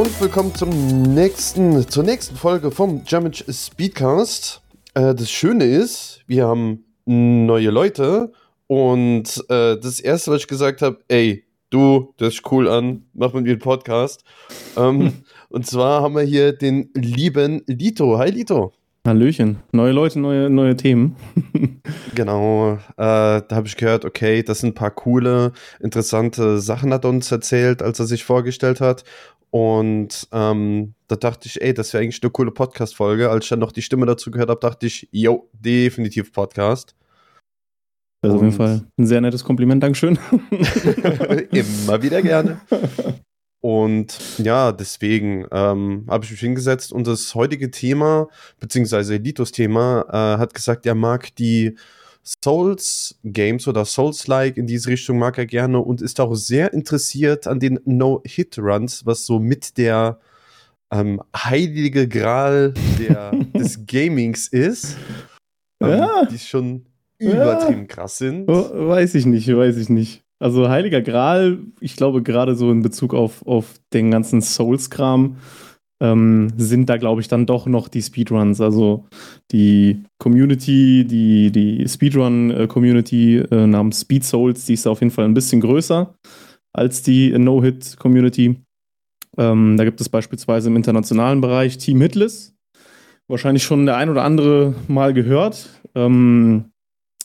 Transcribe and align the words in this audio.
Und 0.00 0.18
willkommen 0.18 0.54
zum 0.54 1.02
nächsten, 1.02 1.86
zur 1.86 2.02
nächsten 2.04 2.34
Folge 2.34 2.70
vom 2.70 3.02
Jamage 3.06 3.44
Speedcast. 3.52 4.62
Äh, 4.94 5.14
das 5.14 5.30
Schöne 5.30 5.66
ist, 5.66 6.22
wir 6.26 6.46
haben 6.46 6.86
neue 7.04 7.68
Leute 7.68 8.32
und 8.66 9.44
äh, 9.50 9.76
das 9.76 10.00
erste, 10.00 10.30
was 10.30 10.40
ich 10.40 10.46
gesagt 10.46 10.80
habe, 10.80 11.00
ey, 11.08 11.44
du, 11.68 12.14
das 12.16 12.32
ist 12.32 12.50
cool 12.50 12.66
an, 12.70 13.04
mach 13.12 13.34
mit 13.34 13.44
mir 13.44 13.50
einen 13.50 13.58
Podcast. 13.58 14.24
Ähm, 14.74 15.12
und 15.50 15.66
zwar 15.66 16.00
haben 16.00 16.14
wir 16.14 16.22
hier 16.22 16.54
den 16.54 16.88
lieben 16.94 17.60
Lito. 17.66 18.16
Hi 18.16 18.30
Lito. 18.30 18.72
Hallöchen. 19.06 19.58
Neue 19.72 19.92
Leute, 19.92 20.18
neue, 20.18 20.48
neue 20.48 20.76
Themen. 20.76 21.16
genau. 22.14 22.72
Äh, 22.72 22.78
da 22.96 23.46
habe 23.50 23.66
ich 23.66 23.76
gehört, 23.76 24.06
okay, 24.06 24.42
das 24.42 24.60
sind 24.60 24.70
ein 24.70 24.74
paar 24.74 24.92
coole, 24.92 25.52
interessante 25.78 26.58
Sachen, 26.58 26.94
hat 26.94 27.04
er 27.04 27.10
uns 27.10 27.30
erzählt, 27.30 27.82
als 27.82 27.98
er 27.98 28.06
sich 28.06 28.24
vorgestellt 28.24 28.80
hat. 28.80 29.04
Und 29.50 30.28
ähm, 30.32 30.94
da 31.08 31.16
dachte 31.16 31.48
ich, 31.48 31.60
ey, 31.60 31.74
das 31.74 31.92
wäre 31.92 32.02
eigentlich 32.02 32.22
eine 32.22 32.30
coole 32.30 32.52
Podcast-Folge. 32.52 33.30
Als 33.30 33.46
ich 33.46 33.50
dann 33.50 33.58
noch 33.58 33.72
die 33.72 33.82
Stimme 33.82 34.06
dazu 34.06 34.30
gehört 34.30 34.50
habe, 34.50 34.60
dachte 34.60 34.86
ich, 34.86 35.08
yo, 35.10 35.48
definitiv 35.52 36.32
Podcast. 36.32 36.94
Das 38.22 38.30
ist 38.30 38.36
auf 38.36 38.42
jeden 38.42 38.54
Fall 38.54 38.86
ein 38.98 39.06
sehr 39.06 39.20
nettes 39.20 39.42
Kompliment, 39.42 39.82
Dankeschön. 39.82 40.18
Immer 41.50 42.02
wieder 42.02 42.22
gerne. 42.22 42.60
Und 43.60 44.18
ja, 44.38 44.72
deswegen 44.72 45.46
ähm, 45.52 46.06
habe 46.08 46.24
ich 46.24 46.30
mich 46.30 46.40
hingesetzt 46.40 46.92
und 46.92 47.06
das 47.06 47.34
heutige 47.34 47.70
Thema, 47.70 48.28
beziehungsweise 48.58 49.16
Litos 49.16 49.52
Thema, 49.52 50.04
äh, 50.08 50.38
hat 50.38 50.54
gesagt, 50.54 50.86
er 50.86 50.94
mag 50.94 51.34
die 51.36 51.76
Souls-Games 52.22 53.66
oder 53.66 53.84
Souls-like 53.84 54.56
in 54.56 54.66
diese 54.66 54.88
Richtung 54.88 55.18
mag 55.18 55.38
er 55.38 55.46
gerne 55.46 55.80
und 55.80 56.02
ist 56.02 56.20
auch 56.20 56.34
sehr 56.34 56.72
interessiert 56.72 57.46
an 57.46 57.60
den 57.60 57.80
No-Hit-Runs, 57.84 59.06
was 59.06 59.26
so 59.26 59.38
mit 59.38 59.78
der 59.78 60.18
ähm, 60.92 61.22
heilige 61.34 62.08
Gral 62.08 62.74
der, 62.98 63.32
des 63.54 63.86
Gamings 63.86 64.48
ist. 64.48 64.96
Ähm, 65.80 65.90
ja. 65.90 66.24
Die 66.26 66.38
schon 66.38 66.86
übertrieben 67.18 67.82
ja. 67.82 67.86
krass 67.86 68.18
sind. 68.18 68.48
Weiß 68.48 69.14
ich 69.14 69.26
nicht, 69.26 69.48
weiß 69.48 69.76
ich 69.76 69.88
nicht. 69.88 70.22
Also 70.38 70.70
Heiliger 70.70 71.02
Gral, 71.02 71.58
ich 71.80 71.96
glaube 71.96 72.22
gerade 72.22 72.54
so 72.54 72.70
in 72.70 72.82
Bezug 72.82 73.12
auf, 73.12 73.46
auf 73.46 73.74
den 73.92 74.10
ganzen 74.10 74.40
Souls-Kram, 74.40 75.36
ähm, 76.00 76.48
sind 76.56 76.88
da, 76.88 76.96
glaube 76.96 77.20
ich, 77.20 77.28
dann 77.28 77.46
doch 77.46 77.66
noch 77.66 77.88
die 77.88 78.02
Speedruns. 78.02 78.60
Also 78.60 79.04
die 79.52 80.02
Community, 80.18 81.04
die, 81.06 81.50
die 81.52 81.86
Speedrun-Community 81.88 83.38
äh, 83.38 83.66
namens 83.66 84.00
Speed 84.00 84.24
Souls, 84.24 84.64
die 84.64 84.74
ist 84.74 84.86
auf 84.86 85.00
jeden 85.00 85.12
Fall 85.12 85.26
ein 85.26 85.34
bisschen 85.34 85.60
größer 85.60 86.14
als 86.72 87.02
die 87.02 87.36
No-Hit-Community. 87.36 88.56
Ähm, 89.36 89.76
da 89.76 89.84
gibt 89.84 90.00
es 90.00 90.08
beispielsweise 90.08 90.68
im 90.68 90.76
internationalen 90.76 91.40
Bereich 91.40 91.78
Team 91.78 92.00
Hitless. 92.00 92.54
Wahrscheinlich 93.28 93.62
schon 93.62 93.86
der 93.86 93.96
ein 93.96 94.08
oder 94.10 94.24
andere 94.24 94.74
mal 94.88 95.12
gehört. 95.12 95.68
Ähm, 95.94 96.72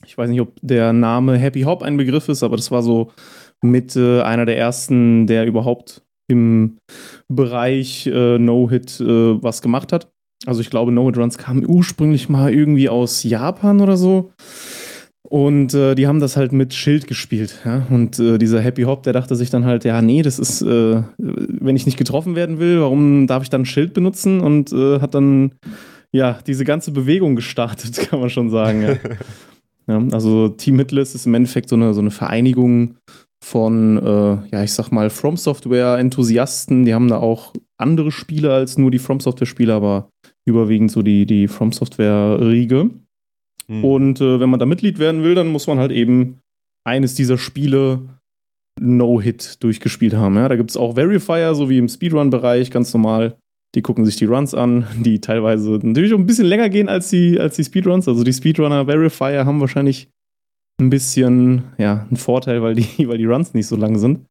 ich 0.05 0.17
weiß 0.17 0.29
nicht, 0.29 0.41
ob 0.41 0.53
der 0.61 0.93
Name 0.93 1.37
Happy 1.37 1.61
Hop 1.61 1.81
ein 1.81 1.97
Begriff 1.97 2.29
ist, 2.29 2.43
aber 2.43 2.57
das 2.57 2.69
war 2.69 2.83
so 2.83 3.11
mit 3.61 3.95
äh, 3.95 4.21
einer 4.21 4.45
der 4.45 4.57
ersten, 4.57 5.25
der 5.25 5.45
überhaupt 5.45 6.04
im 6.27 6.77
Bereich 7.27 8.07
äh, 8.07 8.37
No-Hit 8.37 8.99
äh, 8.99 9.43
was 9.43 9.61
gemacht 9.61 9.93
hat. 9.93 10.11
Also 10.45 10.61
ich 10.61 10.69
glaube, 10.69 10.91
No-Hit-Runs 10.91 11.37
kamen 11.37 11.65
ursprünglich 11.67 12.29
mal 12.29 12.53
irgendwie 12.53 12.89
aus 12.89 13.23
Japan 13.23 13.81
oder 13.81 13.97
so. 13.97 14.31
Und 15.27 15.73
äh, 15.73 15.95
die 15.95 16.07
haben 16.07 16.19
das 16.19 16.37
halt 16.37 16.51
mit 16.51 16.73
Schild 16.73 17.07
gespielt. 17.07 17.59
Ja? 17.65 17.85
Und 17.89 18.19
äh, 18.19 18.37
dieser 18.37 18.61
Happy 18.61 18.83
Hop, 18.83 19.03
der 19.03 19.13
dachte 19.13 19.35
sich 19.35 19.49
dann 19.49 19.65
halt, 19.65 19.83
ja, 19.83 20.01
nee, 20.01 20.21
das 20.21 20.37
ist, 20.37 20.61
äh, 20.61 21.01
wenn 21.17 21.75
ich 21.75 21.85
nicht 21.85 21.97
getroffen 21.97 22.35
werden 22.35 22.59
will, 22.59 22.79
warum 22.79 23.25
darf 23.25 23.41
ich 23.41 23.49
dann 23.49 23.65
Schild 23.65 23.93
benutzen? 23.93 24.39
Und 24.39 24.71
äh, 24.71 24.99
hat 24.99 25.15
dann, 25.15 25.53
ja, 26.11 26.37
diese 26.45 26.63
ganze 26.63 26.91
Bewegung 26.91 27.35
gestartet, 27.35 27.97
kann 28.09 28.19
man 28.19 28.29
schon 28.29 28.49
sagen. 28.51 28.83
Ja. 28.83 28.97
ja 29.99 30.07
also 30.11 30.49
Team 30.49 30.77
Hitless 30.77 31.15
ist 31.15 31.25
im 31.25 31.33
Endeffekt 31.33 31.69
so 31.69 31.75
eine, 31.75 31.93
so 31.95 32.01
eine 32.01 32.11
Vereinigung 32.11 32.97
von, 33.45 33.97
äh, 33.97 34.55
ja, 34.55 34.63
ich 34.63 34.73
sag 34.73 34.89
mal, 34.89 35.11
From 35.11 35.37
Software-Enthusiasten. 35.37 36.83
Die 36.83 36.95
haben 36.95 37.09
da 37.09 37.17
auch 37.17 37.53
andere 37.77 38.11
Spiele 38.11 38.51
als 38.51 38.79
nur 38.79 38.89
die 38.89 38.97
From 38.97 39.19
Software-Spiele, 39.19 39.71
aber 39.71 40.09
überwiegend 40.45 40.89
so 40.89 41.03
die, 41.03 41.27
die 41.27 41.47
From 41.47 41.71
Software-Riege. 41.71 42.89
Hm. 43.67 43.83
Und 43.83 44.19
äh, 44.19 44.39
wenn 44.39 44.49
man 44.49 44.59
da 44.59 44.65
Mitglied 44.65 44.97
werden 44.97 45.21
will, 45.21 45.35
dann 45.35 45.49
muss 45.49 45.67
man 45.67 45.77
halt 45.77 45.91
eben 45.91 46.39
eines 46.83 47.13
dieser 47.13 47.37
Spiele 47.37 48.01
No-Hit 48.81 49.61
durchgespielt 49.63 50.15
haben. 50.15 50.37
Ja? 50.37 50.49
Da 50.49 50.55
gibt 50.55 50.71
es 50.71 50.77
auch 50.77 50.95
Verifier, 50.95 51.53
so 51.53 51.69
wie 51.69 51.77
im 51.77 51.87
Speedrun-Bereich, 51.87 52.71
ganz 52.71 52.91
normal. 52.95 53.37
Die 53.75 53.83
gucken 53.83 54.05
sich 54.05 54.15
die 54.15 54.25
Runs 54.25 54.55
an, 54.55 54.87
die 54.97 55.21
teilweise 55.21 55.79
natürlich 55.83 56.15
auch 56.15 56.17
ein 56.17 56.25
bisschen 56.25 56.47
länger 56.47 56.69
gehen 56.69 56.89
als 56.89 57.11
die, 57.11 57.39
als 57.39 57.57
die 57.57 57.63
Speedruns. 57.63 58.07
Also 58.07 58.23
die 58.23 58.33
Speedrunner 58.33 58.85
Verifier 58.85 59.45
haben 59.45 59.61
wahrscheinlich 59.61 60.09
ein 60.79 60.89
bisschen, 60.89 61.63
ja, 61.77 62.05
ein 62.09 62.17
Vorteil, 62.17 62.61
weil 62.61 62.75
die, 62.75 62.87
weil 63.07 63.17
die 63.17 63.25
Runs 63.25 63.53
nicht 63.53 63.67
so 63.67 63.75
lang 63.75 63.97
sind. 63.97 64.25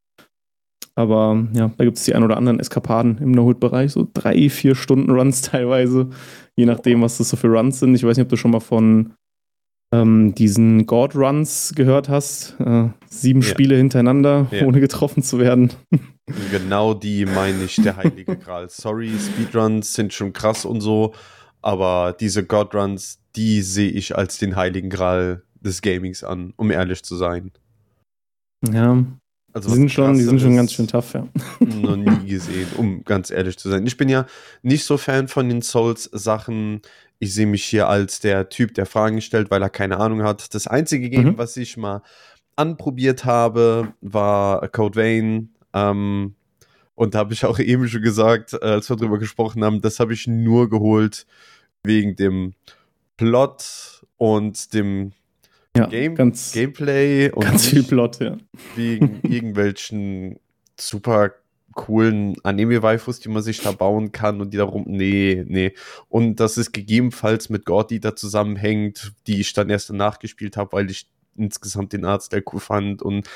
Aber 0.97 1.45
ja, 1.55 1.73
da 1.77 1.85
gibt 1.85 1.97
es 1.97 2.05
die 2.05 2.15
ein 2.15 2.23
oder 2.23 2.37
anderen 2.37 2.61
Eskapaden 2.61 3.19
im 3.19 3.33
No-Hit-Bereich, 3.33 3.93
so 3.93 4.07
drei, 4.13 4.49
vier 4.49 4.77
Stunden 4.77 5.11
Runs 5.11 5.43
teilweise, 5.43 6.11
je 6.57 6.67
nachdem, 6.67 7.03
was 7.03 7.19
das 7.19 7.31
so 7.31 7.37
für 7.37 7.49
Runs 7.49 7.81
sind. 7.81 7.95
Ich 7.95 8.05
weiß 8.05 8.17
nicht, 8.17 8.25
ob 8.25 8.31
du 8.31 8.37
schon 8.37 8.53
mal 8.53 8.61
von 8.61 9.15
ähm, 9.93 10.35
diesen 10.35 10.87
God-Runs 10.87 11.73
gehört 11.75 12.09
hast. 12.09 12.57
Äh, 12.61 12.89
sieben 13.09 13.41
ja. 13.41 13.49
Spiele 13.49 13.77
hintereinander, 13.77 14.47
ja. 14.51 14.65
ohne 14.67 14.81
getroffen 14.81 15.23
zu 15.23 15.39
werden. 15.39 15.73
Genau 16.51 16.95
die 16.95 17.27
meine 17.27 17.65
ich, 17.65 17.77
der 17.77 17.99
heilige 17.99 18.39
Gral. 18.39 18.71
Sorry, 18.71 19.11
Speedruns 19.11 19.93
sind 19.93 20.15
schon 20.15 20.33
krass 20.33 20.65
und 20.65 20.81
so, 20.81 21.13
aber 21.61 22.17
diese 22.19 22.47
God-Runs, 22.47 23.21
die 23.37 23.61
sehe 23.61 23.91
ich 23.91 24.17
als 24.17 24.39
den 24.39 24.57
heiligen 24.57 24.89
Gral 24.89 25.44
des 25.65 25.83
Gamings 25.83 26.23
an, 26.25 26.53
um 26.57 26.71
ehrlich 26.71 27.03
zu 27.03 27.17
sein. 27.17 27.53
Ja. 28.69 29.05
Also 29.53 29.69
die 29.69 29.77
sind, 29.77 29.93
schon, 29.93 30.15
die 30.15 30.25
sind 30.25 30.41
schon 30.41 30.57
ganz 30.57 30.73
schön 30.73 30.89
tough, 30.89 31.15
ja. 31.15 31.29
Noch 31.61 31.97
nie 31.97 32.27
gesehen, 32.27 32.67
um 32.77 33.05
ganz 33.05 33.31
ehrlich 33.31 33.57
zu 33.57 33.71
sein. 33.71 33.87
Ich 33.87 33.97
bin 33.97 34.09
ja 34.09 34.27
nicht 34.63 34.85
so 34.85 34.97
Fan 34.97 35.29
von 35.29 35.49
den 35.49 35.63
Souls-Sachen. 35.63 36.83
Ich 37.21 37.35
sehe 37.35 37.47
mich 37.47 37.65
hier 37.65 37.89
als 37.89 38.19
der 38.19 38.49
Typ, 38.49 38.75
der 38.75 38.85
Fragen 38.85 39.21
stellt, 39.21 39.53
weil 39.53 39.63
er 39.63 39.71
keine 39.71 39.99
Ahnung 39.99 40.25
hat. 40.25 40.53
Das 40.55 40.67
einzige 40.67 41.09
Game, 41.09 41.27
mhm. 41.27 41.39
was 41.39 41.57
ich 41.57 41.77
mal 41.77 42.03
anprobiert 42.57 43.25
habe, 43.25 43.95
war 44.01 44.67
Code 44.69 44.97
Vein. 44.97 45.51
Ähm, 45.73 46.35
und 46.97 47.15
da 47.15 47.21
habe 47.21 47.33
ich 47.33 47.45
auch 47.45 47.61
eben 47.61 47.87
schon 47.87 48.03
gesagt, 48.03 48.55
äh, 48.55 48.59
als 48.59 48.91
wir 48.91 48.97
darüber 48.97 49.19
gesprochen 49.19 49.65
haben, 49.65 49.81
das 49.81 50.01
habe 50.01 50.15
ich 50.15 50.27
nur 50.27 50.69
geholt 50.69 51.27
wegen 51.85 52.17
dem 52.17 52.55
Plot 53.17 54.03
und 54.17 54.75
dem 54.75 55.13
ja, 55.77 55.87
Game, 55.87 56.15
ganz, 56.15 56.53
Gameplay 56.53 57.31
und 57.31 57.45
ganz 57.45 57.67
viel 57.67 57.83
Plot, 57.83 58.21
ja. 58.21 58.37
Wegen 58.77 59.21
irgendwelchen 59.23 60.39
super 60.79 61.33
coolen 61.75 62.37
Anime-Waifus, 62.45 63.19
die 63.21 63.29
man 63.29 63.43
sich 63.43 63.61
da 63.61 63.73
bauen 63.73 64.13
kann 64.13 64.41
und 64.41 64.53
die 64.53 64.59
darum, 64.59 64.85
nee, 64.87 65.45
nee. 65.47 65.75
Und 66.09 66.39
dass 66.39 66.57
es 66.57 66.71
gegebenenfalls 66.71 67.51
mit 67.51 67.65
God 67.65 67.91
Eater 67.91 68.15
zusammenhängt, 68.15 69.13
die 69.27 69.41
ich 69.41 69.53
dann 69.53 69.71
erst 69.71 69.91
danach 69.91 70.21
gespielt 70.21 70.57
habe, 70.57 70.73
weil 70.73 70.91
ich 70.91 71.09
insgesamt 71.37 71.93
den 71.93 72.05
Arzt 72.05 72.33
der 72.33 72.45
cool 72.53 72.61
fand 72.61 73.03
und 73.03 73.29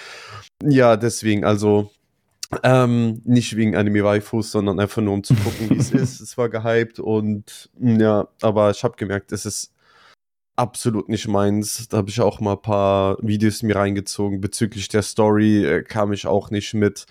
ja, 0.62 0.96
deswegen, 0.96 1.44
also 1.44 1.90
ähm, 2.62 3.20
nicht 3.24 3.56
wegen 3.56 3.76
Anime-Waifus, 3.76 4.52
sondern 4.52 4.80
einfach 4.80 5.02
nur 5.02 5.14
um 5.14 5.24
zu 5.24 5.34
gucken, 5.34 5.70
wie 5.70 5.76
es 5.76 5.90
ist. 5.92 6.20
Es 6.20 6.38
war 6.38 6.48
gehypt 6.48 7.00
und 7.00 7.70
ja, 7.80 8.28
aber 8.40 8.70
ich 8.70 8.84
habe 8.84 8.96
gemerkt, 8.96 9.32
es 9.32 9.44
ist 9.44 9.74
absolut 10.58 11.08
nicht 11.08 11.28
meins. 11.28 11.88
Da 11.88 11.98
habe 11.98 12.10
ich 12.10 12.20
auch 12.20 12.40
mal 12.40 12.52
ein 12.52 12.62
paar 12.62 13.16
Videos 13.22 13.62
mir 13.62 13.76
reingezogen. 13.76 14.40
Bezüglich 14.40 14.88
der 14.88 15.02
Story 15.02 15.64
äh, 15.64 15.82
kam 15.82 16.12
ich 16.12 16.26
auch 16.26 16.50
nicht 16.50 16.74
mit. 16.74 17.06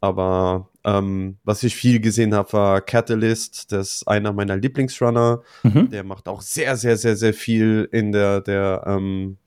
Aber 0.00 0.68
ähm, 0.84 1.38
was 1.44 1.62
ich 1.62 1.76
viel 1.76 2.00
gesehen 2.00 2.34
habe, 2.34 2.52
war 2.52 2.80
Catalyst. 2.80 3.70
Das 3.70 3.96
ist 3.96 4.08
einer 4.08 4.32
meiner 4.32 4.56
Lieblingsrunner. 4.56 5.42
Mhm. 5.62 5.90
Der 5.90 6.02
macht 6.02 6.28
auch 6.28 6.42
sehr, 6.42 6.76
sehr, 6.76 6.96
sehr, 6.96 7.16
sehr 7.16 7.32
viel 7.32 7.88
in 7.92 8.10
der, 8.10 8.40
der 8.40 8.82
ähm, 8.86 9.38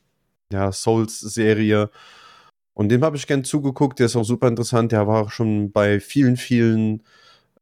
ja, 0.52 0.72
Souls-Serie. 0.72 1.90
Und 2.74 2.90
dem 2.90 3.04
habe 3.04 3.18
ich 3.18 3.28
gern 3.28 3.44
zugeguckt. 3.44 4.00
Der 4.00 4.06
ist 4.06 4.16
auch 4.16 4.24
super 4.24 4.48
interessant. 4.48 4.94
Der 4.94 5.08
war 5.08 5.24
auch 5.24 5.32
schon 5.32 5.72
bei 5.74 6.00
vielen, 6.00 6.38
vielen 6.38 7.04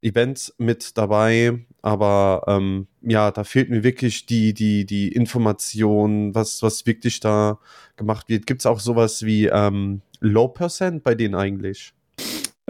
Events 0.04 0.54
mit 0.58 0.98
dabei, 0.98 1.66
aber 1.82 2.44
ähm, 2.48 2.88
ja, 3.02 3.32
da 3.32 3.44
fehlt 3.44 3.70
mir 3.70 3.84
wirklich 3.84 4.26
die, 4.26 4.54
die, 4.54 4.86
die 4.86 5.10
Information, 5.10 6.36
was, 6.36 6.62
was 6.62 6.86
wirklich 6.86 7.20
da 7.20 7.60
gemacht 7.96 8.30
wird. 8.30 8.46
Gibt 8.46 8.62
es 8.62 8.66
auch 8.66 8.80
sowas 8.80 9.24
wie 9.24 9.48
ähm, 9.48 10.02
Low 10.20 10.48
Percent 10.48 11.04
bei 11.04 11.16
denen 11.16 11.36
eigentlich? 11.36 11.94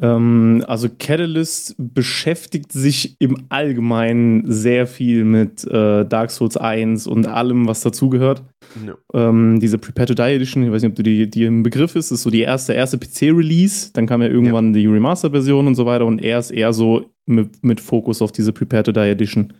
Ähm, 0.02 0.64
also 0.68 0.90
Catalyst 0.90 1.76
beschäftigt 1.78 2.72
sich 2.72 3.16
im 3.20 3.46
Allgemeinen 3.50 4.52
sehr 4.52 4.88
viel 4.88 5.24
mit 5.24 5.66
äh, 5.66 6.06
Dark 6.06 6.32
Souls 6.32 6.58
1 6.58 7.06
und 7.08 7.28
allem, 7.28 7.68
was 7.68 7.82
dazugehört. 7.82 8.44
No. 8.84 8.94
Ähm, 9.14 9.60
diese 9.60 9.78
Prepare 9.78 10.08
to 10.08 10.14
Die 10.16 10.22
Edition, 10.22 10.64
ich 10.64 10.72
weiß 10.72 10.82
nicht, 10.82 10.92
ob 10.92 10.96
du 10.96 11.04
die, 11.04 11.30
die 11.30 11.44
im 11.44 11.62
Begriff 11.62 11.96
ist, 11.96 12.12
ist 12.12 12.24
so 12.24 12.32
die 12.32 12.42
erste, 12.42 12.74
erste 12.74 12.98
PC-Release. 12.98 13.92
Dann 13.94 14.08
kam 14.08 14.22
ja 14.22 14.30
irgendwann 14.30 14.74
ja. 14.74 14.82
die 14.82 14.88
Remastered-Version 14.88 15.68
und 15.68 15.76
so 15.76 15.86
weiter 15.86 16.06
und 16.06 16.20
er 16.20 16.40
ist 16.40 16.52
eher 16.52 16.74
so 16.74 17.06
mit, 17.28 17.64
mit 17.64 17.80
Fokus 17.80 18.22
auf 18.22 18.32
diese 18.32 18.52
Prepare 18.52 18.84
to 18.84 18.92
Die 18.92 19.00
Edition. 19.00 19.54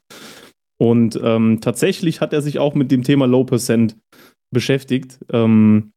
Und 0.80 1.20
ähm, 1.24 1.60
tatsächlich 1.62 2.22
hat 2.22 2.34
er 2.34 2.42
sich 2.42 2.58
auch 2.60 2.74
mit 2.74 2.92
dem 2.92 3.04
Thema 3.04 3.28
Low 3.28 3.44
Percent 3.44 3.96
beschäftigt. 4.52 5.20
Ähm, 5.32 5.93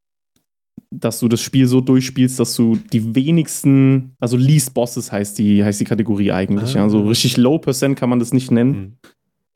dass 0.90 1.20
du 1.20 1.28
das 1.28 1.40
Spiel 1.40 1.66
so 1.66 1.80
durchspielst, 1.80 2.38
dass 2.38 2.54
du 2.54 2.76
die 2.76 3.14
wenigsten, 3.14 4.12
also 4.20 4.36
Least 4.36 4.74
Bosses 4.74 5.12
heißt 5.12 5.38
die, 5.38 5.64
heißt 5.64 5.80
die 5.80 5.84
Kategorie 5.84 6.32
eigentlich. 6.32 6.76
Ah. 6.76 6.80
Ja. 6.80 6.88
So 6.88 7.06
richtig 7.06 7.36
Low 7.36 7.58
Percent 7.58 7.98
kann 7.98 8.08
man 8.08 8.18
das 8.18 8.32
nicht 8.32 8.50
nennen. 8.50 8.72
Mhm. 8.72 8.92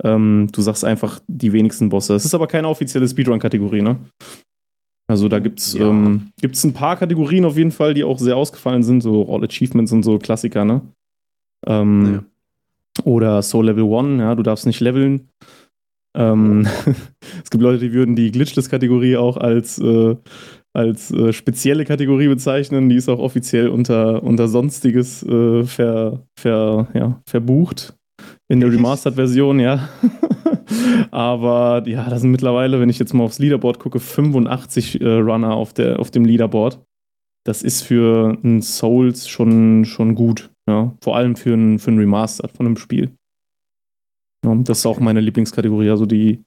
Ähm, 0.03 0.49
du 0.53 0.63
sagst 0.63 0.85
einfach 0.85 1.21
die 1.27 1.53
wenigsten 1.53 1.89
Bosse. 1.89 2.15
Es 2.15 2.25
ist 2.25 2.35
aber 2.35 2.47
keine 2.47 2.69
offizielle 2.69 3.07
Speedrun-Kategorie, 3.07 3.83
ne? 3.83 3.99
Also 5.07 5.29
da 5.29 5.41
gibt's, 5.41 5.75
ja. 5.75 5.89
ähm, 5.89 6.31
gibt's 6.41 6.65
ein 6.65 6.73
paar 6.73 6.97
Kategorien 6.97 7.45
auf 7.45 7.57
jeden 7.57 7.73
Fall, 7.73 7.95
die 7.95 8.05
auch 8.05 8.19
sehr 8.19 8.37
ausgefallen 8.37 8.83
sind, 8.83 9.03
so 9.03 9.29
All 9.29 9.45
Achievements 9.45 9.93
und 9.93 10.05
so 10.05 10.19
Klassiker, 10.19 10.65
ne? 10.65 10.83
Ähm, 11.67 12.13
ja. 12.15 13.05
Oder 13.05 13.43
Soul 13.43 13.67
Level 13.67 13.85
1, 13.85 14.21
ja, 14.21 14.35
du 14.35 14.43
darfst 14.43 14.67
nicht 14.67 14.81
leveln. 14.81 15.29
Ähm, 16.15 16.67
es 17.45 17.51
gibt 17.51 17.63
Leute, 17.63 17.81
die 17.81 17.93
würden 17.93 18.17
die 18.17 18.31
Glitchless-Kategorie 18.31 19.17
auch 19.17 19.37
als 19.37 19.79
äh, 19.79 20.17
als 20.73 21.11
äh, 21.11 21.33
spezielle 21.33 21.85
Kategorie 21.85 22.29
bezeichnen. 22.29 22.89
Die 22.89 22.97
ist 22.97 23.09
auch 23.09 23.19
offiziell 23.19 23.69
unter, 23.69 24.23
unter 24.23 24.49
Sonstiges 24.49 25.23
äh, 25.23 25.65
ver, 25.65 26.23
ver, 26.39 26.89
ja, 26.95 27.21
verbucht. 27.27 27.95
In 28.49 28.61
der 28.61 28.71
Remastered-Version, 28.71 29.61
ja. 29.61 29.89
Aber 31.11 31.83
ja, 31.87 32.09
da 32.09 32.19
sind 32.19 32.31
mittlerweile, 32.31 32.81
wenn 32.81 32.89
ich 32.89 32.99
jetzt 32.99 33.15
mal 33.15 33.25
aufs 33.25 33.39
Leaderboard 33.39 33.79
gucke, 33.79 33.99
85 33.99 35.01
äh, 35.01 35.07
Runner 35.07 35.55
auf, 35.55 35.73
der, 35.73 35.99
auf 35.99 36.11
dem 36.11 36.25
Leaderboard. 36.25 36.81
Das 37.45 37.63
ist 37.63 37.83
für 37.83 38.39
ein 38.45 38.63
Souls 38.63 39.29
schon, 39.29 39.85
schon 39.85 40.15
gut. 40.15 40.51
Ja. 40.69 40.95
Vor 41.01 41.17
allem 41.17 41.37
für 41.37 41.55
ein, 41.55 41.79
für 41.79 41.91
ein 41.91 41.99
Remastered 41.99 42.53
von 42.53 42.67
einem 42.67 42.77
Spiel. 42.77 43.13
Ja, 44.45 44.55
das 44.57 44.79
ist 44.79 44.87
auch 44.87 45.01
meine 45.01 45.21
Lieblingskategorie. 45.21 45.91
Also 45.91 46.07
die, 46.07 46.43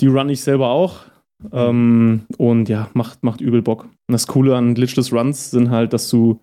die 0.00 0.06
run 0.06 0.28
ich 0.28 0.40
selber 0.40 0.70
auch. 0.70 1.04
Ähm, 1.52 2.22
und 2.38 2.68
ja, 2.68 2.88
macht, 2.94 3.22
macht 3.22 3.40
übel 3.40 3.62
Bock. 3.62 3.84
Und 3.84 4.12
das 4.12 4.26
Coole 4.26 4.56
an 4.56 4.74
Glitchless 4.74 5.12
Runs 5.12 5.50
sind 5.50 5.70
halt, 5.70 5.92
dass 5.92 6.08
du 6.08 6.40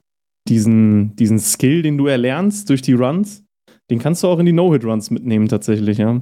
diesen, 0.48 1.16
diesen 1.16 1.40
Skill, 1.40 1.82
den 1.82 1.98
du 1.98 2.08
erlernst 2.08 2.70
durch 2.70 2.82
die 2.82 2.94
Runs, 2.94 3.44
den 3.90 4.00
kannst 4.00 4.24
du 4.24 4.28
auch 4.28 4.40
in 4.40 4.46
die 4.46 4.52
No-Hit-Runs 4.52 5.12
mitnehmen 5.12 5.48
tatsächlich, 5.48 5.98
ja. 5.98 6.22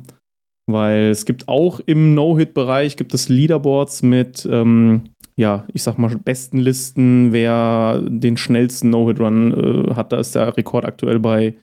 Weil 0.70 1.10
es 1.10 1.26
gibt 1.26 1.48
auch 1.48 1.80
im 1.86 2.14
No-Hit-Bereich 2.14 2.98
gibt 2.98 3.14
es 3.14 3.30
Leaderboards 3.30 4.04
mit, 4.04 4.48
ähm, 4.50 5.10
ja, 5.38 5.66
ich 5.74 5.84
sag 5.84 5.98
mal, 5.98 6.16
besten 6.18 6.58
Listen, 6.58 7.32
wer 7.32 8.02
den 8.06 8.38
schnellsten 8.38 8.90
No-Hit-Run 8.90 9.54
äh, 9.92 9.96
hat. 9.96 10.12
Da 10.12 10.20
ist 10.20 10.36
der 10.36 10.58
Rekord 10.58 10.86
aktuell 10.86 11.20
bei 11.20 11.56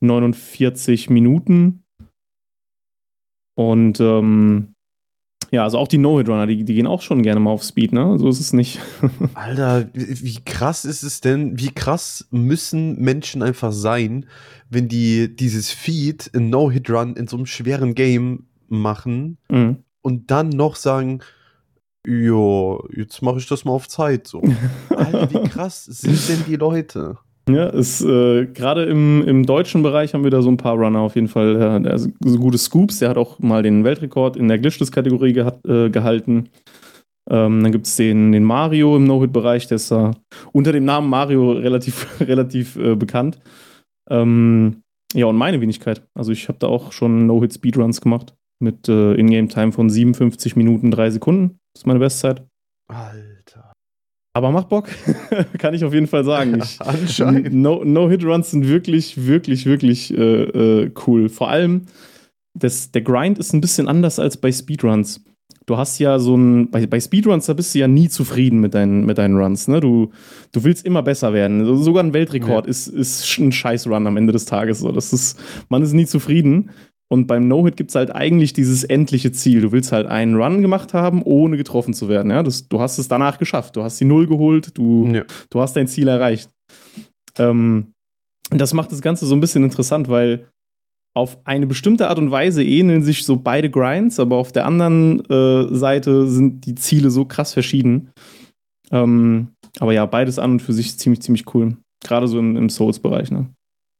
49 0.00 1.10
Minuten. 1.10 1.82
Und 3.58 4.00
ähm, 4.00 4.74
ja, 5.56 5.64
also 5.64 5.78
auch 5.78 5.88
die 5.88 5.96
No-Hit-Runner, 5.96 6.46
die, 6.46 6.64
die 6.64 6.74
gehen 6.74 6.86
auch 6.86 7.00
schon 7.00 7.22
gerne 7.22 7.40
mal 7.40 7.50
auf 7.50 7.62
Speed, 7.62 7.94
ne? 7.94 8.18
So 8.18 8.28
ist 8.28 8.40
es 8.40 8.52
nicht. 8.52 8.78
Alter, 9.34 9.88
wie 9.94 10.44
krass 10.44 10.84
ist 10.84 11.02
es 11.02 11.22
denn? 11.22 11.58
Wie 11.58 11.70
krass 11.70 12.28
müssen 12.30 13.00
Menschen 13.00 13.42
einfach 13.42 13.72
sein, 13.72 14.26
wenn 14.68 14.86
die 14.86 15.34
dieses 15.34 15.70
Feed 15.70 16.26
in 16.26 16.50
No-Hit-Run 16.50 17.16
in 17.16 17.26
so 17.26 17.38
einem 17.38 17.46
schweren 17.46 17.94
Game 17.94 18.44
machen 18.68 19.38
mhm. 19.48 19.78
und 20.02 20.30
dann 20.30 20.50
noch 20.50 20.76
sagen, 20.76 21.22
jo, 22.06 22.86
jetzt 22.94 23.22
mache 23.22 23.38
ich 23.38 23.46
das 23.46 23.64
mal 23.64 23.72
auf 23.72 23.88
Zeit. 23.88 24.26
So. 24.26 24.42
Alter, 24.90 25.30
wie 25.30 25.48
krass 25.48 25.86
sind 25.86 26.28
denn 26.28 26.44
die 26.46 26.56
Leute? 26.56 27.16
Ja, 27.48 27.72
äh, 27.72 28.46
gerade 28.46 28.84
im, 28.86 29.22
im 29.26 29.46
deutschen 29.46 29.82
Bereich 29.82 30.14
haben 30.14 30.24
wir 30.24 30.32
da 30.32 30.42
so 30.42 30.50
ein 30.50 30.56
paar 30.56 30.74
Runner 30.74 30.98
auf 30.98 31.14
jeden 31.14 31.28
Fall. 31.28 31.56
Ja, 31.60 31.78
der 31.78 31.98
so 31.98 32.10
gute 32.38 32.58
Scoops, 32.58 32.98
der 32.98 33.10
hat 33.10 33.18
auch 33.18 33.38
mal 33.38 33.62
den 33.62 33.84
Weltrekord 33.84 34.36
in 34.36 34.48
der 34.48 34.58
Glitchless-Kategorie 34.58 35.38
äh, 35.68 35.90
gehalten. 35.90 36.48
Ähm, 37.30 37.62
dann 37.62 37.72
gibt 37.72 37.86
es 37.86 37.96
den, 37.96 38.32
den 38.32 38.42
Mario 38.42 38.96
im 38.96 39.04
No-Hit-Bereich, 39.04 39.68
der 39.68 39.76
ist 39.76 39.90
da 39.90 40.12
unter 40.52 40.72
dem 40.72 40.84
Namen 40.84 41.08
Mario 41.08 41.52
relativ, 41.52 42.20
relativ 42.20 42.76
äh, 42.76 42.96
bekannt. 42.96 43.38
Ähm, 44.10 44.82
ja, 45.14 45.26
und 45.26 45.36
meine 45.36 45.60
Wenigkeit. 45.60 46.02
Also 46.14 46.32
ich 46.32 46.48
habe 46.48 46.58
da 46.58 46.66
auch 46.66 46.90
schon 46.90 47.26
No-Hit-Speedruns 47.26 48.00
gemacht 48.00 48.34
mit 48.58 48.88
äh, 48.88 49.14
Ingame-Time 49.14 49.70
von 49.70 49.88
57 49.88 50.56
Minuten 50.56 50.90
3 50.90 51.10
Sekunden. 51.10 51.58
Das 51.74 51.82
ist 51.82 51.86
meine 51.86 52.00
Bestzeit. 52.00 52.44
Alter. 52.88 53.35
Aber 54.36 54.50
macht 54.50 54.68
Bock, 54.68 54.90
kann 55.58 55.72
ich 55.72 55.82
auf 55.82 55.94
jeden 55.94 56.08
Fall 56.08 56.22
sagen. 56.22 56.60
Ich, 56.62 56.78
Anscheinend. 56.82 57.54
No-Hit-Runs 57.54 58.48
no 58.48 58.50
sind 58.50 58.68
wirklich, 58.68 59.26
wirklich, 59.26 59.64
wirklich 59.64 60.12
äh, 60.12 60.42
äh, 60.82 60.90
cool. 61.06 61.30
Vor 61.30 61.48
allem, 61.48 61.86
das, 62.52 62.90
der 62.90 63.00
Grind 63.00 63.38
ist 63.38 63.54
ein 63.54 63.62
bisschen 63.62 63.88
anders 63.88 64.18
als 64.18 64.36
bei 64.36 64.52
Speedruns. 64.52 65.24
Du 65.64 65.78
hast 65.78 65.98
ja 66.00 66.18
so 66.18 66.36
ein, 66.36 66.70
bei, 66.70 66.86
bei 66.86 67.00
Speedruns, 67.00 67.46
da 67.46 67.54
bist 67.54 67.74
du 67.74 67.78
ja 67.78 67.88
nie 67.88 68.10
zufrieden 68.10 68.60
mit 68.60 68.74
deinen, 68.74 69.06
mit 69.06 69.16
deinen 69.16 69.38
Runs. 69.38 69.68
Ne? 69.68 69.80
Du, 69.80 70.10
du 70.52 70.64
willst 70.64 70.84
immer 70.84 71.02
besser 71.02 71.32
werden. 71.32 71.82
Sogar 71.82 72.04
ein 72.04 72.12
Weltrekord 72.12 72.66
ja. 72.66 72.70
ist, 72.70 72.88
ist 72.88 73.38
ein 73.38 73.52
Scheiß-Run 73.52 74.06
am 74.06 74.18
Ende 74.18 74.34
des 74.34 74.44
Tages. 74.44 74.80
So. 74.80 74.92
Das 74.92 75.14
ist, 75.14 75.40
man 75.70 75.82
ist 75.82 75.94
nie 75.94 76.06
zufrieden. 76.06 76.72
Und 77.08 77.26
beim 77.26 77.46
No-Hit 77.46 77.76
gibt 77.76 77.90
es 77.90 77.94
halt 77.94 78.14
eigentlich 78.14 78.52
dieses 78.52 78.82
endliche 78.82 79.30
Ziel. 79.30 79.60
Du 79.60 79.72
willst 79.72 79.92
halt 79.92 80.06
einen 80.06 80.34
Run 80.34 80.60
gemacht 80.60 80.92
haben, 80.92 81.22
ohne 81.22 81.56
getroffen 81.56 81.94
zu 81.94 82.08
werden. 82.08 82.30
Ja? 82.30 82.42
Das, 82.42 82.68
du 82.68 82.80
hast 82.80 82.98
es 82.98 83.06
danach 83.06 83.38
geschafft. 83.38 83.76
Du 83.76 83.82
hast 83.82 84.00
die 84.00 84.04
Null 84.04 84.26
geholt, 84.26 84.76
du, 84.76 85.06
ja. 85.06 85.22
du 85.50 85.60
hast 85.60 85.76
dein 85.76 85.86
Ziel 85.86 86.08
erreicht. 86.08 86.50
Ähm, 87.38 87.92
das 88.50 88.74
macht 88.74 88.90
das 88.92 89.02
Ganze 89.02 89.26
so 89.26 89.34
ein 89.34 89.40
bisschen 89.40 89.62
interessant, 89.64 90.08
weil 90.08 90.48
auf 91.14 91.38
eine 91.44 91.66
bestimmte 91.66 92.08
Art 92.08 92.18
und 92.18 92.30
Weise 92.30 92.62
ähneln 92.62 93.02
sich 93.02 93.24
so 93.24 93.36
beide 93.36 93.70
Grinds, 93.70 94.20
aber 94.20 94.36
auf 94.36 94.52
der 94.52 94.66
anderen 94.66 95.24
äh, 95.30 95.74
Seite 95.74 96.28
sind 96.28 96.66
die 96.66 96.74
Ziele 96.74 97.10
so 97.10 97.24
krass 97.24 97.54
verschieden. 97.54 98.10
Ähm, 98.90 99.48
aber 99.78 99.92
ja, 99.92 100.04
beides 100.06 100.38
an 100.38 100.52
und 100.52 100.62
für 100.62 100.72
sich 100.72 100.98
ziemlich, 100.98 101.22
ziemlich 101.22 101.54
cool. 101.54 101.76
Gerade 102.04 102.28
so 102.28 102.38
im, 102.38 102.56
im 102.56 102.68
Souls-Bereich. 102.68 103.30
Ne? 103.30 103.46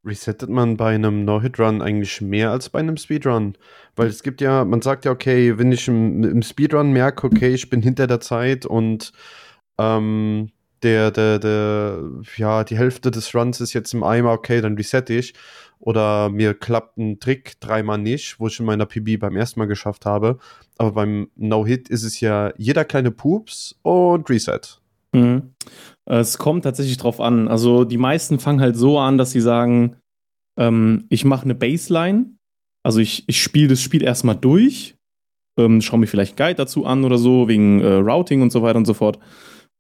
Resettet 0.07 0.49
man 0.49 0.77
bei 0.77 0.95
einem 0.95 1.25
No-Hit-Run 1.25 1.83
eigentlich 1.83 2.21
mehr 2.21 2.51
als 2.51 2.69
bei 2.69 2.79
einem 2.79 2.97
Speedrun? 2.97 3.59
Weil 3.97 4.09
es 4.09 4.23
gibt 4.23 4.41
ja, 4.41 4.65
man 4.65 4.83
sagt 4.83 5.05
ja, 5.05 5.11
okay, 5.11 5.59
wenn 5.59 5.73
ich 5.73 5.89
im, 5.89 6.23
im 6.25 6.43
Speedrun 6.43 6.93
merke, 6.93 7.27
okay, 7.27 7.55
ich 7.55 7.69
bin 7.69 7.83
hinter 7.83 8.07
der 8.07 8.21
Zeit 8.21 8.65
und 8.65 9.13
ähm, 9.79 10.51
der, 10.83 11.11
der, 11.11 11.39
der, 11.39 12.03
ja, 12.37 12.65
die 12.65 12.77
Hälfte 12.77 13.11
des 13.11 13.35
Runs 13.35 13.61
ist 13.61 13.73
jetzt 13.73 13.95
im 13.95 14.05
Eimer, 14.05 14.33
okay, 14.33 14.61
dann 14.61 14.77
resette 14.77 15.15
ich. 15.15 15.35
Oder 15.79 16.31
mir 16.31 16.55
klappt 16.55 16.97
ein 16.97 17.21
Trick 17.21 17.61
dreimal 17.61 17.99
nicht, 17.99 18.41
wo 18.41 18.47
ich 18.47 18.59
in 18.61 18.67
meiner 18.67 18.87
PB 18.87 19.19
beim 19.19 19.37
ersten 19.37 19.61
Mal 19.61 19.67
geschafft 19.67 20.07
habe. 20.07 20.39
Aber 20.79 20.93
beim 20.93 21.29
No-Hit 21.37 21.89
ist 21.89 22.03
es 22.03 22.21
ja 22.21 22.53
jeder 22.57 22.85
kleine 22.85 23.11
Pups 23.11 23.75
und 23.83 24.29
Reset. 24.31 24.61
Mhm. 25.17 25.55
Es 26.05 26.39
kommt 26.39 26.65
tatsächlich 26.65 26.99
drauf 26.99 27.21
an. 27.21 27.49
Also 27.49 27.85
die 27.85 27.99
meisten 27.99 28.39
fangen 28.39 28.61
halt 28.61 28.77
so 28.77 28.99
an, 28.99 29.19
dass 29.19 29.33
sie 29.33 29.41
sagen, 29.41 29.97
ähm, 30.57 31.05
ich 31.09 31.25
mache 31.25 31.45
eine 31.45 31.55
Baseline. 31.55 32.27
Also 32.85 33.01
ich, 33.01 33.25
ich 33.27 33.43
spiele 33.43 33.69
das 33.69 33.81
Spiel 33.81 34.05
erstmal 34.05 34.37
durch, 34.37 34.95
ähm, 35.59 35.81
schaue 35.81 35.99
mir 35.99 36.07
vielleicht 36.07 36.37
Guide 36.37 36.55
dazu 36.55 36.87
an 36.87 37.05
oder 37.05 37.19
so, 37.19 37.49
wegen 37.49 37.81
äh, 37.81 37.95
Routing 37.95 38.43
und 38.43 38.53
so 38.53 38.63
weiter 38.63 38.79
und 38.79 38.85
so 38.85 38.95
fort. 38.95 39.19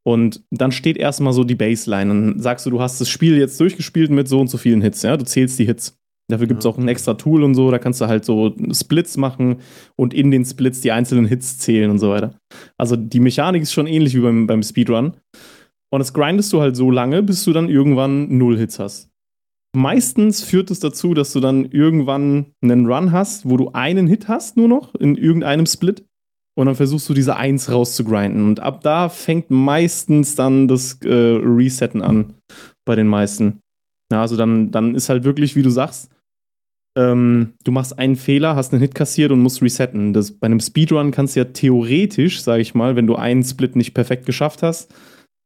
Und 0.02 0.42
dann 0.50 0.72
steht 0.72 0.96
erstmal 0.96 1.32
so 1.32 1.44
die 1.44 1.54
Baseline. 1.54 2.08
Dann 2.08 2.40
sagst 2.40 2.66
du, 2.66 2.70
du 2.70 2.80
hast 2.80 3.00
das 3.00 3.08
Spiel 3.08 3.36
jetzt 3.38 3.60
durchgespielt 3.60 4.10
mit 4.10 4.26
so 4.26 4.40
und 4.40 4.48
so 4.48 4.58
vielen 4.58 4.82
Hits, 4.82 5.02
ja. 5.02 5.16
Du 5.16 5.24
zählst 5.24 5.58
die 5.58 5.66
Hits. 5.66 5.98
Dafür 6.28 6.48
gibt 6.48 6.60
es 6.60 6.66
auch 6.66 6.76
ein 6.76 6.88
extra 6.88 7.14
Tool 7.14 7.44
und 7.44 7.54
so, 7.54 7.70
da 7.70 7.78
kannst 7.78 8.00
du 8.00 8.06
halt 8.06 8.24
so 8.24 8.52
Splits 8.72 9.16
machen 9.16 9.60
und 9.94 10.12
in 10.12 10.32
den 10.32 10.44
Splits 10.44 10.80
die 10.80 10.90
einzelnen 10.90 11.26
Hits 11.26 11.58
zählen 11.58 11.90
und 11.90 12.00
so 12.00 12.10
weiter. 12.10 12.34
Also 12.76 12.96
die 12.96 13.20
Mechanik 13.20 13.62
ist 13.62 13.72
schon 13.72 13.86
ähnlich 13.86 14.16
wie 14.16 14.20
beim, 14.20 14.46
beim 14.46 14.62
Speedrun. 14.62 15.16
Und 15.90 16.00
das 16.00 16.12
grindest 16.12 16.52
du 16.52 16.60
halt 16.60 16.74
so 16.74 16.90
lange, 16.90 17.22
bis 17.22 17.44
du 17.44 17.52
dann 17.52 17.68
irgendwann 17.68 18.36
null 18.36 18.58
Hits 18.58 18.80
hast. 18.80 19.08
Meistens 19.76 20.42
führt 20.42 20.70
es 20.70 20.80
dazu, 20.80 21.14
dass 21.14 21.32
du 21.32 21.40
dann 21.40 21.66
irgendwann 21.66 22.46
einen 22.60 22.86
Run 22.86 23.12
hast, 23.12 23.48
wo 23.48 23.56
du 23.56 23.70
einen 23.72 24.08
Hit 24.08 24.26
hast 24.26 24.56
nur 24.56 24.68
noch 24.68 24.94
in 24.94 25.16
irgendeinem 25.16 25.66
Split. 25.66 26.04
Und 26.58 26.66
dann 26.66 26.74
versuchst 26.74 27.08
du 27.08 27.14
diese 27.14 27.36
Eins 27.36 27.70
rauszugrinden. 27.70 28.46
Und 28.46 28.60
ab 28.60 28.80
da 28.80 29.10
fängt 29.10 29.50
meistens 29.50 30.34
dann 30.34 30.66
das 30.66 30.98
äh, 31.02 31.12
Resetten 31.12 32.00
an 32.00 32.32
bei 32.86 32.96
den 32.96 33.06
meisten. 33.06 33.60
Ja, 34.10 34.22
also 34.22 34.36
dann, 34.36 34.70
dann 34.70 34.94
ist 34.94 35.10
halt 35.10 35.24
wirklich, 35.24 35.54
wie 35.56 35.62
du 35.62 35.70
sagst, 35.70 36.10
ähm, 36.96 37.52
du 37.62 37.72
machst 37.72 37.98
einen 37.98 38.16
Fehler, 38.16 38.56
hast 38.56 38.72
einen 38.72 38.80
Hit 38.80 38.94
kassiert 38.94 39.30
und 39.30 39.40
musst 39.40 39.62
resetten. 39.62 40.12
Das, 40.12 40.32
bei 40.32 40.46
einem 40.46 40.60
Speedrun 40.60 41.10
kannst 41.10 41.36
du 41.36 41.40
ja 41.40 41.44
theoretisch, 41.44 42.42
sage 42.42 42.62
ich 42.62 42.74
mal, 42.74 42.96
wenn 42.96 43.06
du 43.06 43.16
einen 43.16 43.44
Split 43.44 43.76
nicht 43.76 43.94
perfekt 43.94 44.24
geschafft 44.26 44.62
hast, 44.62 44.92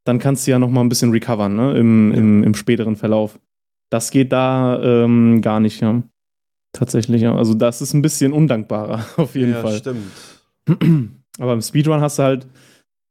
dann 0.04 0.18
kannst 0.18 0.46
du 0.46 0.52
ja 0.52 0.58
noch 0.58 0.70
mal 0.70 0.80
ein 0.80 0.88
bisschen 0.88 1.10
recovern 1.10 1.56
ne? 1.56 1.76
Im, 1.76 2.12
im, 2.12 2.44
im 2.44 2.54
späteren 2.54 2.96
Verlauf. 2.96 3.38
Das 3.90 4.10
geht 4.10 4.32
da 4.32 4.80
ähm, 4.82 5.42
gar 5.42 5.60
nicht, 5.60 5.80
ja. 5.82 6.02
Tatsächlich, 6.72 7.22
ja. 7.22 7.34
Also 7.34 7.54
das 7.54 7.82
ist 7.82 7.94
ein 7.94 8.02
bisschen 8.02 8.32
undankbarer, 8.32 9.04
auf 9.16 9.34
jeden 9.34 9.52
ja, 9.52 9.60
Fall. 9.60 9.76
stimmt. 9.78 10.12
Aber 11.38 11.52
im 11.52 11.62
Speedrun 11.62 12.00
hast 12.00 12.18
du 12.18 12.22
halt, 12.22 12.46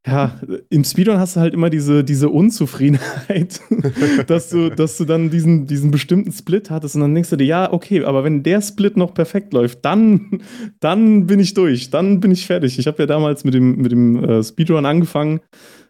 ja, 0.07 0.39
im 0.69 0.83
Speedrun 0.85 1.17
hast 1.17 1.35
du 1.35 1.41
halt 1.41 1.53
immer 1.53 1.69
diese, 1.69 2.03
diese 2.03 2.29
Unzufriedenheit, 2.29 3.59
dass, 4.27 4.49
du, 4.49 4.69
dass 4.69 4.97
du 4.97 5.05
dann 5.05 5.29
diesen, 5.29 5.67
diesen 5.67 5.91
bestimmten 5.91 6.31
Split 6.31 6.69
hattest 6.69 6.95
und 6.95 7.01
dann 7.01 7.13
denkst 7.13 7.29
du 7.29 7.35
dir, 7.35 7.45
ja, 7.45 7.73
okay, 7.73 8.03
aber 8.05 8.23
wenn 8.23 8.41
der 8.41 8.61
Split 8.61 8.95
noch 8.95 9.13
perfekt 9.13 9.51
läuft, 9.53 9.83
dann, 9.83 10.41
dann 10.79 11.27
bin 11.27 11.39
ich 11.39 11.53
durch, 11.53 11.89
dann 11.89 12.21
bin 12.21 12.31
ich 12.31 12.45
fertig. 12.45 12.79
Ich 12.79 12.87
habe 12.87 12.99
ja 12.99 13.07
damals 13.07 13.43
mit 13.43 13.53
dem, 13.53 13.75
mit 13.75 13.91
dem 13.91 14.23
äh, 14.23 14.41
Speedrun 14.41 14.85
angefangen, 14.85 15.41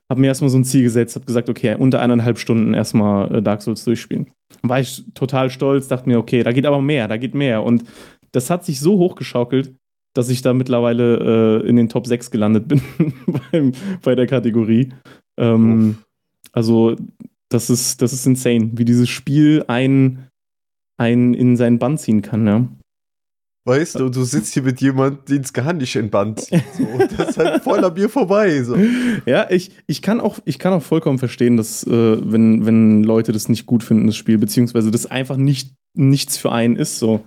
habe 0.10 0.22
mir 0.22 0.28
erstmal 0.28 0.50
so 0.50 0.58
ein 0.58 0.66
Ziel 0.66 0.84
gesetzt, 0.84 1.16
habe 1.16 1.28
gesagt, 1.28 1.50
okay, 1.50 1.76
unter 1.78 2.02
eineinhalb 2.02 2.40
Stunden 2.40 2.74
erstmal 2.74 3.36
äh, 3.36 3.42
Dark 3.44 3.62
Souls 3.62 3.86
durchspielen. 3.86 4.32
War 4.64 4.80
ich 4.80 5.06
total 5.14 5.52
stolz, 5.52 5.88
dachte 5.88 6.10
mir, 6.10 6.18
okay, 6.18 6.42
da 6.42 6.52
geht 6.52 6.66
aber 6.66 6.82
mehr, 6.82 7.08
da 7.08 7.18
geht 7.18 7.36
mehr. 7.36 7.62
Und 7.64 7.84
das 8.32 8.50
hat 8.50 8.66
sich 8.66 8.80
so 8.80 8.98
hochgeschaukelt, 8.98 9.76
dass 10.14 10.30
ich 10.30 10.42
da 10.42 10.54
mittlerweile 10.54 11.62
äh, 11.64 11.68
in 11.68 11.76
den 11.76 11.90
Top 11.90 12.08
6 12.08 12.32
gelandet 12.32 12.68
bin 12.68 12.82
beim, 13.52 13.72
bei 14.02 14.16
der 14.16 14.28
Kategorie. 14.28 14.90
Ähm, 15.38 15.98
also, 16.52 16.96
das 17.50 17.70
ist, 17.70 18.02
das 18.02 18.14
ist 18.14 18.26
insane, 18.26 18.72
wie 18.74 18.86
dieses 18.86 19.10
Spiel 19.10 19.64
einen, 19.68 20.28
einen 20.98 21.34
in 21.34 21.58
seinen 21.58 21.80
Bann 21.80 21.98
ziehen 21.98 22.22
kann, 22.22 22.48
ja. 22.48 22.68
Weißt 23.66 24.00
du, 24.00 24.10
du 24.10 24.24
sitzt 24.24 24.54
hier 24.54 24.64
mit 24.64 24.82
jemandem, 24.82 25.26
den 25.26 25.42
es 25.42 25.54
gar 25.54 25.74
nicht 25.74 25.92
zieht. 25.92 26.12
So. 26.12 26.88
Das 27.18 27.30
ist 27.30 27.38
halt 27.38 27.62
voll 27.62 27.84
an 27.84 27.94
mir 27.94 28.10
vorbei. 28.10 28.64
So. 28.64 28.76
Ja, 29.26 29.48
ich, 29.52 29.72
ich, 29.86 30.02
kann 30.02 30.22
auch, 30.22 30.40
ich 30.46 30.58
kann 30.58 30.74
auch 30.74 30.82
vollkommen 30.82 31.20
verstehen, 31.20 31.56
dass, 31.58 31.86
äh, 31.86 31.92
wenn, 31.92 32.66
wenn 32.66 33.04
Leute 33.04 33.32
das 33.32 33.48
nicht 33.48 33.68
gut 33.68 33.84
finden, 33.84 34.08
das 34.08 34.16
Spiel, 34.16 34.40
beziehungsweise 34.40 34.90
das 34.90 35.06
einfach 35.06 35.38
nicht 35.38 35.76
nichts 36.00 36.38
für 36.38 36.52
einen 36.52 36.76
ist. 36.76 37.00
So. 37.00 37.26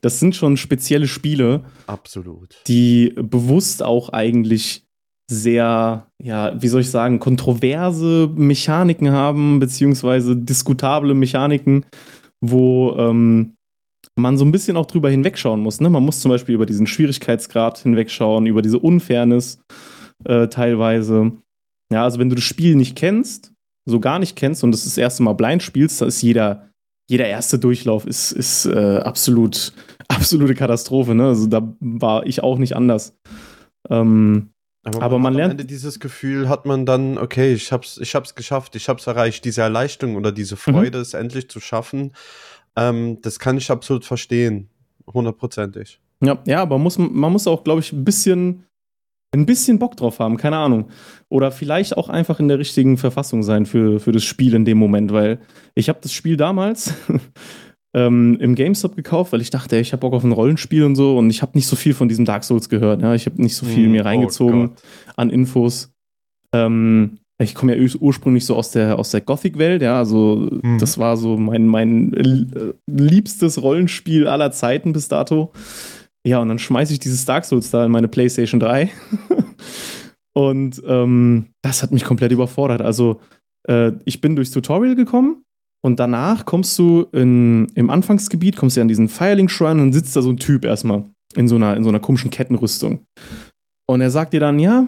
Das 0.00 0.18
sind 0.18 0.34
schon 0.34 0.56
spezielle 0.56 1.06
Spiele. 1.06 1.64
Absolut. 1.86 2.56
Die 2.66 3.14
bewusst 3.16 3.82
auch 3.82 4.08
eigentlich 4.08 4.84
sehr, 5.30 6.06
ja, 6.22 6.60
wie 6.60 6.68
soll 6.68 6.82
ich 6.82 6.90
sagen, 6.90 7.18
kontroverse 7.18 8.30
Mechaniken 8.34 9.10
haben, 9.10 9.58
beziehungsweise 9.58 10.36
diskutable 10.36 11.14
Mechaniken, 11.14 11.86
wo 12.40 12.94
ähm, 12.98 13.54
man 14.16 14.36
so 14.36 14.44
ein 14.44 14.52
bisschen 14.52 14.76
auch 14.76 14.86
drüber 14.86 15.10
hinwegschauen 15.10 15.60
muss. 15.60 15.80
Ne? 15.80 15.88
Man 15.88 16.04
muss 16.04 16.20
zum 16.20 16.30
Beispiel 16.30 16.54
über 16.54 16.66
diesen 16.66 16.86
Schwierigkeitsgrad 16.86 17.78
hinwegschauen, 17.78 18.46
über 18.46 18.62
diese 18.62 18.78
Unfairness 18.78 19.60
äh, 20.24 20.48
teilweise. 20.48 21.32
Ja, 21.92 22.04
also 22.04 22.18
wenn 22.18 22.28
du 22.28 22.34
das 22.34 22.44
Spiel 22.44 22.76
nicht 22.76 22.96
kennst, 22.96 23.52
so 23.86 24.00
gar 24.00 24.18
nicht 24.18 24.36
kennst 24.36 24.62
und 24.64 24.72
das, 24.72 24.84
das 24.84 24.98
erste 24.98 25.22
Mal 25.22 25.34
blind 25.34 25.62
spielst, 25.62 26.00
da 26.00 26.06
ist 26.06 26.22
jeder, 26.22 26.70
jeder 27.06 27.26
erste 27.26 27.58
Durchlauf 27.58 28.06
ist, 28.06 28.32
ist 28.32 28.66
äh, 28.66 28.98
absolut, 28.98 29.72
absolute 30.08 30.54
Katastrophe. 30.54 31.14
Ne? 31.14 31.28
Also 31.28 31.46
da 31.46 31.74
war 31.80 32.26
ich 32.26 32.42
auch 32.42 32.58
nicht 32.58 32.76
anders. 32.76 33.16
Ähm, 33.90 34.50
aber, 34.84 35.02
aber 35.02 35.14
man, 35.14 35.22
man 35.22 35.34
lernt. 35.34 35.50
Am 35.52 35.58
Ende 35.58 35.64
dieses 35.64 35.98
Gefühl 35.98 36.48
hat 36.48 36.66
man 36.66 36.86
dann, 36.86 37.18
okay, 37.18 37.54
ich 37.54 37.72
hab's, 37.72 37.98
ich 37.98 38.14
hab's 38.14 38.34
geschafft, 38.34 38.76
ich 38.76 38.88
hab's 38.88 39.06
erreicht, 39.06 39.44
diese 39.44 39.62
Erleichterung 39.62 40.16
oder 40.16 40.32
diese 40.32 40.54
mhm. 40.54 40.58
Freude, 40.58 40.98
mhm. 40.98 41.02
es 41.02 41.14
endlich 41.14 41.48
zu 41.48 41.60
schaffen. 41.60 42.12
Ähm, 42.76 43.18
das 43.22 43.38
kann 43.38 43.56
ich 43.56 43.70
absolut 43.70 44.04
verstehen. 44.04 44.68
Hundertprozentig. 45.06 46.00
Ja, 46.22 46.38
ja, 46.46 46.62
aber 46.62 46.78
muss, 46.78 46.98
man 46.98 47.32
muss 47.32 47.46
auch, 47.46 47.64
glaube 47.64 47.80
ich, 47.80 47.92
ein 47.92 48.04
bisschen, 48.04 48.64
ein 49.34 49.46
bisschen 49.46 49.78
Bock 49.78 49.96
drauf 49.96 50.18
haben, 50.18 50.36
keine 50.36 50.56
Ahnung. 50.56 50.86
Oder 51.28 51.50
vielleicht 51.50 51.96
auch 51.96 52.08
einfach 52.08 52.40
in 52.40 52.48
der 52.48 52.58
richtigen 52.58 52.96
Verfassung 52.96 53.42
sein 53.42 53.66
für, 53.66 54.00
für 54.00 54.12
das 54.12 54.24
Spiel 54.24 54.54
in 54.54 54.64
dem 54.64 54.78
Moment, 54.78 55.12
weil 55.12 55.40
ich 55.74 55.88
habe 55.88 55.98
das 56.02 56.12
Spiel 56.12 56.36
damals 56.36 56.94
ähm, 57.94 58.36
im 58.40 58.54
GameStop 58.54 58.96
gekauft, 58.96 59.32
weil 59.32 59.40
ich 59.40 59.50
dachte, 59.50 59.76
ich 59.76 59.92
habe 59.92 60.00
Bock 60.00 60.14
auf 60.14 60.24
ein 60.24 60.32
Rollenspiel 60.32 60.84
und 60.84 60.96
so 60.96 61.18
und 61.18 61.30
ich 61.30 61.42
habe 61.42 61.52
nicht 61.54 61.66
so 61.66 61.76
viel 61.76 61.94
von 61.94 62.08
diesem 62.08 62.24
Dark 62.24 62.44
Souls 62.44 62.68
gehört. 62.68 63.02
Ja? 63.02 63.14
Ich 63.14 63.26
habe 63.26 63.40
nicht 63.42 63.56
so 63.56 63.66
viel 63.66 63.84
hm, 63.84 63.92
mir 63.92 64.04
reingezogen 64.04 64.70
oh 64.70 65.12
an 65.16 65.30
Infos. 65.30 65.92
Ähm, 66.54 67.18
ich 67.38 67.54
komme 67.54 67.76
ja 67.76 67.90
ursprünglich 68.00 68.46
so 68.46 68.54
aus 68.54 68.70
der, 68.70 68.98
aus 68.98 69.10
der 69.10 69.20
Gothic-Welt, 69.20 69.82
ja, 69.82 69.98
also 69.98 70.48
mhm. 70.62 70.78
das 70.78 70.98
war 70.98 71.16
so 71.16 71.36
mein, 71.36 71.66
mein 71.66 72.12
äh, 72.14 72.72
liebstes 72.86 73.60
Rollenspiel 73.60 74.28
aller 74.28 74.52
Zeiten 74.52 74.92
bis 74.92 75.08
dato. 75.08 75.52
Ja, 76.26 76.40
und 76.40 76.48
dann 76.48 76.58
schmeiße 76.58 76.92
ich 76.92 76.98
dieses 76.98 77.24
Dark 77.24 77.44
Souls 77.44 77.70
da 77.70 77.84
in 77.84 77.90
meine 77.90 78.08
PlayStation 78.08 78.58
3. 78.58 78.90
und 80.32 80.82
ähm, 80.86 81.46
das 81.62 81.82
hat 81.82 81.92
mich 81.92 82.04
komplett 82.04 82.32
überfordert. 82.32 82.80
Also, 82.80 83.20
äh, 83.68 83.92
ich 84.04 84.20
bin 84.20 84.36
durchs 84.36 84.50
Tutorial 84.50 84.94
gekommen 84.94 85.44
und 85.82 86.00
danach 86.00 86.46
kommst 86.46 86.78
du 86.78 87.06
in, 87.12 87.66
im 87.74 87.90
Anfangsgebiet, 87.90 88.56
kommst 88.56 88.76
du 88.76 88.80
an 88.80 88.88
diesen 88.88 89.08
Firelink-Shrine 89.08 89.82
und 89.82 89.92
sitzt 89.92 90.16
da 90.16 90.22
so 90.22 90.30
ein 90.30 90.38
Typ 90.38 90.64
erstmal 90.64 91.04
in 91.36 91.46
so 91.46 91.56
einer, 91.56 91.76
in 91.76 91.82
so 91.82 91.90
einer 91.90 92.00
komischen 92.00 92.30
Kettenrüstung. 92.30 93.04
Und 93.86 94.00
er 94.00 94.10
sagt 94.10 94.32
dir 94.32 94.40
dann, 94.40 94.58
ja, 94.58 94.86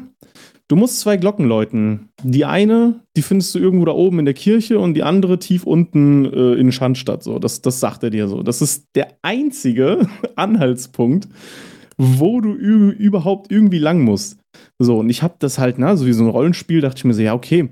Du 0.68 0.75
musst 0.75 0.99
zwei 0.99 1.16
Glocken 1.16 1.46
läuten. 1.46 2.08
Die 2.25 2.44
eine, 2.44 3.00
die 3.16 3.23
findest 3.23 3.54
du 3.54 3.61
irgendwo 3.61 3.85
da 3.85 3.92
oben 3.92 4.18
in 4.18 4.25
der 4.25 4.35
Kirche 4.35 4.80
und 4.80 4.94
die 4.94 5.04
andere 5.04 5.38
tief 5.38 5.64
unten 5.64 6.25
äh, 6.25 6.54
in 6.54 6.73
Schandstadt. 6.73 7.23
So, 7.23 7.38
das, 7.38 7.62
das 7.62 7.78
sagt 7.78 8.02
er 8.02 8.11
dir 8.11 8.26
so. 8.26 8.42
Das 8.42 8.61
ist 8.61 8.88
der 8.96 9.12
einzige 9.23 10.08
Anhaltspunkt, 10.37 11.28
wo 11.96 12.40
du 12.40 12.52
überhaupt 12.52 13.52
irgendwie 13.52 13.78
lang 13.78 14.02
musst. 14.02 14.38
So, 14.78 14.99
und 14.99 15.08
ich 15.08 15.23
hab 15.23 15.38
das 15.38 15.58
halt, 15.58 15.78
na, 15.78 15.96
so 15.96 16.04
wie 16.04 16.12
so 16.12 16.25
ein 16.25 16.30
Rollenspiel, 16.30 16.80
dachte 16.80 16.99
ich 16.99 17.04
mir 17.04 17.14
so, 17.14 17.23
ja, 17.23 17.35
okay, 17.35 17.68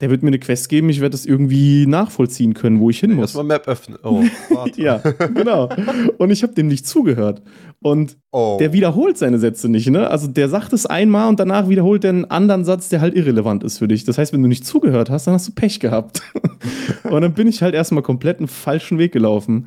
der 0.00 0.10
wird 0.10 0.22
mir 0.22 0.28
eine 0.28 0.38
Quest 0.38 0.68
geben, 0.68 0.90
ich 0.90 1.00
werde 1.00 1.12
das 1.12 1.24
irgendwie 1.24 1.86
nachvollziehen 1.86 2.52
können, 2.52 2.80
wo 2.80 2.90
ich 2.90 2.98
hin 2.98 3.14
muss. 3.14 3.34
Erstmal 3.34 3.44
Map 3.44 3.68
öffnen. 3.68 3.98
Oh, 4.02 4.22
ja, 4.76 4.98
genau. 4.98 5.70
Und 6.18 6.30
ich 6.30 6.42
habe 6.42 6.52
dem 6.52 6.66
nicht 6.66 6.86
zugehört. 6.86 7.42
Und 7.84 8.16
oh. 8.32 8.56
der 8.58 8.72
wiederholt 8.72 9.18
seine 9.18 9.38
Sätze 9.38 9.68
nicht, 9.68 9.90
ne? 9.90 10.08
Also 10.08 10.26
der 10.26 10.48
sagt 10.48 10.72
es 10.72 10.86
einmal 10.86 11.28
und 11.28 11.38
danach 11.38 11.68
wiederholt 11.68 12.02
er 12.04 12.10
einen 12.10 12.24
anderen 12.24 12.64
Satz, 12.64 12.88
der 12.88 13.02
halt 13.02 13.14
irrelevant 13.14 13.62
ist 13.62 13.76
für 13.76 13.86
dich. 13.86 14.04
Das 14.04 14.16
heißt, 14.16 14.32
wenn 14.32 14.40
du 14.40 14.48
nicht 14.48 14.64
zugehört 14.64 15.10
hast, 15.10 15.26
dann 15.26 15.34
hast 15.34 15.48
du 15.48 15.52
Pech 15.52 15.80
gehabt. 15.80 16.22
und 17.04 17.20
dann 17.20 17.34
bin 17.34 17.46
ich 17.46 17.60
halt 17.60 17.74
erstmal 17.74 18.02
komplett 18.02 18.38
einen 18.38 18.48
falschen 18.48 18.96
Weg 18.96 19.12
gelaufen. 19.12 19.66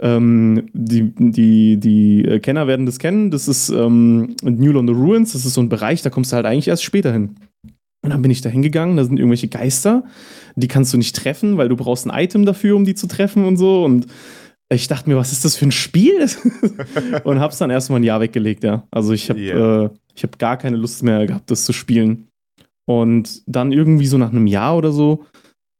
Ähm, 0.00 0.70
die, 0.72 1.12
die, 1.14 1.76
die 1.76 2.40
Kenner 2.40 2.66
werden 2.66 2.86
das 2.86 2.98
kennen. 2.98 3.30
Das 3.30 3.48
ist 3.48 3.68
ähm, 3.68 4.34
New 4.42 4.78
on 4.78 4.86
the 4.86 4.94
Ruins. 4.94 5.34
Das 5.34 5.44
ist 5.44 5.52
so 5.52 5.60
ein 5.60 5.68
Bereich, 5.68 6.00
da 6.00 6.08
kommst 6.08 6.32
du 6.32 6.36
halt 6.36 6.46
eigentlich 6.46 6.68
erst 6.68 6.84
später 6.84 7.12
hin. 7.12 7.34
Und 8.00 8.08
dann 8.08 8.22
bin 8.22 8.30
ich 8.30 8.40
da 8.40 8.48
hingegangen, 8.48 8.96
da 8.96 9.04
sind 9.04 9.18
irgendwelche 9.18 9.48
Geister, 9.48 10.04
die 10.56 10.68
kannst 10.68 10.94
du 10.94 10.96
nicht 10.96 11.14
treffen, 11.14 11.58
weil 11.58 11.68
du 11.68 11.76
brauchst 11.76 12.06
ein 12.06 12.18
Item 12.18 12.46
dafür, 12.46 12.76
um 12.76 12.86
die 12.86 12.94
zu 12.94 13.08
treffen 13.08 13.44
und 13.44 13.58
so. 13.58 13.84
Und 13.84 14.06
ich 14.70 14.88
dachte 14.88 15.08
mir, 15.08 15.16
was 15.16 15.32
ist 15.32 15.44
das 15.44 15.56
für 15.56 15.66
ein 15.66 15.72
Spiel? 15.72 16.28
und 17.24 17.40
hab's 17.40 17.58
dann 17.58 17.70
erstmal 17.70 18.00
ein 18.00 18.04
Jahr 18.04 18.20
weggelegt, 18.20 18.64
ja. 18.64 18.86
Also 18.90 19.12
ich 19.12 19.30
habe 19.30 19.40
yeah. 19.40 19.84
äh, 19.84 19.90
hab 20.22 20.38
gar 20.38 20.56
keine 20.56 20.76
Lust 20.76 21.02
mehr 21.02 21.26
gehabt, 21.26 21.50
das 21.50 21.64
zu 21.64 21.72
spielen. 21.72 22.28
Und 22.84 23.42
dann 23.46 23.72
irgendwie 23.72 24.06
so 24.06 24.18
nach 24.18 24.30
einem 24.30 24.46
Jahr 24.46 24.76
oder 24.76 24.92
so 24.92 25.24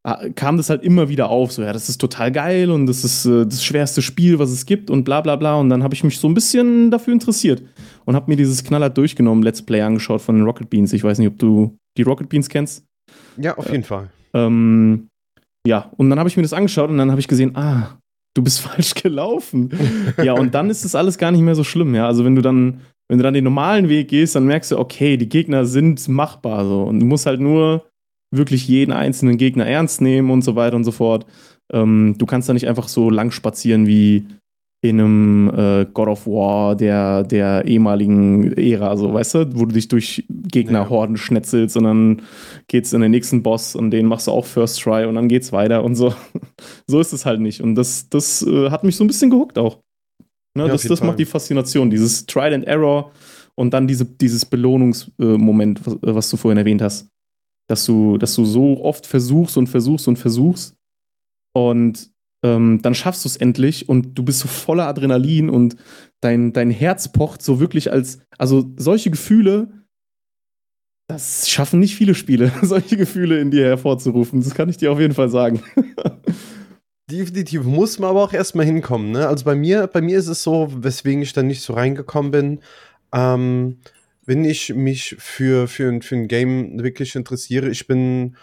ah, 0.04 0.28
kam 0.34 0.56
das 0.56 0.70
halt 0.70 0.82
immer 0.82 1.08
wieder 1.08 1.28
auf, 1.28 1.52
so 1.52 1.62
ja, 1.62 1.72
das 1.72 1.88
ist 1.88 1.98
total 1.98 2.30
geil 2.32 2.70
und 2.70 2.86
das 2.86 3.04
ist 3.04 3.24
äh, 3.26 3.46
das 3.46 3.64
schwerste 3.64 4.02
Spiel, 4.02 4.38
was 4.38 4.50
es 4.50 4.66
gibt 4.66 4.90
und 4.90 5.04
bla 5.04 5.20
bla 5.20 5.36
bla. 5.36 5.56
Und 5.56 5.68
dann 5.68 5.82
habe 5.82 5.94
ich 5.94 6.04
mich 6.04 6.18
so 6.18 6.28
ein 6.28 6.34
bisschen 6.34 6.90
dafür 6.90 7.12
interessiert 7.12 7.62
und 8.04 8.14
habe 8.14 8.30
mir 8.30 8.36
dieses 8.36 8.64
Knaller 8.64 8.90
durchgenommen, 8.90 9.42
Let's 9.42 9.62
Play 9.62 9.82
angeschaut 9.82 10.22
von 10.22 10.42
Rocket 10.42 10.70
Beans. 10.70 10.92
Ich 10.92 11.04
weiß 11.04 11.18
nicht, 11.18 11.28
ob 11.28 11.38
du 11.38 11.76
die 11.96 12.02
Rocket 12.02 12.28
Beans 12.28 12.48
kennst. 12.48 12.84
Ja, 13.36 13.56
auf 13.56 13.70
jeden 13.70 13.84
äh, 13.84 13.86
Fall. 13.86 14.10
Ähm, 14.34 15.08
ja, 15.66 15.90
und 15.96 16.08
dann 16.10 16.18
habe 16.18 16.28
ich 16.28 16.36
mir 16.36 16.42
das 16.42 16.52
angeschaut 16.52 16.90
und 16.90 16.98
dann 16.98 17.10
habe 17.10 17.20
ich 17.20 17.28
gesehen, 17.28 17.56
ah, 17.56 17.98
du 18.38 18.44
bist 18.44 18.60
falsch 18.62 18.94
gelaufen. 18.94 19.70
ja, 20.22 20.32
und 20.32 20.54
dann 20.54 20.70
ist 20.70 20.84
das 20.84 20.94
alles 20.94 21.18
gar 21.18 21.30
nicht 21.30 21.42
mehr 21.42 21.54
so 21.54 21.64
schlimm, 21.64 21.94
ja. 21.94 22.06
Also 22.06 22.24
wenn 22.24 22.36
du 22.36 22.42
dann, 22.42 22.80
wenn 23.08 23.18
du 23.18 23.24
dann 23.24 23.34
den 23.34 23.44
normalen 23.44 23.88
Weg 23.88 24.08
gehst, 24.08 24.36
dann 24.36 24.46
merkst 24.46 24.70
du, 24.70 24.78
okay, 24.78 25.16
die 25.16 25.28
Gegner 25.28 25.66
sind 25.66 26.08
machbar 26.08 26.64
so. 26.64 26.84
Und 26.84 27.00
du 27.00 27.06
musst 27.06 27.26
halt 27.26 27.40
nur 27.40 27.84
wirklich 28.30 28.68
jeden 28.68 28.92
einzelnen 28.92 29.38
Gegner 29.38 29.66
ernst 29.66 30.00
nehmen 30.00 30.30
und 30.30 30.42
so 30.42 30.54
weiter 30.54 30.76
und 30.76 30.84
so 30.84 30.92
fort. 30.92 31.26
Ähm, 31.72 32.14
du 32.16 32.26
kannst 32.26 32.48
da 32.48 32.52
nicht 32.52 32.68
einfach 32.68 32.88
so 32.88 33.10
lang 33.10 33.30
spazieren 33.30 33.86
wie 33.86 34.26
in 34.80 35.00
einem 35.00 35.50
äh, 35.56 35.86
God 35.92 36.08
of 36.08 36.26
War 36.26 36.76
der, 36.76 37.24
der 37.24 37.64
ehemaligen 37.64 38.52
Ära, 38.52 38.96
so 38.96 39.12
weißt 39.12 39.34
du, 39.34 39.58
wo 39.58 39.64
du 39.64 39.72
dich 39.72 39.88
durch 39.88 40.24
Gegnerhorden 40.28 41.16
ja. 41.16 41.22
schnetzelst 41.22 41.76
und 41.76 41.84
dann 41.84 42.22
geht's 42.68 42.92
in 42.92 43.00
den 43.00 43.10
nächsten 43.10 43.42
Boss 43.42 43.74
und 43.74 43.90
den 43.90 44.06
machst 44.06 44.28
du 44.28 44.30
auch 44.30 44.44
First 44.44 44.80
Try 44.80 45.04
und 45.06 45.16
dann 45.16 45.28
geht's 45.28 45.52
weiter 45.52 45.82
und 45.82 45.96
so. 45.96 46.14
so 46.86 47.00
ist 47.00 47.12
es 47.12 47.26
halt 47.26 47.40
nicht. 47.40 47.60
Und 47.60 47.74
das, 47.74 48.08
das 48.08 48.42
äh, 48.42 48.70
hat 48.70 48.84
mich 48.84 48.94
so 48.94 49.02
ein 49.02 49.08
bisschen 49.08 49.30
gehuckt 49.30 49.58
auch. 49.58 49.78
Ne, 50.54 50.66
ja, 50.66 50.68
das 50.68 50.82
das 50.84 51.02
macht 51.02 51.18
die 51.18 51.24
Faszination, 51.24 51.90
dieses 51.90 52.26
Trial 52.26 52.54
and 52.54 52.66
Error 52.66 53.12
und 53.56 53.74
dann 53.74 53.88
diese, 53.88 54.04
dieses 54.04 54.44
Belohnungsmoment, 54.44 55.84
was, 55.84 55.98
was 56.02 56.30
du 56.30 56.36
vorhin 56.36 56.58
erwähnt 56.58 56.82
hast. 56.82 57.08
Dass 57.66 57.84
du, 57.84 58.16
dass 58.16 58.34
du 58.34 58.44
so 58.44 58.82
oft 58.82 59.06
versuchst 59.06 59.58
und 59.58 59.66
versuchst 59.66 60.08
und 60.08 60.16
versuchst 60.16 60.74
und 61.52 62.10
ähm, 62.42 62.80
dann 62.82 62.94
schaffst 62.94 63.24
du 63.24 63.28
es 63.28 63.36
endlich 63.36 63.88
und 63.88 64.16
du 64.16 64.22
bist 64.22 64.40
so 64.40 64.48
voller 64.48 64.86
Adrenalin 64.86 65.50
und 65.50 65.76
dein, 66.20 66.52
dein 66.52 66.70
Herz 66.70 67.12
pocht 67.12 67.42
so 67.42 67.60
wirklich 67.60 67.90
als, 67.90 68.20
also 68.38 68.72
solche 68.76 69.10
Gefühle, 69.10 69.68
das 71.08 71.48
schaffen 71.48 71.80
nicht 71.80 71.96
viele 71.96 72.14
Spiele, 72.14 72.52
solche 72.62 72.96
Gefühle 72.96 73.40
in 73.40 73.50
dir 73.50 73.64
hervorzurufen. 73.64 74.42
Das 74.42 74.54
kann 74.54 74.68
ich 74.68 74.76
dir 74.76 74.92
auf 74.92 75.00
jeden 75.00 75.14
Fall 75.14 75.30
sagen. 75.30 75.62
Definitiv 77.10 77.64
muss 77.64 77.98
man 77.98 78.10
aber 78.10 78.22
auch 78.22 78.34
erstmal 78.34 78.66
hinkommen. 78.66 79.12
Ne? 79.12 79.26
Also 79.26 79.44
bei 79.44 79.54
mir, 79.54 79.86
bei 79.86 80.02
mir 80.02 80.18
ist 80.18 80.28
es 80.28 80.42
so, 80.42 80.68
weswegen 80.76 81.22
ich 81.22 81.32
da 81.32 81.42
nicht 81.42 81.62
so 81.62 81.72
reingekommen 81.72 82.30
bin. 82.30 82.60
Ähm, 83.14 83.78
wenn 84.26 84.44
ich 84.44 84.74
mich 84.74 85.16
für, 85.18 85.68
für, 85.68 86.02
für 86.02 86.14
ein 86.14 86.28
Game 86.28 86.82
wirklich 86.82 87.16
interessiere, 87.16 87.70
ich 87.70 87.86
bin, 87.86 88.36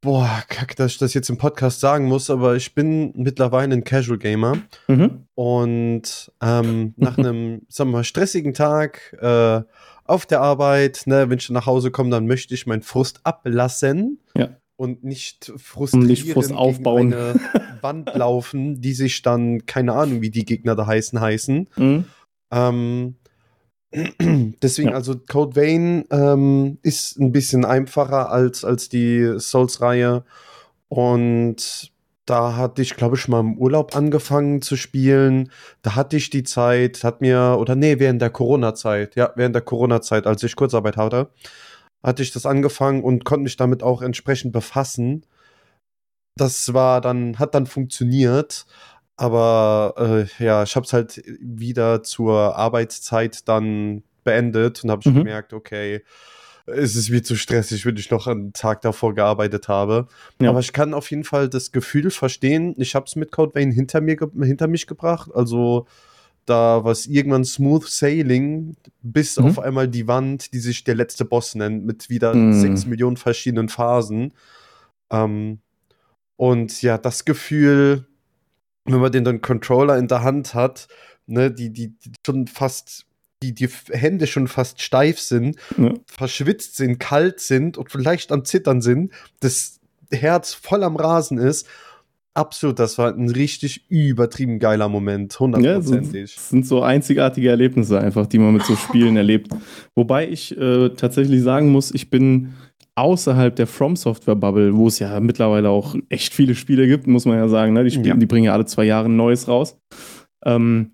boah, 0.00 0.42
kack, 0.48 0.76
dass 0.76 0.92
ich 0.92 0.98
das 0.98 1.14
jetzt 1.14 1.28
im 1.28 1.38
Podcast 1.38 1.80
sagen 1.80 2.06
muss, 2.06 2.30
aber 2.30 2.56
ich 2.56 2.74
bin 2.74 3.12
mittlerweile 3.16 3.74
ein 3.74 3.84
Casual 3.84 4.18
Gamer. 4.18 4.58
Mhm. 4.88 5.26
Und 5.34 6.32
ähm, 6.42 6.94
nach 6.96 7.18
einem, 7.18 7.62
sagen 7.68 7.90
wir 7.90 7.98
mal, 7.98 8.04
stressigen 8.04 8.54
Tag 8.54 9.16
äh, 9.20 9.62
auf 10.04 10.26
der 10.26 10.40
Arbeit, 10.40 11.02
ne, 11.06 11.28
wenn 11.30 11.38
ich 11.38 11.50
nach 11.50 11.66
Hause 11.66 11.90
komme, 11.90 12.10
dann 12.10 12.26
möchte 12.26 12.54
ich 12.54 12.66
meinen 12.66 12.82
Frust 12.82 13.20
ablassen. 13.24 14.20
Ja. 14.36 14.56
Und 14.76 15.04
nicht 15.04 15.52
frustrieren, 15.58 16.06
nicht 16.06 16.32
Frust 16.32 16.52
aufbauen. 16.52 17.12
eine 17.12 17.34
Wand 17.82 18.14
laufen, 18.14 18.80
die 18.80 18.94
sich 18.94 19.20
dann, 19.20 19.66
keine 19.66 19.92
Ahnung, 19.92 20.22
wie 20.22 20.30
die 20.30 20.46
Gegner 20.46 20.74
da 20.74 20.86
heißen, 20.86 21.20
heißen. 21.20 21.68
Mhm. 21.76 22.04
Ähm, 22.50 23.16
deswegen, 24.62 24.90
Ja. 24.90 24.94
also 24.94 25.16
Code 25.16 25.56
Vein 25.56 26.04
ähm, 26.10 26.78
ist 26.82 27.18
ein 27.18 27.32
bisschen 27.32 27.64
einfacher 27.64 28.30
als, 28.30 28.64
als 28.64 28.88
die 28.88 29.34
Souls-Reihe. 29.38 30.24
Und 30.88 31.92
da 32.26 32.56
hatte 32.56 32.82
ich, 32.82 32.96
glaube 32.96 33.16
ich, 33.16 33.26
mal 33.26 33.40
im 33.40 33.58
Urlaub 33.58 33.96
angefangen 33.96 34.62
zu 34.62 34.76
spielen. 34.76 35.50
Da 35.82 35.96
hatte 35.96 36.16
ich 36.16 36.30
die 36.30 36.44
Zeit, 36.44 37.02
hat 37.02 37.20
mir, 37.20 37.56
oder 37.58 37.74
nee, 37.74 37.98
während 37.98 38.22
der 38.22 38.30
Corona-Zeit, 38.30 39.16
ja, 39.16 39.32
während 39.34 39.54
der 39.56 39.62
Corona-Zeit, 39.62 40.26
als 40.26 40.42
ich 40.44 40.54
Kurzarbeit 40.54 40.96
hatte, 40.96 41.30
hatte 42.02 42.22
ich 42.22 42.30
das 42.32 42.46
angefangen 42.46 43.02
und 43.02 43.24
konnte 43.24 43.42
mich 43.44 43.56
damit 43.56 43.82
auch 43.82 44.02
entsprechend 44.02 44.52
befassen. 44.52 45.26
Das 46.36 46.72
war 46.72 47.00
dann, 47.00 47.38
hat 47.38 47.54
dann 47.54 47.66
funktioniert. 47.66 48.66
Aber 49.20 50.26
äh, 50.38 50.42
ja, 50.42 50.62
ich 50.62 50.74
habe 50.76 50.86
es 50.86 50.94
halt 50.94 51.22
wieder 51.40 52.02
zur 52.02 52.56
Arbeitszeit 52.56 53.46
dann 53.48 54.02
beendet 54.24 54.82
und 54.82 54.90
habe 54.90 55.02
ich 55.04 55.12
Mhm. 55.12 55.18
gemerkt, 55.18 55.52
okay, 55.52 56.02
es 56.66 56.96
ist 56.96 57.10
mir 57.10 57.22
zu 57.22 57.36
stressig, 57.36 57.84
wenn 57.84 57.96
ich 57.96 58.10
noch 58.10 58.26
einen 58.26 58.52
Tag 58.54 58.80
davor 58.80 59.14
gearbeitet 59.14 59.68
habe. 59.68 60.06
Ja. 60.40 60.48
Aber 60.50 60.60
ich 60.60 60.72
kann 60.72 60.94
auf 60.94 61.10
jeden 61.10 61.24
Fall 61.24 61.48
das 61.50 61.70
Gefühl 61.72 62.10
verstehen. 62.10 62.74
Ich 62.78 62.94
habe 62.94 63.04
es 63.06 63.14
mit 63.16 63.30
Code 63.30 63.54
Vein 63.54 63.72
hinter, 63.72 64.00
mir 64.00 64.16
hinter 64.42 64.68
mich 64.68 64.86
gebracht. 64.86 65.30
Also 65.34 65.86
da 66.46 66.82
war 66.82 66.92
es 66.92 67.06
irgendwann 67.06 67.44
Smooth 67.44 67.86
Sailing, 67.88 68.74
bis 69.02 69.36
Mhm. 69.38 69.44
auf 69.44 69.58
einmal 69.58 69.88
die 69.88 70.08
Wand, 70.08 70.54
die 70.54 70.60
sich 70.60 70.82
der 70.84 70.94
letzte 70.94 71.26
Boss 71.26 71.54
nennt, 71.54 71.84
mit 71.84 72.08
wieder 72.08 72.34
Mhm. 72.34 72.52
sechs 72.54 72.86
Millionen 72.86 73.18
verschiedenen 73.18 73.68
Phasen. 73.68 74.32
Ähm, 75.10 75.58
und 76.36 76.80
ja, 76.80 76.96
das 76.96 77.26
Gefühl, 77.26 78.06
wenn 78.92 79.00
man 79.00 79.12
den 79.12 79.24
dann 79.24 79.40
Controller 79.40 79.96
in 79.98 80.08
der 80.08 80.22
Hand 80.22 80.54
hat, 80.54 80.88
ne, 81.26 81.50
die, 81.50 81.70
die, 81.70 81.88
die 81.98 82.12
schon 82.26 82.46
fast, 82.46 83.06
die, 83.42 83.54
die 83.54 83.68
Hände 83.90 84.26
schon 84.26 84.48
fast 84.48 84.80
steif 84.82 85.18
sind, 85.20 85.56
Ja. 85.78 85.94
verschwitzt 86.06 86.76
sind, 86.76 86.98
kalt 86.98 87.40
sind 87.40 87.78
und 87.78 87.90
vielleicht 87.90 88.32
am 88.32 88.44
Zittern 88.44 88.80
sind, 88.82 89.12
das 89.40 89.80
Herz 90.10 90.54
voll 90.54 90.82
am 90.84 90.96
Rasen 90.96 91.38
ist. 91.38 91.66
Absolut, 92.32 92.78
das 92.78 92.96
war 92.96 93.12
ein 93.12 93.28
richtig 93.28 93.90
übertrieben 93.90 94.60
geiler 94.60 94.88
Moment, 94.88 95.32
Ja, 95.34 95.40
hundertprozentig. 95.40 96.34
das 96.36 96.48
sind 96.50 96.64
so 96.64 96.80
einzigartige 96.80 97.48
Erlebnisse 97.50 97.98
einfach, 98.00 98.26
die 98.26 98.38
man 98.38 98.52
mit 98.54 98.64
so 98.64 98.76
Spielen 98.76 99.16
erlebt. 99.16 99.52
Wobei 99.96 100.28
ich 100.28 100.56
äh, 100.56 100.90
tatsächlich 100.90 101.42
sagen 101.42 101.70
muss, 101.70 101.92
ich 101.92 102.08
bin 102.08 102.54
außerhalb 103.00 103.54
der 103.56 103.66
From 103.66 103.96
Software 103.96 104.34
Bubble, 104.36 104.76
wo 104.76 104.86
es 104.88 104.98
ja 104.98 105.18
mittlerweile 105.20 105.68
auch 105.70 105.94
echt 106.08 106.32
viele 106.34 106.54
Spiele 106.54 106.86
gibt, 106.86 107.06
muss 107.06 107.24
man 107.26 107.36
ja 107.36 107.48
sagen, 107.48 107.72
ne? 107.72 107.84
die, 107.84 107.90
spielen, 107.90 108.04
Ja. 108.06 108.14
die 108.16 108.26
bringen 108.26 108.44
ja 108.46 108.52
alle 108.52 108.66
zwei 108.66 108.84
Jahre 108.84 109.08
ein 109.08 109.16
neues 109.16 109.48
raus. 109.48 109.76
Ähm, 110.44 110.92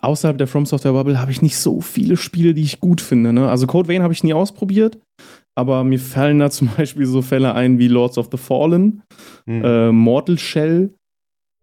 außerhalb 0.00 0.38
der 0.38 0.46
From 0.46 0.66
Software 0.66 0.92
Bubble 0.92 1.20
habe 1.20 1.30
ich 1.30 1.42
nicht 1.42 1.56
so 1.56 1.80
viele 1.80 2.16
Spiele, 2.16 2.54
die 2.54 2.62
ich 2.62 2.80
gut 2.80 3.00
finde. 3.00 3.32
Ne? 3.32 3.48
Also 3.48 3.66
Code 3.66 3.88
Vein 3.88 4.02
habe 4.02 4.12
ich 4.12 4.24
nie 4.24 4.32
ausprobiert, 4.34 4.98
aber 5.54 5.84
mir 5.84 5.98
fallen 5.98 6.38
da 6.38 6.50
zum 6.50 6.68
Beispiel 6.76 7.06
so 7.06 7.22
Fälle 7.22 7.54
ein 7.54 7.78
wie 7.78 7.88
Lords 7.88 8.18
of 8.18 8.28
the 8.30 8.38
Fallen, 8.38 9.02
Hm. 9.46 9.64
äh, 9.64 9.92
Mortal 9.92 10.38
Shell, 10.38 10.94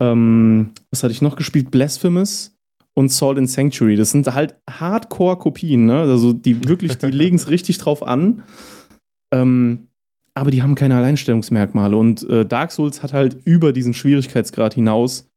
ähm, 0.01 0.71
was 0.91 1.03
hatte 1.03 1.11
ich 1.13 1.21
noch 1.21 1.35
gespielt? 1.35 1.71
Blasphemous 1.71 2.55
und 2.93 3.11
Salt 3.11 3.37
and 3.37 3.49
Sanctuary. 3.49 3.95
Das 3.95 4.11
sind 4.11 4.31
halt 4.33 4.55
Hardcore-Kopien, 4.69 5.85
ne? 5.85 6.01
Also 6.01 6.33
die 6.33 6.67
wirklich, 6.67 6.97
die 6.97 7.05
legen 7.11 7.35
es 7.35 7.49
richtig 7.49 7.77
drauf 7.79 8.01
an. 8.05 8.43
Ähm, 9.31 9.87
aber 10.33 10.51
die 10.51 10.61
haben 10.61 10.75
keine 10.75 10.95
Alleinstellungsmerkmale. 10.97 11.97
Und 11.97 12.27
äh, 12.29 12.45
Dark 12.45 12.71
Souls 12.71 13.01
hat 13.01 13.13
halt 13.13 13.37
über 13.45 13.73
diesen 13.73 13.93
Schwierigkeitsgrad 13.93 14.75
hinaus 14.75 15.29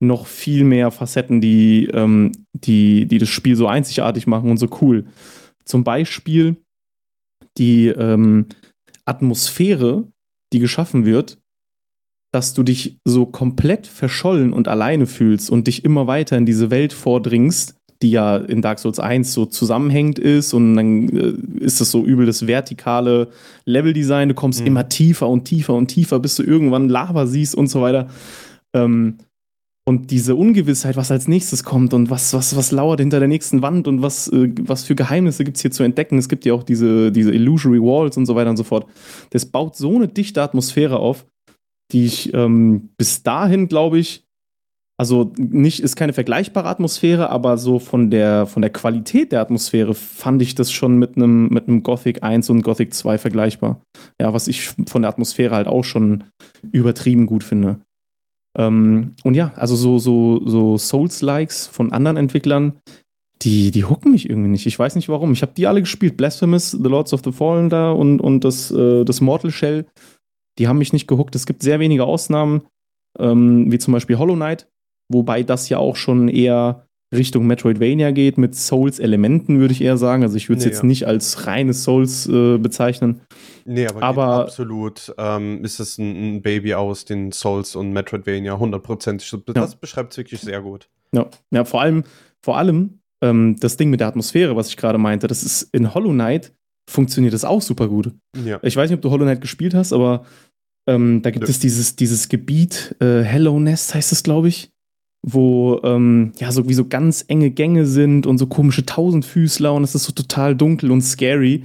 noch 0.00 0.26
viel 0.26 0.64
mehr 0.64 0.90
Facetten, 0.90 1.40
die, 1.40 1.86
ähm, 1.94 2.32
die, 2.52 3.06
die 3.06 3.18
das 3.18 3.28
Spiel 3.28 3.56
so 3.56 3.66
einzigartig 3.66 4.26
machen 4.26 4.50
und 4.50 4.58
so 4.58 4.68
cool. 4.80 5.06
Zum 5.64 5.84
Beispiel 5.84 6.56
die 7.56 7.88
ähm, 7.88 8.46
Atmosphäre, 9.04 10.08
die 10.52 10.58
geschaffen 10.58 11.06
wird, 11.06 11.38
dass 12.32 12.54
du 12.54 12.62
dich 12.62 12.98
so 13.04 13.26
komplett 13.26 13.86
verschollen 13.86 14.52
und 14.52 14.66
alleine 14.66 15.06
fühlst 15.06 15.50
und 15.50 15.66
dich 15.66 15.84
immer 15.84 16.06
weiter 16.06 16.36
in 16.36 16.46
diese 16.46 16.70
Welt 16.70 16.92
vordringst, 16.92 17.76
die 18.02 18.10
ja 18.10 18.36
in 18.36 18.60
Dark 18.62 18.78
Souls 18.78 18.98
1 18.98 19.32
so 19.32 19.46
zusammenhängend 19.46 20.18
ist 20.18 20.52
und 20.52 20.74
dann 20.76 21.08
äh, 21.08 21.64
ist 21.64 21.80
das 21.80 21.90
so 21.90 22.04
übel 22.04 22.26
das 22.26 22.46
vertikale 22.46 23.28
Leveldesign, 23.64 24.28
du 24.28 24.34
kommst 24.34 24.60
Mhm. 24.60 24.66
immer 24.66 24.88
tiefer 24.88 25.28
und 25.28 25.44
tiefer 25.44 25.74
und 25.74 25.88
tiefer, 25.88 26.18
bis 26.18 26.34
du 26.36 26.42
irgendwann 26.42 26.88
Lava 26.88 27.26
siehst 27.26 27.54
und 27.54 27.68
so 27.68 27.80
weiter. 27.80 28.08
Ähm, 28.74 29.18
und 29.84 30.12
diese 30.12 30.36
Ungewissheit, 30.36 30.96
was 30.96 31.10
als 31.10 31.26
nächstes 31.26 31.64
kommt 31.64 31.92
und 31.92 32.08
was, 32.08 32.32
was, 32.34 32.54
was 32.54 32.70
lauert 32.70 33.00
hinter 33.00 33.18
der 33.18 33.26
nächsten 33.26 33.62
Wand 33.62 33.88
und 33.88 34.00
was, 34.00 34.28
äh, 34.28 34.48
was 34.62 34.84
für 34.84 34.94
Geheimnisse 34.94 35.42
gibt 35.44 35.56
es 35.56 35.62
hier 35.62 35.72
zu 35.72 35.82
entdecken. 35.82 36.18
Es 36.18 36.28
gibt 36.28 36.44
ja 36.44 36.54
auch 36.54 36.62
diese, 36.62 37.10
diese 37.10 37.32
Illusory 37.32 37.80
Walls 37.80 38.16
und 38.16 38.26
so 38.26 38.34
weiter 38.36 38.50
und 38.50 38.56
so 38.56 38.64
fort. 38.64 38.86
Das 39.30 39.46
baut 39.46 39.76
so 39.76 39.96
eine 39.96 40.06
dichte 40.08 40.40
Atmosphäre 40.40 40.98
auf, 40.98 41.26
die 41.90 42.04
ich 42.04 42.32
ähm, 42.32 42.90
bis 42.96 43.22
dahin, 43.24 43.66
glaube 43.66 43.98
ich, 43.98 44.24
also 44.98 45.32
nicht, 45.36 45.80
ist 45.80 45.96
keine 45.96 46.12
vergleichbare 46.12 46.68
Atmosphäre, 46.68 47.30
aber 47.30 47.58
so 47.58 47.78
von 47.78 48.10
der, 48.10 48.46
von 48.46 48.62
der 48.62 48.70
Qualität 48.70 49.32
der 49.32 49.40
Atmosphäre 49.40 49.94
fand 49.94 50.42
ich 50.42 50.54
das 50.54 50.70
schon 50.70 50.96
mit 50.98 51.16
einem 51.16 51.48
mit 51.48 51.66
einem 51.66 51.82
Gothic 51.82 52.22
1 52.22 52.50
und 52.50 52.62
Gothic 52.62 52.94
2 52.94 53.18
vergleichbar. 53.18 53.80
Ja, 54.20 54.32
was 54.32 54.48
ich 54.48 54.68
von 54.86 55.02
der 55.02 55.08
Atmosphäre 55.08 55.54
halt 55.54 55.66
auch 55.66 55.84
schon 55.84 56.24
übertrieben 56.70 57.26
gut 57.26 57.42
finde. 57.42 57.80
Ähm, 58.56 59.14
und 59.24 59.34
ja, 59.34 59.52
also 59.56 59.76
so, 59.76 59.98
so, 59.98 60.46
so 60.46 60.76
Souls-Likes 60.76 61.66
von 61.66 61.92
anderen 61.92 62.16
Entwicklern, 62.16 62.78
die, 63.42 63.70
die 63.70 63.84
hooken 63.84 64.12
mich 64.12 64.28
irgendwie 64.28 64.50
nicht. 64.50 64.66
Ich 64.66 64.78
weiß 64.78 64.94
nicht 64.94 65.08
warum. 65.08 65.32
Ich 65.32 65.42
habe 65.42 65.52
die 65.56 65.66
alle 65.66 65.80
gespielt. 65.80 66.16
Blasphemous, 66.16 66.70
The 66.70 66.88
Lords 66.88 67.12
of 67.12 67.22
the 67.24 67.32
Fallen 67.32 67.70
da 67.70 67.90
und, 67.90 68.20
und 68.20 68.44
das, 68.44 68.70
äh, 68.70 69.04
das 69.04 69.20
Mortal 69.20 69.50
Shell. 69.50 69.86
Die 70.58 70.68
haben 70.68 70.78
mich 70.78 70.92
nicht 70.92 71.08
gehuckt. 71.08 71.34
Es 71.34 71.46
gibt 71.46 71.62
sehr 71.62 71.80
wenige 71.80 72.04
Ausnahmen, 72.04 72.62
ähm, 73.18 73.72
wie 73.72 73.78
zum 73.78 73.92
Beispiel 73.92 74.18
Hollow 74.18 74.34
Knight, 74.34 74.68
wobei 75.12 75.42
das 75.42 75.68
ja 75.68 75.78
auch 75.78 75.96
schon 75.96 76.28
eher 76.28 76.86
Richtung 77.14 77.46
Metroidvania 77.46 78.10
geht, 78.10 78.38
mit 78.38 78.54
Souls-Elementen, 78.54 79.60
würde 79.60 79.72
ich 79.72 79.82
eher 79.82 79.98
sagen. 79.98 80.22
Also 80.22 80.36
ich 80.36 80.48
würde 80.48 80.60
es 80.60 80.64
Nee, 80.64 80.70
jetzt 80.70 80.82
ja. 80.82 80.86
nicht 80.86 81.06
als 81.06 81.46
reines 81.46 81.84
Souls 81.84 82.26
äh, 82.26 82.56
bezeichnen. 82.56 83.20
Nee, 83.66 83.86
aber, 83.86 84.02
Aber- 84.02 84.42
absolut 84.44 85.14
ähm, 85.18 85.62
ist 85.62 85.78
es 85.78 85.98
ein, 85.98 86.36
ein 86.36 86.42
Baby 86.42 86.74
aus 86.74 87.04
den 87.04 87.30
Souls 87.32 87.76
und 87.76 87.92
Metroidvania, 87.92 88.58
hundertprozentig. 88.58 89.30
Das 89.46 89.76
beschreibt 89.76 90.12
es 90.12 90.16
wirklich 90.18 90.40
sehr 90.40 90.62
gut. 90.62 90.88
Ja, 91.14 91.26
ja 91.50 91.64
vor 91.66 91.82
allem, 91.82 92.04
vor 92.42 92.56
allem 92.56 93.00
ähm, 93.22 93.56
das 93.60 93.76
Ding 93.76 93.90
mit 93.90 94.00
der 94.00 94.08
Atmosphäre, 94.08 94.56
was 94.56 94.68
ich 94.68 94.78
gerade 94.78 94.98
meinte, 94.98 95.26
das 95.26 95.42
ist 95.42 95.68
in 95.72 95.92
Hollow 95.94 96.12
Knight 96.12 96.52
funktioniert 96.90 97.32
das 97.32 97.44
auch 97.44 97.62
super 97.62 97.88
gut. 97.88 98.12
Ja. 98.44 98.58
Ich 98.62 98.76
weiß 98.76 98.90
nicht, 98.90 98.96
ob 98.96 99.02
du 99.02 99.10
Hollow 99.10 99.24
Knight 99.24 99.40
gespielt 99.40 99.74
hast, 99.74 99.92
aber 99.92 100.24
ähm, 100.88 101.22
da 101.22 101.30
gibt 101.30 101.44
Nö. 101.44 101.50
es 101.50 101.60
dieses, 101.60 101.94
dieses 101.94 102.28
Gebiet, 102.28 102.96
äh, 103.00 103.22
Hello 103.22 103.60
Nest 103.60 103.94
heißt 103.94 104.10
es, 104.10 104.22
glaube 104.24 104.48
ich, 104.48 104.71
wo 105.22 105.80
ähm, 105.84 106.32
ja 106.38 106.50
so 106.50 106.68
wie 106.68 106.74
so 106.74 106.86
ganz 106.86 107.24
enge 107.28 107.50
Gänge 107.50 107.86
sind 107.86 108.26
und 108.26 108.38
so 108.38 108.46
komische 108.46 108.84
Tausendfüßler 108.84 109.72
und 109.72 109.84
es 109.84 109.94
ist 109.94 110.04
so 110.04 110.12
total 110.12 110.56
dunkel 110.56 110.90
und 110.90 111.02
scary. 111.02 111.64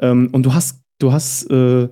Ähm, 0.00 0.28
und 0.32 0.44
du 0.44 0.54
hast, 0.54 0.80
du 1.00 1.12
hast 1.12 1.50
äh, 1.50 1.88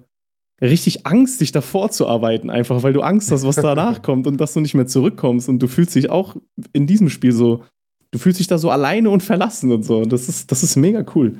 richtig 0.61 1.07
Angst, 1.07 1.41
dich 1.41 1.51
davor 1.51 1.91
zu 1.91 2.07
arbeiten, 2.07 2.51
einfach 2.51 2.83
weil 2.83 2.93
du 2.93 3.03
Angst 3.03 3.31
hast, 3.33 3.45
was 3.45 3.57
danach 3.63 4.03
kommt 4.03 4.27
und 4.27 4.41
dass 4.41 4.55
du 4.55 4.61
nicht 4.61 4.75
mehr 4.75 4.87
zurückkommst. 4.87 5.49
Und 5.49 5.59
du 5.59 5.67
fühlst 5.67 5.95
dich 5.95 6.09
auch 6.09 6.37
in 6.73 6.87
diesem 6.87 7.09
Spiel 7.09 7.33
so, 7.33 7.65
du 8.13 8.19
fühlst 8.19 8.39
dich 8.39 8.47
da 8.47 8.59
so 8.59 8.71
alleine 8.71 9.11
und 9.11 9.23
verlassen 9.23 9.73
und 9.73 9.83
so. 9.83 10.05
Das 10.05 10.29
ist, 10.29 10.53
das 10.53 10.63
ist 10.63 10.77
mega 10.77 11.05
cool. 11.15 11.39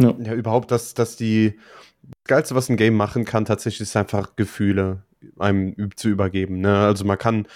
Ja, 0.00 0.12
überhaupt, 0.34 0.70
dass, 0.70 0.94
dass 0.94 1.16
die 1.16 1.54
das 2.02 2.24
Geilste, 2.24 2.54
was 2.54 2.68
ein 2.68 2.76
Game 2.76 2.94
machen 2.94 3.24
kann, 3.24 3.44
tatsächlich 3.44 3.82
ist 3.82 3.96
einfach 3.96 4.36
Gefühle 4.36 5.04
einem 5.38 5.72
üb- 5.72 5.96
zu 5.96 6.08
übergeben. 6.08 6.60
Ne? 6.60 6.76
Also 6.78 7.04
man 7.04 7.18
kann 7.18 7.46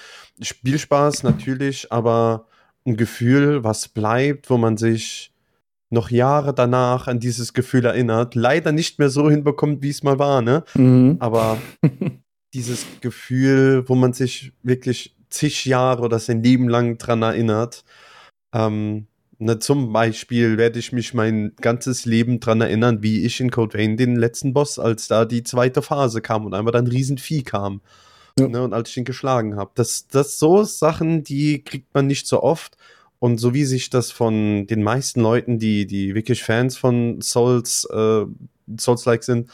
Spielspaß 0.41 1.23
natürlich, 1.23 1.93
aber 1.93 2.47
ein 2.87 2.97
Gefühl, 2.97 3.65
was 3.65 3.89
bleibt, 3.89 4.51
wo 4.51 4.59
man 4.59 4.77
sich 4.77 5.33
noch 5.91 6.11
Jahre 6.11 6.53
danach 6.55 7.07
an 7.07 7.21
dieses 7.21 7.53
Gefühl 7.55 7.85
erinnert, 7.85 8.35
leider 8.35 8.73
nicht 8.73 8.99
mehr 8.99 9.09
so 9.09 9.31
hinbekommt, 9.31 9.83
wie 9.83 9.91
es 9.91 10.03
mal 10.03 10.19
war, 10.19 10.43
ne? 10.43 10.65
Mhm. 10.75 11.17
Aber 11.21 11.59
dieses 12.55 12.87
Gefühl, 13.01 13.89
wo 13.89 13.95
man 13.95 14.13
sich 14.13 14.53
wirklich 14.63 15.15
zig 15.31 15.65
Jahre 15.65 16.03
oder 16.03 16.19
sein 16.19 16.43
Leben 16.43 16.69
lang 16.69 16.99
dran 16.99 17.23
erinnert. 17.23 17.85
Ähm, 18.55 19.07
ne, 19.39 19.59
zum 19.59 19.93
Beispiel 19.93 20.59
werde 20.59 20.79
ich 20.79 20.93
mich 20.93 21.15
mein 21.15 21.53
ganzes 21.61 22.05
Leben 22.05 22.41
dran 22.41 22.61
erinnern, 22.61 23.03
wie 23.03 23.25
ich 23.25 23.41
in 23.41 23.51
Code 23.51 23.79
Vein 23.79 23.97
den 23.97 24.17
letzten 24.17 24.53
Boss, 24.53 24.79
als 24.79 25.09
da 25.09 25.25
die 25.25 25.43
zweite 25.43 25.83
Phase 25.83 26.21
kam 26.21 26.45
und 26.47 26.55
einmal 26.55 26.73
dann 26.73 26.85
ein 26.87 26.91
Riesenvieh 26.91 27.43
kam. 27.43 27.81
Ja. 28.39 28.49
Ne, 28.49 28.63
und 28.63 28.75
als 28.75 28.91
ich 28.91 28.97
ihn 28.99 29.05
geschlagen 29.05 29.57
habe. 29.57 29.71
Das, 29.75 30.09
das 30.09 30.39
so 30.39 30.65
Sachen, 30.65 31.25
die 31.25 31.63
kriegt 31.65 31.95
man 31.95 32.07
nicht 32.07 32.27
so 32.27 32.43
oft. 32.43 32.77
Und 33.19 33.39
so 33.39 33.55
wie 33.55 33.65
sich 33.65 33.89
das 33.89 34.11
von 34.11 34.67
den 34.67 34.83
meisten 34.83 35.21
Leuten, 35.21 35.59
die, 35.59 35.87
die 35.87 36.15
wirklich 36.15 36.43
Fans 36.43 36.77
von 36.77 37.23
Souls, 37.23 37.89
äh, 37.91 38.27
Souls-like 38.79 39.25
sind, 39.25 39.49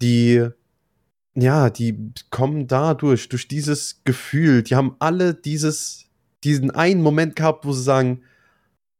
die 0.00 0.48
ja, 1.36 1.68
die 1.68 2.12
kommen 2.30 2.66
dadurch, 2.66 3.28
durch 3.28 3.46
dieses 3.46 4.00
Gefühl, 4.04 4.62
die 4.62 4.74
haben 4.74 4.96
alle 4.98 5.34
dieses, 5.34 6.06
diesen 6.42 6.70
einen 6.70 7.02
Moment 7.02 7.36
gehabt, 7.36 7.66
wo 7.66 7.72
sie 7.72 7.82
sagen, 7.82 8.22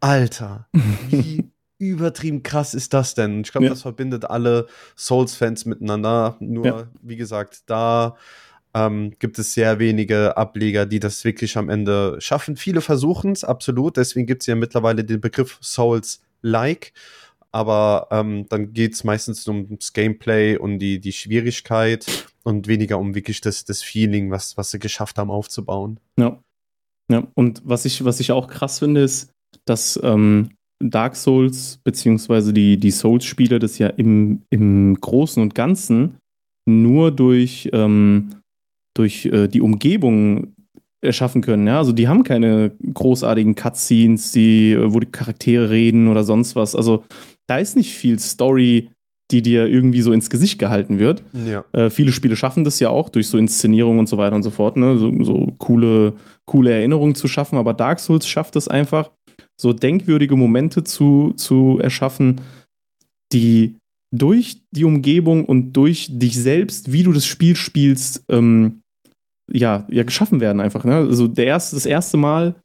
Alter, 0.01 0.69
wie 1.11 1.51
übertrieben 1.79 2.43
krass 2.43 2.75
ist 2.75 2.95
das 2.95 3.15
denn? 3.15 3.43
Ich 3.43 3.53
glaube, 3.53 3.67
ja. 3.67 3.71
das 3.71 3.83
verbindet 3.83 4.25
alle 4.25 4.67
Souls-Fans 4.97 5.65
miteinander. 5.67 6.37
Nur, 6.41 6.67
ja. 6.67 6.89
wie 7.03 7.17
gesagt, 7.17 7.63
da 7.67 8.17
ähm, 8.75 9.13
gibt 9.19 9.39
es 9.39 9.55
sehr 9.55 9.79
wenige 9.79 10.37
Ableger, 10.37 10.87
die 10.87 11.01
das 11.01 11.25
wirklich 11.25 11.57
am 11.57 11.69
Ende 11.69 12.17
schaffen. 12.21 12.57
Viele 12.57 12.81
versuchen 12.81 13.33
es, 13.33 13.45
absolut. 13.45 13.97
Deswegen 13.97 14.27
gibt 14.27 14.43
es 14.43 14.47
ja 14.47 14.55
mittlerweile 14.55 15.05
den 15.05 15.21
Begriff 15.21 15.59
Souls-like 15.63 16.93
aber 17.57 18.09
ähm, 18.11 18.47
dann 18.51 18.75
geht 18.75 18.93
es 18.93 19.03
meistens 19.03 19.49
um 19.49 19.79
das 19.79 19.95
Gameplay 19.95 20.59
und 20.59 20.79
die, 20.79 21.01
die 21.01 21.13
Schwierigkeit 21.13 22.07
und 22.43 22.67
weniger 22.67 22.99
um 22.99 23.15
wirklich 23.15 23.41
das, 23.41 23.65
das 23.65 23.83
Feeling, 23.83 24.31
was, 24.31 24.59
was 24.59 24.73
sie 24.73 24.79
geschafft 24.79 25.17
haben 25.17 25.31
aufzubauen. 25.31 25.99
Ja. 26.19 26.39
Ja, 27.09 27.27
und 27.35 27.63
was 27.65 27.87
ich, 27.87 28.05
was 28.05 28.21
ich 28.21 28.33
auch 28.33 28.49
krass 28.49 28.81
finde, 28.81 29.01
ist, 29.01 29.33
dass 29.65 29.99
ähm, 30.03 30.51
Dark 30.79 31.17
Souls 31.17 31.79
beziehungsweise 31.85 32.53
die, 32.53 32.77
die 32.79 32.91
Souls-Spiele 32.91 33.59
das 33.59 33.79
ja 33.79 33.89
im, 33.89 34.43
im 34.51 34.95
Großen 35.01 35.43
und 35.43 35.55
Ganzen 35.55 36.17
nur 36.69 37.11
durch, 37.11 37.71
ähm, 37.73 38.31
durch 38.95 39.27
äh, 39.27 39.49
die 39.49 39.61
Umgebung 39.61 40.53
erschaffen 41.01 41.41
können. 41.41 41.67
Ja? 41.67 41.79
Also 41.79 41.93
die 41.93 42.09
haben 42.09 42.25
keine 42.25 42.73
großartigen 42.93 43.55
Cutscenes, 43.55 44.33
die, 44.33 44.77
wo 44.79 45.01
die 45.01 45.07
Charaktere 45.07 45.71
reden 45.71 46.09
oder 46.09 46.25
sonst 46.25 46.57
was. 46.57 46.75
Also 46.75 47.05
da 47.47 47.59
ist 47.59 47.77
nicht 47.77 47.95
viel 47.95 48.19
Story, 48.19 48.91
die 49.31 49.43
dir 49.43 49.67
irgendwie 49.67 50.03
so 50.03 50.13
ins 50.13 50.31
Gesicht 50.31 50.59
gehalten 50.59 50.99
wird. 50.99 51.23
Ja. 51.33 51.65
Äh, 51.73 51.91
viele 51.91 52.13
Spiele 52.13 52.37
schaffen 52.37 52.65
das 52.65 52.79
ja 52.81 52.91
auch 52.91 53.09
durch 53.09 53.29
so 53.29 53.39
Inszenierung 53.39 53.99
und 53.99 54.09
so 54.09 54.19
weiter 54.19 54.37
und 54.37 54.43
so 54.43 54.51
fort, 54.51 54.77
ne? 54.77 54.99
so, 54.99 55.13
so 55.25 55.53
coole, 55.59 56.15
coole 56.45 56.73
Erinnerungen 56.73 57.15
zu 57.15 57.27
schaffen. 57.27 57.59
Aber 57.59 57.75
Dark 57.75 57.99
Souls 57.99 58.29
schafft 58.29 58.57
es 58.57 58.69
einfach, 58.69 59.11
so 59.61 59.73
denkwürdige 59.73 60.37
Momente 60.37 60.85
zu, 60.85 61.33
zu 61.37 61.79
erschaffen, 61.81 62.41
die 63.33 63.77
durch 64.15 64.63
die 64.71 64.85
Umgebung 64.85 65.45
und 65.45 65.73
durch 65.73 66.09
dich 66.11 66.37
selbst, 66.37 66.93
wie 66.93 67.03
du 67.03 67.13
das 67.13 67.27
Spiel 67.27 67.57
spielst, 67.57 68.25
ähm, 68.29 68.83
ja, 69.51 69.87
ja, 69.91 70.03
geschaffen 70.03 70.41
werden 70.41 70.61
einfach. 70.61 70.85
Ne? 70.85 70.95
Also 70.95 71.29
der 71.29 71.47
erste, 71.47 71.77
das 71.77 71.87
erste 71.87 72.17
Mal, 72.17 72.57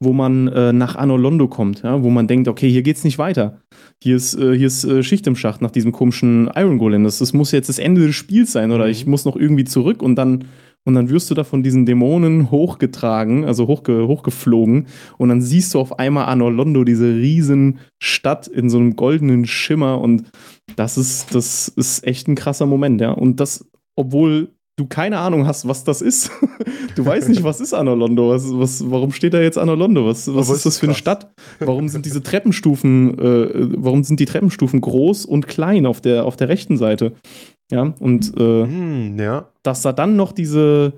wo 0.00 0.12
man 0.12 0.48
äh, 0.48 0.72
nach 0.72 0.96
Anolondo 0.96 1.48
kommt, 1.48 1.82
ja? 1.82 2.02
wo 2.02 2.10
man 2.10 2.26
denkt, 2.26 2.48
okay, 2.48 2.68
hier 2.70 2.82
geht's 2.82 3.04
nicht 3.04 3.18
weiter 3.18 3.62
hier 4.02 4.16
ist, 4.16 4.34
äh, 4.34 4.56
hier 4.56 4.66
ist 4.66 4.84
äh, 4.84 5.02
Schicht 5.02 5.26
im 5.28 5.36
Schacht 5.36 5.62
nach 5.62 5.70
diesem 5.70 5.92
komischen 5.92 6.50
Iron 6.56 6.78
Golem. 6.78 7.04
Das, 7.04 7.18
das 7.18 7.32
muss 7.32 7.52
jetzt 7.52 7.68
das 7.68 7.78
Ende 7.78 8.04
des 8.04 8.16
Spiels 8.16 8.50
sein 8.50 8.72
oder 8.72 8.84
mhm. 8.84 8.90
ich 8.90 9.06
muss 9.06 9.24
noch 9.24 9.36
irgendwie 9.36 9.64
zurück 9.64 10.02
und 10.02 10.16
dann 10.16 10.46
und 10.84 10.94
dann 10.94 11.08
wirst 11.10 11.30
du 11.30 11.34
da 11.34 11.44
von 11.44 11.62
diesen 11.62 11.86
Dämonen 11.86 12.50
hochgetragen, 12.50 13.44
also 13.44 13.66
hochge 13.66 14.06
hochgeflogen 14.06 14.86
und 15.18 15.28
dann 15.28 15.40
siehst 15.40 15.74
du 15.74 15.80
auf 15.80 15.98
einmal 15.98 16.26
Anolondo, 16.26 16.84
diese 16.84 17.14
riesen 17.14 17.78
Stadt 18.02 18.46
in 18.48 18.68
so 18.68 18.78
einem 18.78 18.96
goldenen 18.96 19.46
Schimmer 19.46 20.00
und 20.00 20.30
das 20.76 20.98
ist, 20.98 21.34
das 21.34 21.68
ist 21.68 22.04
echt 22.04 22.28
ein 22.28 22.34
krasser 22.34 22.66
Moment, 22.66 23.00
ja. 23.00 23.12
Und 23.12 23.40
das, 23.40 23.68
obwohl 23.96 24.50
du 24.76 24.86
keine 24.86 25.18
Ahnung 25.18 25.46
hast, 25.46 25.68
was 25.68 25.84
das 25.84 26.02
ist. 26.02 26.30
Du 26.94 27.06
weißt 27.06 27.30
nicht, 27.30 27.42
was 27.42 27.58
ist 27.62 27.72
Anolondo? 27.72 28.28
Was, 28.28 28.44
was, 28.52 28.90
warum 28.90 29.12
steht 29.12 29.32
da 29.32 29.40
jetzt 29.40 29.56
Anolondo? 29.56 30.04
Was, 30.04 30.34
was 30.34 30.50
ist 30.50 30.66
das 30.66 30.78
für 30.78 30.84
eine 30.84 30.94
Stadt? 30.94 31.32
Warum 31.58 31.88
sind 31.88 32.04
diese 32.04 32.22
Treppenstufen, 32.22 33.18
äh, 33.18 33.48
warum 33.78 34.04
sind 34.04 34.20
die 34.20 34.26
Treppenstufen 34.26 34.82
groß 34.82 35.24
und 35.24 35.48
klein 35.48 35.86
auf 35.86 36.02
der, 36.02 36.26
auf 36.26 36.36
der 36.36 36.50
rechten 36.50 36.76
Seite? 36.76 37.14
Ja, 37.72 37.94
und 38.00 38.38
äh, 38.38 38.64
hm, 38.64 39.18
ja. 39.18 39.48
dass 39.62 39.80
da 39.80 39.92
dann 39.92 40.14
noch 40.14 40.32
diese, 40.32 40.92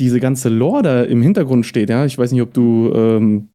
diese 0.00 0.20
ganze 0.20 0.50
Lore 0.50 0.82
da 0.82 1.02
im 1.02 1.22
Hintergrund 1.22 1.64
steht, 1.64 1.88
ja. 1.88 2.04
Ich 2.04 2.18
weiß 2.18 2.30
nicht, 2.30 2.42
ob 2.42 2.52
du 2.52 2.92
ähm, 2.94 3.48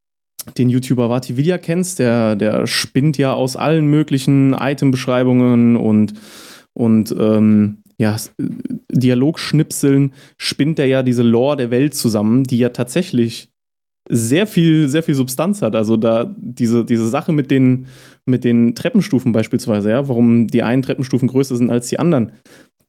den 0.57 0.69
YouTuber 0.69 1.09
Vatividia 1.09 1.59
kennst, 1.59 1.99
der, 1.99 2.35
der 2.35 2.65
spinnt 2.65 3.19
ja 3.19 3.33
aus 3.33 3.55
allen 3.55 3.85
möglichen 3.85 4.55
Itembeschreibungen 4.59 5.77
und, 5.77 6.13
und 6.73 7.15
ähm, 7.19 7.83
ja, 7.99 8.15
äh, 8.15 8.43
Dialogschnipseln 8.91 10.13
spinnt 10.37 10.79
er 10.79 10.87
ja 10.87 11.03
diese 11.03 11.23
Lore 11.23 11.57
der 11.57 11.71
Welt 11.71 11.93
zusammen, 11.93 12.45
die 12.45 12.57
ja 12.57 12.69
tatsächlich 12.69 13.52
sehr 14.13 14.47
viel, 14.47 14.87
sehr 14.87 15.03
viel 15.03 15.15
Substanz 15.15 15.61
hat. 15.61 15.75
Also 15.75 15.97
da 15.97 16.33
diese, 16.37 16.85
diese 16.85 17.07
Sache 17.07 17.31
mit 17.31 17.51
den, 17.51 17.87
mit 18.25 18.43
den 18.43 18.75
Treppenstufen 18.75 19.31
beispielsweise, 19.31 19.89
ja, 19.89 20.07
warum 20.07 20.47
die 20.47 20.63
einen 20.63 20.81
Treppenstufen 20.81 21.27
größer 21.27 21.55
sind 21.55 21.69
als 21.69 21.87
die 21.89 21.99
anderen. 21.99 22.31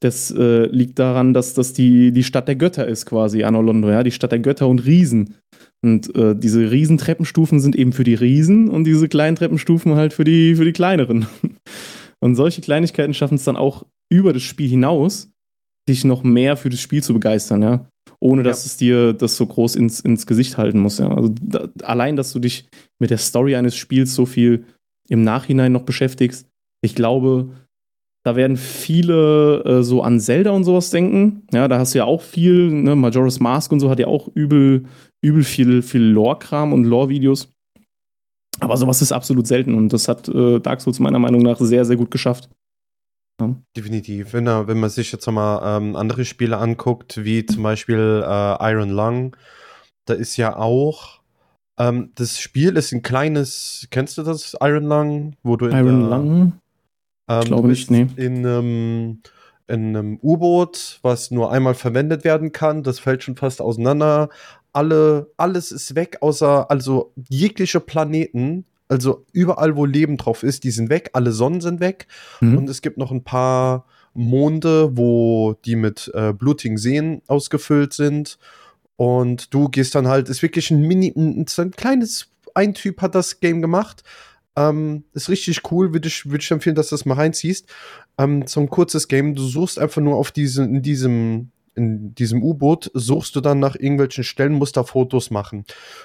Das 0.01 0.31
äh, 0.31 0.67
liegt 0.67 0.99
daran, 0.99 1.33
dass 1.33 1.55
das 1.55 1.73
die, 1.73 2.13
die 2.13 2.25
Stadt 2.25 2.47
der 2.47 2.57
Götter 2.57 2.87
ist, 2.87 3.07
quasi, 3.07 3.45
Anolondo, 3.45 3.91
ja, 3.91 4.03
die 4.03 4.11
Stadt 4.11 4.33
der 4.33 4.39
Götter 4.39 4.69
und 4.69 4.85
Riesen. 4.85 5.37
Und 5.83 6.15
äh, 6.15 6.35
diese 6.37 6.71
Riesentreppenstufen 6.71 7.61
sind 7.61 7.77
eben 7.77 7.93
für 7.93 8.05
die 8.05 8.15
Riesen 8.15 8.69
und 8.69 8.85
diese 8.85 9.09
kleinen 9.09 9.37
Treppenstufen 9.37 9.95
halt 9.95 10.13
für 10.13 10.25
die, 10.25 10.57
für 10.57 10.65
die 10.65 10.73
kleineren. 10.73 11.27
Und 12.21 12.37
solche 12.37 12.63
Kleinigkeiten 12.63 13.13
schaffen 13.13 13.35
es 13.35 13.45
dann 13.45 13.57
auch 13.57 13.85
über 14.09 14.33
das 14.33 14.43
Spiel 14.43 14.71
hinaus, 14.71 15.31
dich 15.87 16.05
noch 16.05 16.23
mehr 16.23 16.57
für 16.57 16.71
das 16.71 16.81
Spiel 16.81 17.03
zu 17.03 17.13
begeistern, 17.13 17.61
ja. 17.61 17.87
Ohne 18.25 18.43
dass 18.43 18.65
ja. 18.65 18.69
es 18.69 18.77
dir 18.79 19.13
das 19.13 19.37
so 19.37 19.47
groß 19.47 19.77
ins, 19.77 20.01
ins 20.01 20.27
Gesicht 20.27 20.57
halten 20.57 20.79
muss, 20.79 20.97
ja. 20.97 21.15
Also 21.15 21.35
da, 21.43 21.69
allein, 21.83 22.17
dass 22.17 22.33
du 22.33 22.39
dich 22.39 22.67
mit 22.99 23.11
der 23.11 23.19
Story 23.19 23.55
eines 23.55 23.77
Spiels 23.77 24.15
so 24.15 24.25
viel 24.25 24.65
im 25.11 25.23
Nachhinein 25.23 25.73
noch 25.73 25.83
beschäftigst, 25.83 26.49
ich 26.81 26.95
glaube, 26.95 27.51
da 28.25 28.35
werden 28.35 28.57
viele 28.57 29.63
äh, 29.65 29.83
so 29.83 30.03
an 30.03 30.21
Zelda 30.21 30.53
und 30.53 30.65
sowas 30.65 30.89
denken. 30.89 31.43
Ja, 31.53 31.69
da 31.69 31.79
hast 31.79 31.93
du 31.93 31.99
ja 31.99 32.07
auch 32.07 32.23
viel, 32.23 32.71
ne, 32.71 32.97
Majora's 32.97 33.41
Mask 33.41 33.71
und 33.73 33.81
so 33.81 33.91
hat 33.91 33.99
ja 33.99 34.07
auch 34.07 34.29
übel, 34.35 34.85
übel 35.21 35.45
viel, 35.45 35.83
viel 35.83 36.05
Lore-Kram 36.05 36.73
und 36.73 36.85
Lore-Videos. 36.85 37.51
Aber 38.61 38.79
sowas 38.79 39.03
ist 39.03 39.13
absolut 39.13 39.47
selten 39.47 39.75
und 39.75 39.93
das 39.93 40.09
hat 40.09 40.31
äh, 40.31 40.61
Dark 40.61 40.81
Souls 40.81 40.99
meiner 40.99 41.19
Meinung 41.19 41.43
nach 41.43 41.61
sehr, 41.61 41.85
sehr 41.85 41.97
gut 41.97 42.11
geschafft. 42.11 42.49
Ja. 43.40 43.55
Definitiv. 43.77 44.33
Wenn, 44.33 44.47
wenn 44.47 44.81
man 44.81 44.90
sich 44.90 45.11
jetzt 45.11 45.27
mal 45.27 45.79
ähm, 45.79 45.97
andere 45.97 46.25
Spiele 46.25 46.59
anguckt, 46.59 47.25
wie 47.25 47.44
zum 47.44 47.62
Beispiel 47.62 48.25
äh, 48.25 48.70
Iron 48.70 48.90
Lung, 48.90 49.37
da 50.05 50.14
ist 50.14 50.37
ja 50.37 50.57
auch 50.57 51.20
ähm, 51.79 52.12
das 52.14 52.38
Spiel 52.38 52.77
ist 52.77 52.92
ein 52.92 53.03
kleines, 53.03 53.88
kennst 53.90 54.16
du 54.18 54.23
das 54.23 54.57
Iron 54.61 54.85
Lung, 54.85 55.37
wo 55.42 55.57
du 55.57 55.66
Iron 55.66 55.85
der, 56.01 56.09
Lung? 56.09 56.53
Ähm, 57.29 57.40
ich 57.40 57.47
glaube 57.47 57.68
nicht, 57.68 57.90
nee. 57.90 58.07
In 58.16 58.47
einem, 58.47 59.23
in 59.66 59.97
einem 59.97 60.18
U-Boot, 60.23 61.01
was 61.03 61.31
nur 61.31 61.51
einmal 61.51 61.75
verwendet 61.75 62.25
werden 62.25 62.53
kann. 62.53 62.83
Das 62.83 63.01
fällt 63.01 63.23
schon 63.23 63.37
fast 63.37 63.61
auseinander. 63.61 64.29
Alle, 64.73 65.31
alles 65.37 65.73
ist 65.73 65.94
weg, 65.94 66.18
außer 66.20 66.70
also 66.70 67.12
jegliche 67.29 67.81
Planeten 67.81 68.66
also 68.88 69.25
überall, 69.33 69.77
wo 69.77 69.85
Leben 69.85 70.16
drauf 70.16 70.42
ist, 70.42 70.64
die 70.64 70.70
sind 70.70 70.90
weg, 70.90 71.11
alle 71.12 71.33
Sonnen 71.33 71.61
sind 71.61 71.81
weg. 71.81 72.07
Mhm. 72.40 72.59
Und 72.59 72.70
es 72.70 72.83
gibt 72.83 72.99
noch 72.99 73.11
ein 73.11 73.25
paar 73.25 73.87
Monde, 74.14 74.97
wo 74.97 75.55
die 75.64 75.77
mit 75.77 76.11
äh, 76.14 76.33
blutigen 76.33 76.79
Seen 76.79 77.23
ausgefüllt 77.27 77.92
sind. 77.92 78.38
Und 78.97 79.53
du 79.53 79.68
gehst 79.68 79.94
dann 79.94 80.07
halt, 80.07 80.29
ist 80.29 80.42
wirklich 80.42 80.70
ein 80.70 80.83
Mini, 80.83 81.12
ein, 81.16 81.47
ein 81.59 81.70
kleines, 81.73 82.29
ein 82.55 82.75
Typ 82.75 83.03
hat 83.03 83.14
das 83.14 83.40
Game 83.40 83.61
gemacht. 83.61 84.05
Ähm, 84.57 85.05
ist 85.12 85.29
richtig 85.29 85.62
cool, 85.73 85.92
würde 85.92 86.07
ich, 86.07 86.31
würd 86.31 86.42
ich 86.42 86.51
empfehlen, 86.53 86.77
dass 86.77 86.90
du 86.90 86.94
das 86.94 87.05
mal 87.05 87.14
reinziehst. 87.14 87.68
Ähm, 88.18 88.47
so 88.47 88.61
ein 88.61 88.70
kurzes 88.70 89.09
Game, 89.09 89.35
du 89.35 89.42
suchst 89.42 89.81
einfach 89.81 90.01
nur 90.01 90.16
auf 90.16 90.31
diesen, 90.31 90.77
in 90.77 90.83
diesem, 90.83 91.51
in 91.75 92.14
diesem 92.14 92.40
U-Boot, 92.40 92.88
suchst 92.94 93.35
du 93.35 93.40
dann 93.40 93.59
nach 93.59 93.75
irgendwelchen 93.75 94.23
Stellen, 94.23 94.53
musst 94.53 94.77
da 94.77 94.85
Fotos 94.85 95.33
machen. 95.33 95.64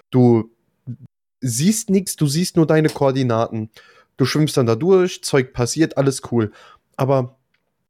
Du 0.09 0.49
siehst 1.41 1.89
nichts, 1.89 2.15
du 2.15 2.28
siehst 2.28 2.56
nur 2.56 2.67
deine 2.67 2.89
Koordinaten. 2.89 3.69
Du 4.17 4.25
schwimmst 4.25 4.58
dann 4.58 4.65
da 4.65 4.75
durch, 4.75 5.23
Zeug 5.23 5.54
passiert, 5.54 5.97
alles 5.97 6.21
cool. 6.32 6.52
Aber 6.97 7.38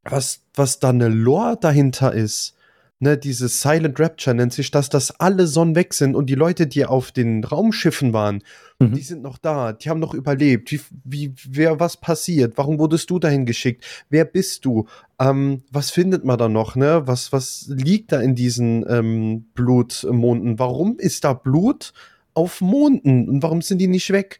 was, 0.04 0.42
was 0.54 0.80
da 0.80 0.90
eine 0.90 1.10
Lore 1.10 1.58
dahinter 1.60 2.14
ist, 2.14 2.56
ne, 3.00 3.18
dieses 3.18 3.62
Silent 3.62 4.00
Rapture 4.00 4.36
nennt 4.36 4.54
sich 4.54 4.72
das, 4.72 4.90
dass 4.90 5.20
alle 5.20 5.48
Sonnen 5.48 5.76
weg 5.76 5.94
sind 5.94 6.16
und 6.16 6.28
die 6.28 6.36
Leute, 6.36 6.68
die 6.68 6.86
auf 6.86 7.12
den 7.12 7.44
Raumschiffen 7.44 8.14
waren, 8.14 8.44
mhm. 8.80 8.94
die 8.94 9.02
sind 9.02 9.22
noch 9.22 9.38
da, 9.38 9.74
die 9.74 9.90
haben 9.90 10.00
noch 10.00 10.14
überlebt. 10.14 10.72
Wie, 10.72 10.82
wie, 11.04 11.34
wer, 11.50 11.80
was 11.80 11.98
passiert? 11.98 12.58
Warum 12.58 12.80
wurdest 12.80 13.10
du 13.10 13.20
dahin 13.20 13.46
geschickt? 13.46 13.84
Wer 14.10 14.26
bist 14.26 14.66
du? 14.66 14.88
Ähm, 15.20 15.64
was 15.72 15.92
findet 15.92 16.26
man 16.26 16.38
da 16.38 16.50
noch, 16.50 16.76
ne? 16.76 17.04
Was, 17.06 17.32
was 17.32 17.66
liegt 17.70 18.12
da 18.12 18.22
in 18.22 18.36
diesen 18.36 18.86
ähm, 18.90 19.46
Blutmonden? 19.54 20.60
Warum 20.60 20.98
ist 21.00 21.24
da 21.24 21.34
Blut 21.34 21.94
auf 22.39 22.62
Monden 22.62 23.30
und 23.30 23.43
warum 23.43 23.62
sind 23.62 23.80
die 23.80 23.88
nicht 23.88 24.12
weg? 24.12 24.39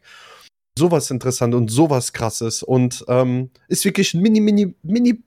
Sowas 0.78 1.10
interessant 1.10 1.54
und 1.54 1.70
sowas 1.70 2.12
krasses 2.12 2.62
und 2.62 3.04
ähm, 3.08 3.50
ist 3.68 3.84
wirklich 3.84 4.14
ein 4.14 4.22
mini, 4.22 4.40
mini, 4.40 4.74
mini 4.82 5.22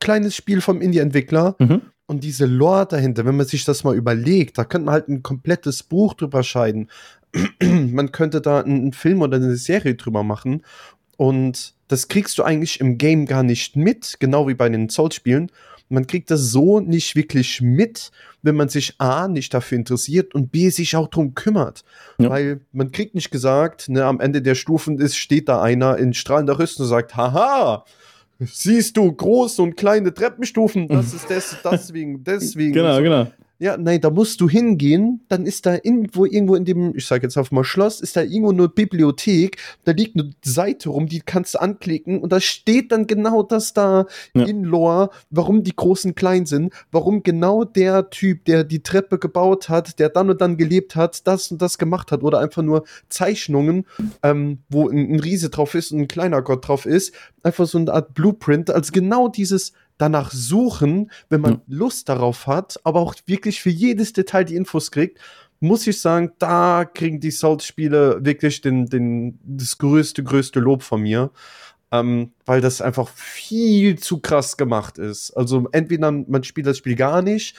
kleines 0.00 0.34
Spiel 0.34 0.60
vom 0.60 0.80
Indie-Entwickler. 0.80 1.56
Mhm 1.58 1.82
und 2.12 2.24
diese 2.24 2.44
Lore 2.44 2.86
dahinter, 2.86 3.24
wenn 3.24 3.36
man 3.36 3.46
sich 3.46 3.64
das 3.64 3.84
mal 3.84 3.96
überlegt, 3.96 4.58
da 4.58 4.64
könnte 4.64 4.84
man 4.86 4.92
halt 4.92 5.08
ein 5.08 5.22
komplettes 5.22 5.82
Buch 5.82 6.12
drüber 6.12 6.42
scheiden. 6.42 6.90
man 7.62 8.12
könnte 8.12 8.42
da 8.42 8.60
einen 8.60 8.92
Film 8.92 9.22
oder 9.22 9.36
eine 9.36 9.56
Serie 9.56 9.94
drüber 9.94 10.22
machen. 10.22 10.62
Und 11.16 11.74
das 11.88 12.08
kriegst 12.08 12.36
du 12.36 12.42
eigentlich 12.42 12.80
im 12.80 12.98
Game 12.98 13.24
gar 13.24 13.42
nicht 13.42 13.76
mit, 13.76 14.16
genau 14.20 14.46
wie 14.46 14.54
bei 14.54 14.68
den 14.68 14.90
Souls-Spielen. 14.90 15.50
Man 15.92 16.06
kriegt 16.06 16.30
das 16.30 16.40
so 16.50 16.80
nicht 16.80 17.16
wirklich 17.16 17.60
mit, 17.60 18.10
wenn 18.42 18.56
man 18.56 18.68
sich 18.68 18.94
A 18.98 19.28
nicht 19.28 19.52
dafür 19.52 19.76
interessiert 19.76 20.34
und 20.34 20.50
B 20.50 20.70
sich 20.70 20.96
auch 20.96 21.08
drum 21.08 21.34
kümmert. 21.34 21.84
Ja. 22.18 22.30
Weil 22.30 22.60
man 22.72 22.92
kriegt 22.92 23.14
nicht 23.14 23.30
gesagt, 23.30 23.88
ne, 23.88 24.04
am 24.04 24.18
Ende 24.18 24.40
der 24.40 24.54
Stufen 24.54 24.98
ist, 24.98 25.16
steht 25.16 25.48
da 25.48 25.60
einer 25.60 25.98
in 25.98 26.14
strahlender 26.14 26.58
Rüstung 26.58 26.84
und 26.84 26.90
sagt, 26.90 27.16
haha, 27.16 27.84
siehst 28.38 28.96
du 28.96 29.12
große 29.12 29.60
und 29.60 29.76
kleine 29.76 30.14
Treppenstufen, 30.14 30.88
das 30.88 31.12
ist 31.14 31.28
des, 31.28 31.56
deswegen, 31.62 32.24
deswegen. 32.24 32.72
Genau, 32.72 32.96
so. 32.96 33.02
genau. 33.02 33.26
Ja, 33.62 33.76
nein, 33.76 34.00
da 34.00 34.10
musst 34.10 34.40
du 34.40 34.48
hingehen, 34.48 35.20
dann 35.28 35.46
ist 35.46 35.66
da 35.66 35.74
irgendwo, 35.74 36.24
irgendwo 36.24 36.56
in 36.56 36.64
dem, 36.64 36.96
ich 36.96 37.06
sag 37.06 37.22
jetzt 37.22 37.36
auf 37.36 37.52
mal 37.52 37.62
Schloss, 37.62 38.00
ist 38.00 38.16
da 38.16 38.22
irgendwo 38.22 38.50
eine 38.50 38.68
Bibliothek, 38.68 39.56
da 39.84 39.92
liegt 39.92 40.16
eine 40.16 40.30
Seite 40.44 40.88
rum, 40.88 41.06
die 41.06 41.20
kannst 41.20 41.54
du 41.54 41.60
anklicken 41.60 42.20
und 42.20 42.32
da 42.32 42.40
steht 42.40 42.90
dann 42.90 43.06
genau 43.06 43.44
das 43.44 43.72
da 43.72 44.06
ja. 44.34 44.46
in 44.46 44.64
Lore, 44.64 45.10
warum 45.30 45.62
die 45.62 45.76
Großen 45.76 46.16
klein 46.16 46.44
sind, 46.44 46.74
warum 46.90 47.22
genau 47.22 47.62
der 47.62 48.10
Typ, 48.10 48.46
der 48.46 48.64
die 48.64 48.82
Treppe 48.82 49.20
gebaut 49.20 49.68
hat, 49.68 50.00
der 50.00 50.08
dann 50.08 50.28
und 50.28 50.40
dann 50.40 50.56
gelebt 50.56 50.96
hat, 50.96 51.24
das 51.28 51.52
und 51.52 51.62
das 51.62 51.78
gemacht 51.78 52.10
hat 52.10 52.24
oder 52.24 52.40
einfach 52.40 52.62
nur 52.62 52.82
Zeichnungen, 53.10 53.86
ähm, 54.24 54.58
wo 54.70 54.88
ein, 54.88 55.12
ein 55.12 55.20
Riese 55.20 55.50
drauf 55.50 55.76
ist 55.76 55.92
und 55.92 56.00
ein 56.00 56.08
kleiner 56.08 56.42
Gott 56.42 56.66
drauf 56.66 56.84
ist, 56.84 57.14
einfach 57.44 57.66
so 57.66 57.78
eine 57.78 57.92
Art 57.92 58.12
Blueprint, 58.12 58.70
als 58.70 58.90
genau 58.90 59.28
dieses 59.28 59.72
danach 60.02 60.32
suchen, 60.32 61.10
wenn 61.28 61.40
man 61.40 61.52
mhm. 61.52 61.60
Lust 61.68 62.08
darauf 62.08 62.46
hat, 62.48 62.80
aber 62.82 63.00
auch 63.00 63.14
wirklich 63.26 63.60
für 63.60 63.70
jedes 63.70 64.12
Detail 64.12 64.44
die 64.44 64.56
Infos 64.56 64.90
kriegt, 64.90 65.18
muss 65.60 65.86
ich 65.86 66.00
sagen, 66.00 66.32
da 66.38 66.84
kriegen 66.84 67.20
die 67.20 67.30
Souls-Spiele 67.30 68.18
wirklich 68.24 68.60
den, 68.62 68.86
den, 68.86 69.38
das 69.44 69.78
größte, 69.78 70.24
größte 70.24 70.58
Lob 70.58 70.82
von 70.82 71.02
mir. 71.02 71.30
Ähm, 71.92 72.32
weil 72.46 72.62
das 72.62 72.80
einfach 72.80 73.08
viel 73.10 73.98
zu 73.98 74.20
krass 74.20 74.56
gemacht 74.56 74.96
ist. 74.96 75.30
Also 75.32 75.68
entweder 75.72 76.10
man 76.10 76.42
spielt 76.42 76.66
das 76.66 76.78
Spiel 76.78 76.96
gar 76.96 77.20
nicht 77.20 77.54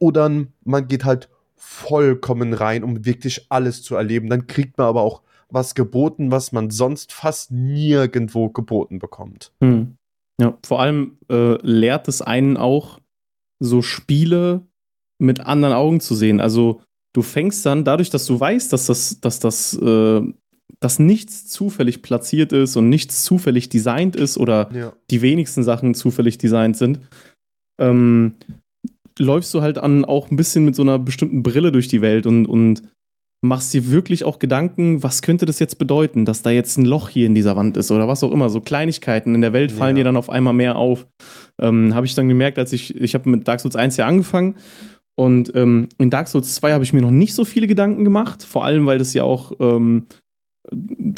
oder 0.00 0.28
man 0.64 0.88
geht 0.88 1.04
halt 1.04 1.28
vollkommen 1.54 2.52
rein, 2.52 2.82
um 2.82 3.04
wirklich 3.04 3.46
alles 3.48 3.84
zu 3.84 3.94
erleben. 3.94 4.28
Dann 4.28 4.48
kriegt 4.48 4.76
man 4.76 4.88
aber 4.88 5.02
auch 5.02 5.22
was 5.48 5.76
geboten, 5.76 6.32
was 6.32 6.50
man 6.50 6.70
sonst 6.70 7.12
fast 7.12 7.52
nirgendwo 7.52 8.50
geboten 8.50 8.98
bekommt. 8.98 9.52
Hm. 9.60 9.96
Ja, 10.40 10.58
vor 10.64 10.80
allem 10.80 11.18
äh, 11.30 11.56
lehrt 11.66 12.08
es 12.08 12.22
einen 12.22 12.56
auch, 12.56 13.00
so 13.58 13.80
Spiele 13.80 14.66
mit 15.18 15.40
anderen 15.40 15.74
Augen 15.74 16.00
zu 16.00 16.14
sehen. 16.14 16.40
Also 16.40 16.82
du 17.14 17.22
fängst 17.22 17.64
dann, 17.64 17.84
dadurch, 17.84 18.10
dass 18.10 18.26
du 18.26 18.38
weißt, 18.38 18.72
dass 18.72 18.86
das, 18.86 19.20
dass 19.20 19.40
das, 19.40 19.74
äh, 19.78 20.20
dass 20.80 20.98
nichts 20.98 21.46
zufällig 21.46 22.02
platziert 22.02 22.52
ist 22.52 22.76
und 22.76 22.90
nichts 22.90 23.24
zufällig 23.24 23.70
designt 23.70 24.14
ist 24.14 24.36
oder 24.36 24.70
ja. 24.74 24.92
die 25.10 25.22
wenigsten 25.22 25.62
Sachen 25.62 25.94
zufällig 25.94 26.36
designt 26.36 26.76
sind, 26.76 27.00
ähm, 27.80 28.34
läufst 29.18 29.54
du 29.54 29.62
halt 29.62 29.78
an 29.78 30.04
auch 30.04 30.30
ein 30.30 30.36
bisschen 30.36 30.66
mit 30.66 30.74
so 30.74 30.82
einer 30.82 30.98
bestimmten 30.98 31.42
Brille 31.42 31.72
durch 31.72 31.88
die 31.88 32.02
Welt 32.02 32.26
und, 32.26 32.44
und 32.44 32.82
machst 33.42 33.74
dir 33.74 33.90
wirklich 33.90 34.24
auch 34.24 34.38
Gedanken, 34.38 35.02
was 35.02 35.22
könnte 35.22 35.46
das 35.46 35.58
jetzt 35.58 35.78
bedeuten, 35.78 36.24
dass 36.24 36.42
da 36.42 36.50
jetzt 36.50 36.78
ein 36.78 36.84
Loch 36.84 37.08
hier 37.08 37.26
in 37.26 37.34
dieser 37.34 37.54
Wand 37.54 37.76
ist 37.76 37.90
oder 37.90 38.08
was 38.08 38.24
auch 38.24 38.32
immer. 38.32 38.48
So 38.48 38.60
Kleinigkeiten 38.60 39.34
in 39.34 39.40
der 39.40 39.52
Welt 39.52 39.72
fallen 39.72 39.96
ja. 39.96 40.00
dir 40.02 40.04
dann 40.04 40.16
auf 40.16 40.30
einmal 40.30 40.54
mehr 40.54 40.76
auf. 40.76 41.06
Ähm, 41.60 41.94
habe 41.94 42.06
ich 42.06 42.14
dann 42.14 42.28
gemerkt, 42.28 42.58
als 42.58 42.72
ich, 42.72 42.94
ich 42.96 43.14
habe 43.14 43.28
mit 43.28 43.46
Dark 43.46 43.60
Souls 43.60 43.76
1 43.76 43.96
ja 43.96 44.06
angefangen 44.06 44.56
und 45.18 45.54
ähm, 45.54 45.88
in 45.98 46.10
Dark 46.10 46.28
Souls 46.28 46.54
2 46.56 46.72
habe 46.72 46.84
ich 46.84 46.92
mir 46.92 47.00
noch 47.00 47.10
nicht 47.10 47.34
so 47.34 47.44
viele 47.44 47.66
Gedanken 47.66 48.04
gemacht, 48.04 48.42
vor 48.42 48.64
allem, 48.64 48.86
weil 48.86 48.98
das 48.98 49.14
ja 49.14 49.24
auch 49.24 49.52
ähm, 49.60 50.06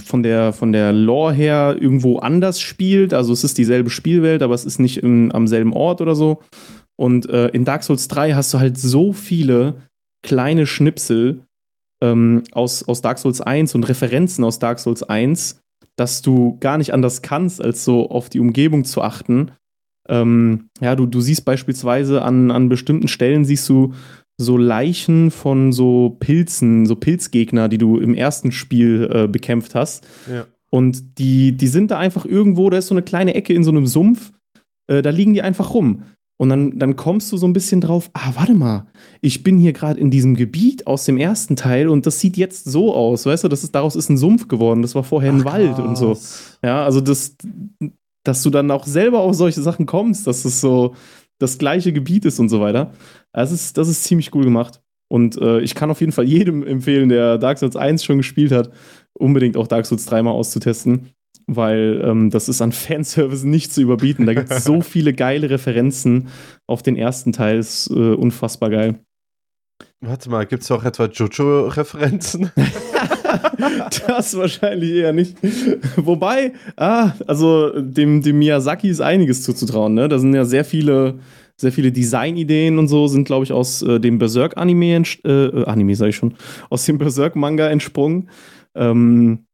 von 0.04 0.22
der, 0.22 0.52
von 0.52 0.72
der 0.72 0.92
Lore 0.92 1.33
her 1.33 1.76
irgendwo 1.78 2.18
anders 2.18 2.61
spielt. 2.61 3.12
Also 3.12 3.33
es 3.33 3.42
ist 3.42 3.59
dieselbe 3.59 3.90
Spielwelt, 3.90 4.42
aber 4.42 4.54
es 4.54 4.64
ist 4.64 4.78
nicht 4.78 4.98
im, 4.98 5.33
am 5.33 5.48
selben 5.48 5.72
Ort 5.72 6.00
oder 6.00 6.14
so. 6.14 6.40
Und 6.96 7.28
äh, 7.28 7.48
in 7.48 7.64
Dark 7.64 7.83
Souls 7.83 8.07
3 8.09 8.35
hast 8.35 8.54
du 8.54 8.61
halt 8.61 8.78
so 8.78 9.12
viele 9.12 9.74
kleine 10.22 10.66
Schnipsel, 10.66 11.40
ähm, 12.01 12.43
aus, 12.53 12.87
aus 12.87 13.01
Dark 13.01 13.19
Souls 13.19 13.41
1 13.41 13.75
und 13.75 13.89
Referenzen 13.89 14.45
aus 14.45 14.59
Dark 14.59 14.79
Souls 14.79 15.03
1, 15.03 15.61
dass 15.97 16.23
du 16.23 16.57
gar 16.61 16.79
nicht 16.79 16.95
anders 16.95 17.23
kannst, 17.23 17.63
als 17.63 17.85
so 17.85 18.11
auf 18.11 18.29
die 18.29 18.41
Umgebung 18.41 18.85
zu 18.85 19.03
achten. 19.03 19.53
Ähm, 20.09 20.69
ja, 20.81 20.97
du, 20.97 21.07
du 21.07 21.21
siehst 21.21 21.45
beispielsweise 21.45 22.23
an, 22.23 22.51
an 22.51 22.69
bestimmten 22.69 23.09
Stellen 23.09 23.45
siehst 23.45 23.69
du 23.69 23.95
so 24.41 24.57
Leichen 24.57 25.31
von 25.31 25.73
so 25.73 26.17
Pilzen, 26.21 26.87
so 26.87 26.95
Pilzgegner, 26.95 27.69
die 27.69 27.79
du 27.79 27.99
im 27.99 28.15
ersten 28.15 28.53
Spiel 28.53 29.11
äh, 29.13 29.27
bekämpft 29.27 29.75
hast. 29.75 30.07
Ja. 30.31 30.47
Und 30.71 31.19
die, 31.19 31.53
die 31.53 31.67
sind 31.67 31.91
da 31.91 31.99
einfach 31.99 32.25
irgendwo, 32.25 32.71
da 32.71 32.79
ist 32.79 32.87
so 32.87 32.95
eine 32.95 33.03
kleine 33.03 33.35
Ecke 33.35 33.53
in 33.53 33.65
so 33.65 33.71
einem 33.71 33.87
Sumpf, 33.87 34.33
äh, 34.87 35.03
da 35.03 35.11
liegen 35.11 35.35
die 35.35 35.43
einfach 35.43 35.75
rum. 35.75 36.05
Und 36.40 36.51
dann, 36.51 36.79
dann 36.79 36.94
kommst 36.94 37.33
du 37.33 37.37
so 37.37 37.46
ein 37.46 37.53
bisschen 37.53 37.81
drauf, 37.81 38.11
ah, 38.14 38.31
warte 38.37 38.55
mal, 38.55 38.87
ich 39.20 39.42
bin 39.42 39.59
hier 39.59 39.72
gerade 39.72 39.98
in 39.98 40.11
diesem 40.11 40.37
Gebiet 40.37 40.87
aus 40.87 41.05
dem 41.05 41.18
ersten 41.18 41.57
Teil 41.57 41.88
und 41.88 42.07
das 42.07 42.20
sieht 42.20 42.37
jetzt 42.37 42.64
so 42.64 42.94
aus, 42.94 43.27
weißt 43.27 43.42
du, 43.42 43.48
das 43.48 43.64
ist, 43.64 43.74
daraus 43.74 43.96
ist 43.96 44.09
ein 44.09 44.16
Sumpf 44.16 44.46
geworden, 44.46 44.83
das 44.83 44.94
war 44.94 45.03
vorher 45.03 45.33
ein 45.33 45.40
Ach, 45.40 45.53
Wald 45.53 45.74
krass. 45.74 45.87
und 45.87 45.96
so. 45.96 46.16
Ja, 46.62 46.85
also 46.85 47.01
das, 47.01 47.37
dass 48.22 48.42
du 48.44 48.51
dann 48.51 48.70
auch 48.70 48.87
selber 48.87 49.18
auf 49.18 49.35
solche 49.35 49.61
Sachen 49.62 49.85
kommst, 49.85 50.29
dass 50.29 50.44
es 50.44 50.61
so 50.61 50.94
das 51.38 51.59
gleiche 51.59 51.92
Gebiet 51.92 52.24
ist 52.24 52.38
und 52.38 52.48
so 52.51 52.61
weiter. 52.61 52.92
Das 53.33 53.51
ist, 53.51 53.77
das 53.77 53.88
ist 53.88 54.05
ziemlich 54.05 54.33
cool 54.33 54.44
gemacht. 54.44 54.81
Und 55.09 55.40
äh, 55.40 55.61
ich 55.61 55.74
kann 55.74 55.90
auf 55.90 56.01
jeden 56.01 56.12
Fall 56.12 56.27
jedem 56.27 56.64
empfehlen, 56.64 57.09
der 57.09 57.38
Dark 57.38 57.59
Souls 57.59 57.74
1 57.74 58.05
schon 58.05 58.18
gespielt 58.18 58.53
hat, 58.53 58.70
unbedingt 59.12 59.57
auch 59.57 59.66
Dark 59.66 59.87
Souls 59.87 60.05
3 60.07 60.22
mal 60.22 60.33
auszutesten 60.33 61.09
weil 61.49 62.01
ähm, 62.05 62.31
das 62.31 62.49
ist 62.49 62.63
an 62.63 62.73
Fanservice 62.73 63.45
nicht 63.45 63.73
zu 63.73 63.83
überbieten. 63.83 64.27
Da 64.27 64.35
gibt 64.35 64.51
es 64.51 64.65
so 64.65 64.81
viele 64.81 65.13
geile 65.13 65.51
Referenzen 65.51 66.29
auf 66.67 66.83
den 66.83 66.97
ersten 66.97 67.33
Teil, 67.33 67.59
ist 67.59 67.91
äh, 67.91 68.15
unfassbar 68.15 68.71
geil. 68.71 69.01
Warte 70.01 70.31
mal, 70.31 70.47
gibt 70.47 70.63
es 70.63 70.71
auch 70.71 70.85
etwa 70.85 71.07
Jojo-Referenzen? 71.07 72.53
das 74.07 74.37
wahrscheinlich 74.37 74.93
eher 74.93 75.13
nicht. 75.13 75.37
Wobei, 75.97 76.53
ah, 76.77 77.13
also 77.27 77.81
dem, 77.81 78.23
dem 78.23 78.39
Miyazaki 78.39 78.89
ist 78.89 79.01
einiges 79.01 79.43
zuzutrauen. 79.43 79.95
Ne? 79.95 80.09
Da 80.09 80.19
sind 80.19 80.35
ja 80.35 80.45
sehr 80.45 80.65
viele, 80.65 81.19
sehr 81.57 81.73
viele 81.73 81.93
Designideen 81.93 82.79
und 82.79 82.89
so 82.89 83.09
sind, 83.09 83.25
glaube 83.25 83.45
ich, 83.45 83.53
aus 83.53 83.83
äh, 83.83 84.01
dem 84.01 84.19
Berserk-Anime, 84.19 85.03
äh, 85.25 85.29
äh, 85.29 85.65
Anime 85.65 85.95
sage 85.97 86.11
ich 86.11 86.17
schon, 86.17 86.35
aus 86.71 86.85
dem 86.87 86.99
Berserk-Manga 86.99 87.69
entsprungen. 87.69 88.31
Ähm, 88.75 89.47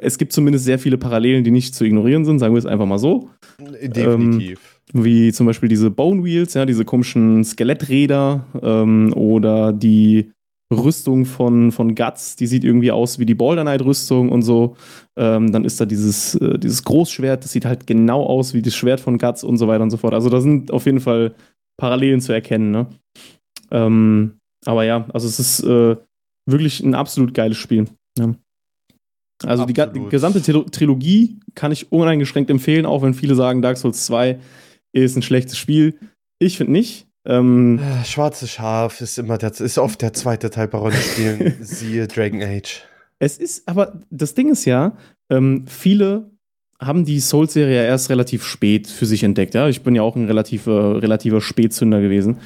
es 0.00 0.18
gibt 0.18 0.32
zumindest 0.32 0.64
sehr 0.64 0.78
viele 0.78 0.98
Parallelen, 0.98 1.44
die 1.44 1.50
nicht 1.50 1.74
zu 1.74 1.84
ignorieren 1.84 2.24
sind, 2.24 2.38
sagen 2.38 2.54
wir 2.54 2.58
es 2.58 2.66
einfach 2.66 2.86
mal 2.86 2.98
so. 2.98 3.30
Definitiv. 3.58 4.60
Ähm, 4.94 5.02
wie 5.04 5.32
zum 5.32 5.46
Beispiel 5.46 5.68
diese 5.68 5.90
Bone 5.90 6.22
Wheels, 6.24 6.54
ja, 6.54 6.64
diese 6.64 6.84
komischen 6.84 7.44
Skeletträder 7.44 8.46
ähm, 8.62 9.12
oder 9.14 9.72
die 9.72 10.30
Rüstung 10.72 11.24
von, 11.26 11.70
von 11.70 11.94
Guts, 11.94 12.36
die 12.36 12.46
sieht 12.46 12.64
irgendwie 12.64 12.90
aus 12.90 13.18
wie 13.18 13.26
die 13.26 13.34
Boulder 13.34 13.62
Knight-Rüstung 13.62 14.30
und 14.30 14.42
so. 14.42 14.76
Ähm, 15.16 15.52
dann 15.52 15.64
ist 15.64 15.80
da 15.80 15.86
dieses, 15.86 16.34
äh, 16.36 16.58
dieses 16.58 16.82
Großschwert, 16.82 17.44
das 17.44 17.52
sieht 17.52 17.64
halt 17.64 17.86
genau 17.86 18.24
aus 18.24 18.52
wie 18.52 18.62
das 18.62 18.74
Schwert 18.74 19.00
von 19.00 19.18
Guts 19.18 19.44
und 19.44 19.58
so 19.58 19.68
weiter 19.68 19.82
und 19.82 19.90
so 19.90 19.96
fort. 19.96 20.14
Also 20.14 20.28
da 20.28 20.40
sind 20.40 20.70
auf 20.72 20.86
jeden 20.86 21.00
Fall 21.00 21.34
Parallelen 21.76 22.20
zu 22.20 22.32
erkennen. 22.32 22.70
Ne? 22.70 22.86
Ähm, 23.70 24.38
aber 24.64 24.84
ja, 24.84 25.06
also 25.12 25.28
es 25.28 25.38
ist 25.38 25.60
äh, 25.60 25.96
wirklich 26.46 26.80
ein 26.80 26.94
absolut 26.94 27.34
geiles 27.34 27.58
Spiel. 27.58 27.86
Ja. 28.18 28.34
Also 29.44 29.66
die, 29.66 29.74
die, 29.74 30.08
gesamte 30.08 30.40
Trilogie 30.42 31.40
kann 31.54 31.72
ich 31.72 31.92
uneingeschränkt 31.92 32.50
empfehlen, 32.50 32.86
auch 32.86 33.02
wenn 33.02 33.14
viele 33.14 33.34
sagen, 33.34 33.60
Dark 33.60 33.76
Souls 33.76 34.06
2 34.06 34.38
ist 34.92 35.16
ein 35.16 35.22
schlechtes 35.22 35.58
Spiel. 35.58 35.98
Ich 36.38 36.56
finde 36.56 36.72
nicht. 36.72 37.06
Ähm, 37.26 37.80
ah, 37.82 38.04
Schwarze 38.04 38.46
Schaf 38.46 39.00
ist 39.00 39.18
immer 39.18 39.36
der, 39.36 39.50
ist 39.50 39.78
oft 39.78 40.00
der 40.00 40.12
zweite 40.12 40.48
Teil 40.48 40.68
bei 40.68 40.78
Rollenspielen, 40.78 41.56
siehe 41.60 42.06
Dragon 42.06 42.42
Age. 42.42 42.84
Es 43.18 43.38
ist, 43.38 43.68
aber 43.68 44.00
das 44.10 44.34
Ding 44.34 44.50
ist 44.50 44.64
ja, 44.64 44.96
ähm, 45.28 45.64
viele 45.66 46.30
haben 46.78 47.04
die 47.04 47.20
Souls-Serie 47.20 47.84
erst 47.84 48.10
relativ 48.10 48.44
spät 48.44 48.86
für 48.86 49.06
sich 49.06 49.22
entdeckt. 49.22 49.54
Ja? 49.54 49.68
Ich 49.68 49.82
bin 49.82 49.94
ja 49.94 50.02
auch 50.02 50.14
ein 50.14 50.26
relativer, 50.26 51.02
relativer 51.02 51.40
Spätzünder 51.40 52.00
gewesen. 52.00 52.38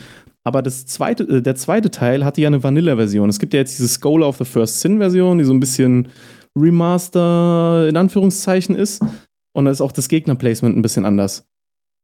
Aber 0.45 0.63
das 0.63 0.87
zweite, 0.87 1.25
äh, 1.25 1.43
der 1.43 1.57
zweite 1.57 1.91
Teil 1.91 2.25
hatte 2.25 2.41
ja 2.41 2.49
eine 2.49 2.63
Vanilla-Version. 2.63 3.29
Es 3.29 3.39
gibt 3.39 3.53
ja 3.53 3.61
jetzt 3.61 3.79
diese 3.79 3.89
Scholar 3.89 4.29
of 4.29 4.39
the 4.39 4.45
First 4.45 4.81
Sin-Version, 4.81 5.39
die 5.39 5.45
so 5.45 5.53
ein 5.53 5.61
bisschen 5.61 6.09
Remaster 6.59 7.89
in 7.89 7.97
Anführungszeichen 7.97 8.75
ist. 8.75 9.03
Und 9.53 9.65
da 9.65 9.71
ist 9.71 9.81
auch 9.81 9.93
das 9.93 10.09
Gegner-Placement 10.09 10.77
ein 10.77 10.83
bisschen 10.83 11.05
anders. 11.05 11.47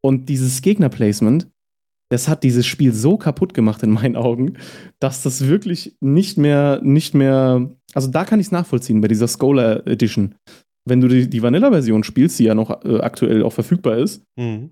Und 0.00 0.28
dieses 0.28 0.62
Gegner-Placement, 0.62 1.48
das 2.10 2.28
hat 2.28 2.44
dieses 2.44 2.66
Spiel 2.66 2.92
so 2.92 3.16
kaputt 3.16 3.54
gemacht 3.54 3.82
in 3.82 3.90
meinen 3.90 4.16
Augen, 4.16 4.54
dass 5.00 5.22
das 5.22 5.46
wirklich 5.46 5.96
nicht 6.00 6.38
mehr, 6.38 6.80
nicht 6.82 7.14
mehr, 7.14 7.70
also 7.94 8.08
da 8.08 8.24
kann 8.24 8.40
ich 8.40 8.46
es 8.46 8.52
nachvollziehen 8.52 9.00
bei 9.00 9.08
dieser 9.08 9.28
Scholar 9.28 9.86
Edition. 9.86 10.34
Wenn 10.84 11.00
du 11.00 11.08
die, 11.08 11.28
die 11.28 11.42
Vanilla-Version 11.42 12.04
spielst, 12.04 12.38
die 12.38 12.44
ja 12.44 12.54
noch 12.54 12.84
äh, 12.84 13.00
aktuell 13.00 13.42
auch 13.42 13.52
verfügbar 13.52 13.98
ist, 13.98 14.22
mhm. 14.36 14.70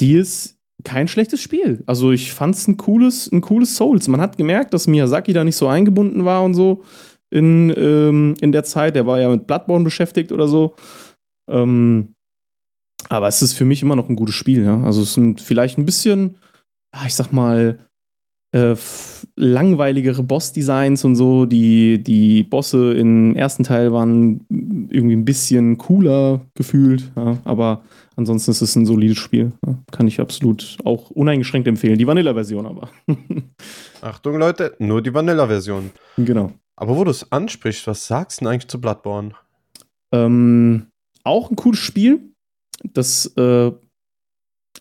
die 0.00 0.14
ist 0.14 0.56
kein 0.84 1.08
schlechtes 1.08 1.42
Spiel. 1.42 1.82
Also 1.86 2.12
ich 2.12 2.32
fand 2.32 2.54
es 2.54 2.68
ein 2.68 2.76
cooles, 2.76 3.30
ein 3.32 3.40
cooles 3.40 3.74
Souls. 3.74 4.06
Man 4.06 4.20
hat 4.20 4.36
gemerkt, 4.36 4.72
dass 4.72 4.86
Miyazaki 4.86 5.32
da 5.32 5.42
nicht 5.42 5.56
so 5.56 5.66
eingebunden 5.66 6.24
war 6.24 6.44
und 6.44 6.54
so 6.54 6.84
in, 7.30 7.72
ähm, 7.76 8.34
in 8.40 8.52
der 8.52 8.64
Zeit. 8.64 8.96
Der 8.96 9.06
war 9.06 9.20
ja 9.20 9.28
mit 9.28 9.46
Bloodborne 9.46 9.84
beschäftigt 9.84 10.32
oder 10.32 10.48
so. 10.48 10.74
Ähm, 11.48 12.14
aber 13.08 13.28
es 13.28 13.42
ist 13.42 13.54
für 13.54 13.64
mich 13.64 13.82
immer 13.82 13.96
noch 13.96 14.08
ein 14.08 14.16
gutes 14.16 14.34
Spiel. 14.34 14.64
Ja? 14.64 14.82
Also 14.82 15.02
es 15.02 15.14
sind 15.14 15.40
vielleicht 15.40 15.78
ein 15.78 15.86
bisschen, 15.86 16.36
ich 17.06 17.14
sag 17.14 17.32
mal, 17.32 17.78
äh, 18.52 18.74
langweiligere 19.36 20.22
Boss-Designs 20.22 21.04
und 21.04 21.16
so. 21.16 21.46
Die, 21.46 22.02
die 22.02 22.42
Bosse 22.44 22.94
im 22.94 23.34
ersten 23.36 23.62
Teil 23.62 23.92
waren 23.92 24.46
irgendwie 24.90 25.16
ein 25.16 25.24
bisschen 25.24 25.78
cooler 25.78 26.40
gefühlt. 26.54 27.10
Ja? 27.16 27.38
Aber 27.44 27.82
ansonsten 28.16 28.50
ist 28.50 28.62
es 28.62 28.76
ein 28.76 28.86
solides 28.86 29.18
Spiel. 29.18 29.52
Ja? 29.66 29.78
Kann 29.90 30.08
ich 30.08 30.20
absolut 30.20 30.78
auch 30.84 31.10
uneingeschränkt 31.10 31.68
empfehlen. 31.68 31.98
Die 31.98 32.06
Vanilla-Version 32.06 32.66
aber. 32.66 32.90
Achtung, 34.00 34.38
Leute, 34.38 34.74
nur 34.78 35.02
die 35.02 35.12
Vanilla-Version. 35.12 35.90
Genau. 36.16 36.52
Aber 36.78 36.96
wo 36.96 37.02
du 37.02 37.10
es 37.10 37.32
ansprichst, 37.32 37.88
was 37.88 38.06
sagst 38.06 38.40
du 38.40 38.44
denn 38.44 38.52
eigentlich 38.52 38.68
zu 38.68 38.80
Bloodborne? 38.80 39.32
Ähm, 40.12 40.86
auch 41.24 41.50
ein 41.50 41.56
cooles 41.56 41.80
Spiel. 41.80 42.20
Das, 42.92 43.26
äh, 43.36 43.72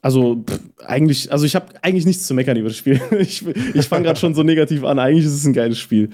also 0.04 0.44
pff, 0.44 0.60
eigentlich, 0.86 1.32
also 1.32 1.46
ich 1.46 1.56
habe 1.56 1.74
eigentlich 1.82 2.06
nichts 2.06 2.28
zu 2.28 2.36
meckern 2.36 2.56
über 2.56 2.70
das 2.70 2.78
Spiel. 2.78 3.02
ich 3.20 3.44
ich 3.48 3.88
fange 3.88 4.06
gerade 4.06 4.20
schon 4.20 4.36
so 4.36 4.44
negativ 4.44 4.84
an. 4.84 5.00
Eigentlich 5.00 5.26
ist 5.26 5.34
es 5.34 5.46
ein 5.46 5.54
geiles 5.54 5.80
Spiel. 5.80 6.12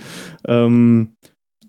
Ähm, 0.47 1.15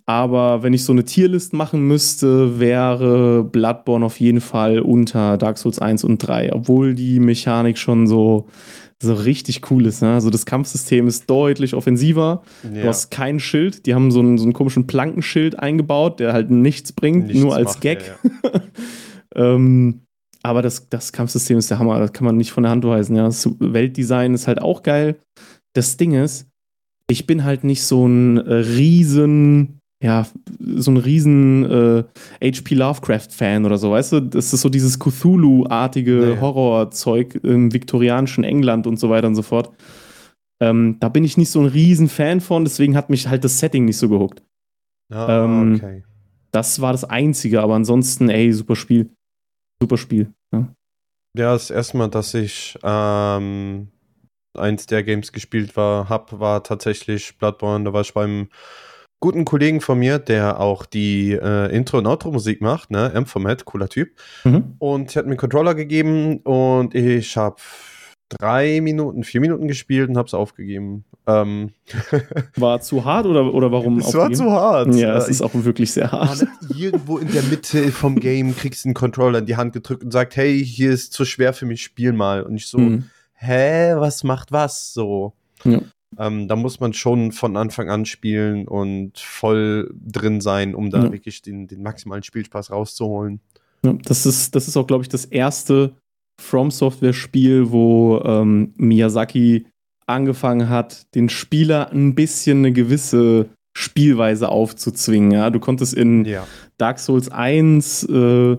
aber 0.07 0.63
wenn 0.63 0.75
ich 0.75 0.85
so 0.85 0.93
eine 0.93 1.05
Tierlist 1.05 1.53
machen 1.53 1.81
müsste, 1.89 2.61
wäre 2.61 3.43
Bloodborne 3.43 4.07
auf 4.07 4.21
jeden 4.21 4.41
Fall 4.41 4.79
unter 4.79 5.39
Dark 5.39 5.59
Souls 5.59 5.81
1 5.81 6.05
und 6.05 6.19
3, 6.19 6.53
obwohl 6.53 6.95
die 6.95 7.19
Mechanik 7.19 7.79
schon 7.79 8.07
so 8.07 8.47
so 9.07 9.15
richtig 9.15 9.71
cool 9.71 9.87
ist. 9.87 10.03
Ne? 10.03 10.13
Also 10.13 10.31
das 10.31 10.47
Kampfsystem 10.47 11.07
ist 11.07 11.29
deutlich 11.29 11.75
offensiver. 11.75 12.43
Ja. 12.63 12.83
Du 12.83 12.89
hast 12.89 13.11
kein 13.11 13.41
Schild. 13.41 13.87
Die 13.87 13.95
haben 13.95 14.11
so 14.11 14.21
einen, 14.21 14.39
so 14.39 14.45
einen 14.45 14.53
komischen 14.53 14.87
Plankenschild 14.87 15.59
eingebaut, 15.59 16.21
der 16.21 16.33
halt 16.33 16.51
nichts 16.51 16.93
bringt, 16.93 17.27
nichts 17.27 17.43
nur 17.43 17.55
als 17.55 17.75
macht, 17.75 17.81
Gag. 17.81 18.03
Ja, 18.03 18.51
ja. 18.53 18.61
ähm, 19.55 20.01
aber 20.43 20.63
das, 20.63 20.89
das 20.89 21.13
Kampfsystem 21.13 21.59
ist 21.59 21.71
der 21.71 21.79
Hammer. 21.79 21.99
Das 21.99 22.13
kann 22.13 22.25
man 22.25 22.37
nicht 22.37 22.53
von 22.53 22.65
der 22.65 22.73
Hand 22.73 22.85
weisen. 22.85 23.17
Ja? 23.17 23.25
Das 23.25 23.49
Weltdesign 23.59 24.35
ist 24.35 24.47
halt 24.47 24.61
auch 24.61 24.83
geil. 24.83 25.17
Das 25.73 25.97
Ding 25.97 26.13
ist, 26.13 26.47
ich 27.09 27.27
bin 27.27 27.45
halt 27.45 27.65
nicht 27.65 27.83
so 27.83 28.07
ein 28.07 28.39
äh, 28.39 28.55
riesen 28.55 29.81
ja, 30.05 30.27
so 30.77 30.91
ein 30.91 30.97
riesen 30.97 31.65
äh, 31.65 32.05
H.P. 32.43 32.75
Lovecraft-Fan 32.75 33.65
oder 33.65 33.79
so, 33.79 33.91
weißt 33.91 34.13
du? 34.13 34.21
Das 34.21 34.53
ist 34.53 34.61
so 34.61 34.69
dieses 34.69 34.99
Cthulhu-artige 34.99 36.35
nee. 36.35 36.41
Horrorzeug 36.41 37.41
im 37.43 37.73
viktorianischen 37.73 38.45
England 38.45 38.87
und 38.87 38.99
so 38.99 39.11
weiter 39.11 39.27
und 39.27 39.35
so 39.35 39.43
fort. 39.43 39.71
Ähm, 40.61 40.97
da 41.01 41.09
bin 41.09 41.25
ich 41.25 41.37
nicht 41.37 41.51
so 41.51 41.61
ein 41.61 41.67
riesen 41.67 42.09
Fan 42.09 42.41
von, 42.41 42.65
deswegen 42.65 42.97
hat 42.97 43.11
mich 43.11 43.29
halt 43.29 43.45
das 43.45 43.59
Setting 43.59 43.85
nicht 43.85 43.99
so 43.99 44.09
gehuckt. 44.09 44.43
Oh, 45.13 45.27
ähm, 45.29 45.75
okay. 45.77 46.05
Das 46.53 46.81
war 46.81 46.93
das 46.93 47.05
Einzige, 47.05 47.63
aber 47.63 47.75
ansonsten, 47.75 48.29
ey, 48.31 48.53
super 48.53 48.77
Spiel. 48.77 49.11
Super 49.83 49.97
Spiel. 49.97 50.33
Ja, 50.53 50.69
ja 51.37 51.53
das 51.53 51.71
erste 51.71 51.97
Mal, 51.97 52.09
dass 52.09 52.33
ich 52.35 52.79
ähm, 52.83 53.89
eins 54.57 54.87
der 54.87 55.03
Games 55.03 55.33
gespielt 55.33 55.77
war, 55.77 56.09
hab, 56.09 56.39
war 56.39 56.63
tatsächlich 56.63 57.37
Bloodborne. 57.39 57.85
Da 57.85 57.93
war 57.93 58.03
ich 58.03 58.15
beim 58.15 58.49
guten 59.25 59.47
Kollegen 59.47 59.81
von 59.81 59.99
mir, 59.99 60.19
der 60.19 60.61
auch 60.61 60.85
die 60.85 61.33
äh, 61.33 61.75
Intro- 61.75 61.97
und 61.97 62.07
Outro-Musik 62.07 62.61
macht, 62.61 62.91
ne? 62.91 63.11
M-Format, 63.15 63.65
cooler 63.65 63.89
Typ. 63.89 64.11
Mhm. 64.45 64.75
Und 64.79 65.17
er 65.17 65.21
hat 65.21 65.25
mir 65.25 65.31
einen 65.31 65.39
Controller 65.39 65.75
gegeben 65.75 66.41
und 66.41 66.95
ich 66.95 67.35
habe 67.39 67.57
drei 68.29 68.83
Minuten, 68.83 69.25
vier 69.25 69.41
Minuten 69.41 69.67
gespielt 69.67 70.11
und 70.11 70.19
habe 70.19 70.27
es 70.27 70.35
aufgegeben. 70.35 71.07
Ähm. 71.27 71.71
War 72.57 72.83
zu 72.83 73.07
hart 73.07 73.25
oder, 73.25 73.55
oder 73.55 73.73
warum? 73.73 73.99
Es 74.01 74.13
war 74.13 74.31
zu 74.31 74.53
hart. 74.53 74.95
Ja, 74.95 75.17
es 75.17 75.29
ist 75.29 75.41
auch 75.41 75.53
wirklich 75.55 75.91
sehr 75.91 76.13
hart. 76.13 76.47
Irgendwo 76.77 77.17
in 77.17 77.33
der 77.33 77.45
Mitte 77.45 77.93
vom 77.93 78.21
Game 78.21 78.55
kriegst 78.55 78.85
du 78.85 78.89
einen 78.89 78.95
Controller 78.95 79.39
in 79.39 79.47
die 79.47 79.57
Hand 79.57 79.73
gedrückt 79.73 80.05
und 80.05 80.11
sagt, 80.11 80.37
hey, 80.37 80.63
hier 80.63 80.91
ist 80.91 81.15
zu 81.15 81.25
schwer 81.25 81.55
für 81.55 81.65
mich, 81.65 81.83
spiel 81.83 82.13
mal. 82.13 82.43
Und 82.43 82.57
ich 82.57 82.67
so, 82.67 82.77
mhm. 82.77 83.05
hä, 83.33 83.95
was 83.97 84.23
macht 84.23 84.53
was? 84.53 84.93
So. 84.93 85.33
Ja. 85.65 85.81
Ähm, 86.19 86.49
da 86.49 86.57
muss 86.57 86.81
man 86.81 86.93
schon 86.93 87.33
von 87.33 87.57
Anfang 87.57 87.91
an 87.91 88.05
spielen 88.05 88.67
und 88.69 89.19
voll 89.19 89.93
drin 89.95 90.41
sein, 90.41 90.75
um 90.75 90.91
da 90.91 91.05
ja. 91.05 91.13
wirklich 91.13 91.43
den, 91.43 91.67
den 91.67 91.83
maximalen 91.83 92.23
Spielspaß 92.23 92.71
rauszuholen. 92.71 93.41
Ja, 93.85 93.93
das 94.05 94.27
ist, 94.27 94.55
das 94.55 94.69
ist 94.69 94.77
auch, 94.77 94.87
glaube 94.87 95.03
ich, 95.03 95.09
das 95.09 95.25
erste 95.25 95.95
From 96.41 96.71
Software-Spiel, 96.71 97.71
wo 97.71 98.21
ähm, 98.25 98.73
Miyazaki 98.77 99.67
angefangen 100.07 100.69
hat, 100.69 101.15
den 101.15 101.29
Spieler 101.29 101.91
ein 101.93 102.15
bisschen 102.15 102.59
eine 102.59 102.73
gewisse 102.73 103.49
Spielweise 103.77 104.49
aufzuzwingen. 104.49 105.33
Ja? 105.33 105.51
Du 105.51 105.61
konntest 105.61 105.95
in 105.95 106.25
ja. 106.25 106.47
Dark 106.79 106.99
Souls 106.99 107.29
1 107.31 108.05
äh, 108.05 108.57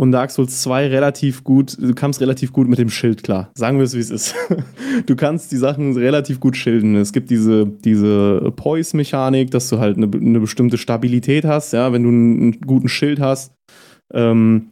und 0.00 0.12
Dark 0.12 0.30
Souls 0.30 0.62
2 0.62 0.88
relativ 0.88 1.42
gut, 1.42 1.76
du 1.76 1.92
kamst 1.92 2.20
relativ 2.20 2.52
gut 2.52 2.68
mit 2.68 2.78
dem 2.78 2.88
Schild 2.88 3.24
klar. 3.24 3.50
Sagen 3.54 3.78
wir 3.78 3.84
es, 3.84 3.96
wie 3.96 4.00
es 4.00 4.10
ist. 4.10 4.34
du 5.06 5.16
kannst 5.16 5.50
die 5.50 5.56
Sachen 5.56 5.96
relativ 5.96 6.38
gut 6.38 6.56
schilden. 6.56 6.94
Es 6.94 7.12
gibt 7.12 7.30
diese, 7.30 7.66
diese 7.66 8.52
Poise-Mechanik, 8.54 9.50
dass 9.50 9.68
du 9.68 9.80
halt 9.80 9.96
eine, 9.96 10.08
eine, 10.12 10.38
bestimmte 10.38 10.78
Stabilität 10.78 11.44
hast, 11.44 11.72
ja, 11.72 11.92
wenn 11.92 12.04
du 12.04 12.10
einen 12.10 12.60
guten 12.60 12.88
Schild 12.88 13.18
hast, 13.18 13.54
ähm, 14.14 14.70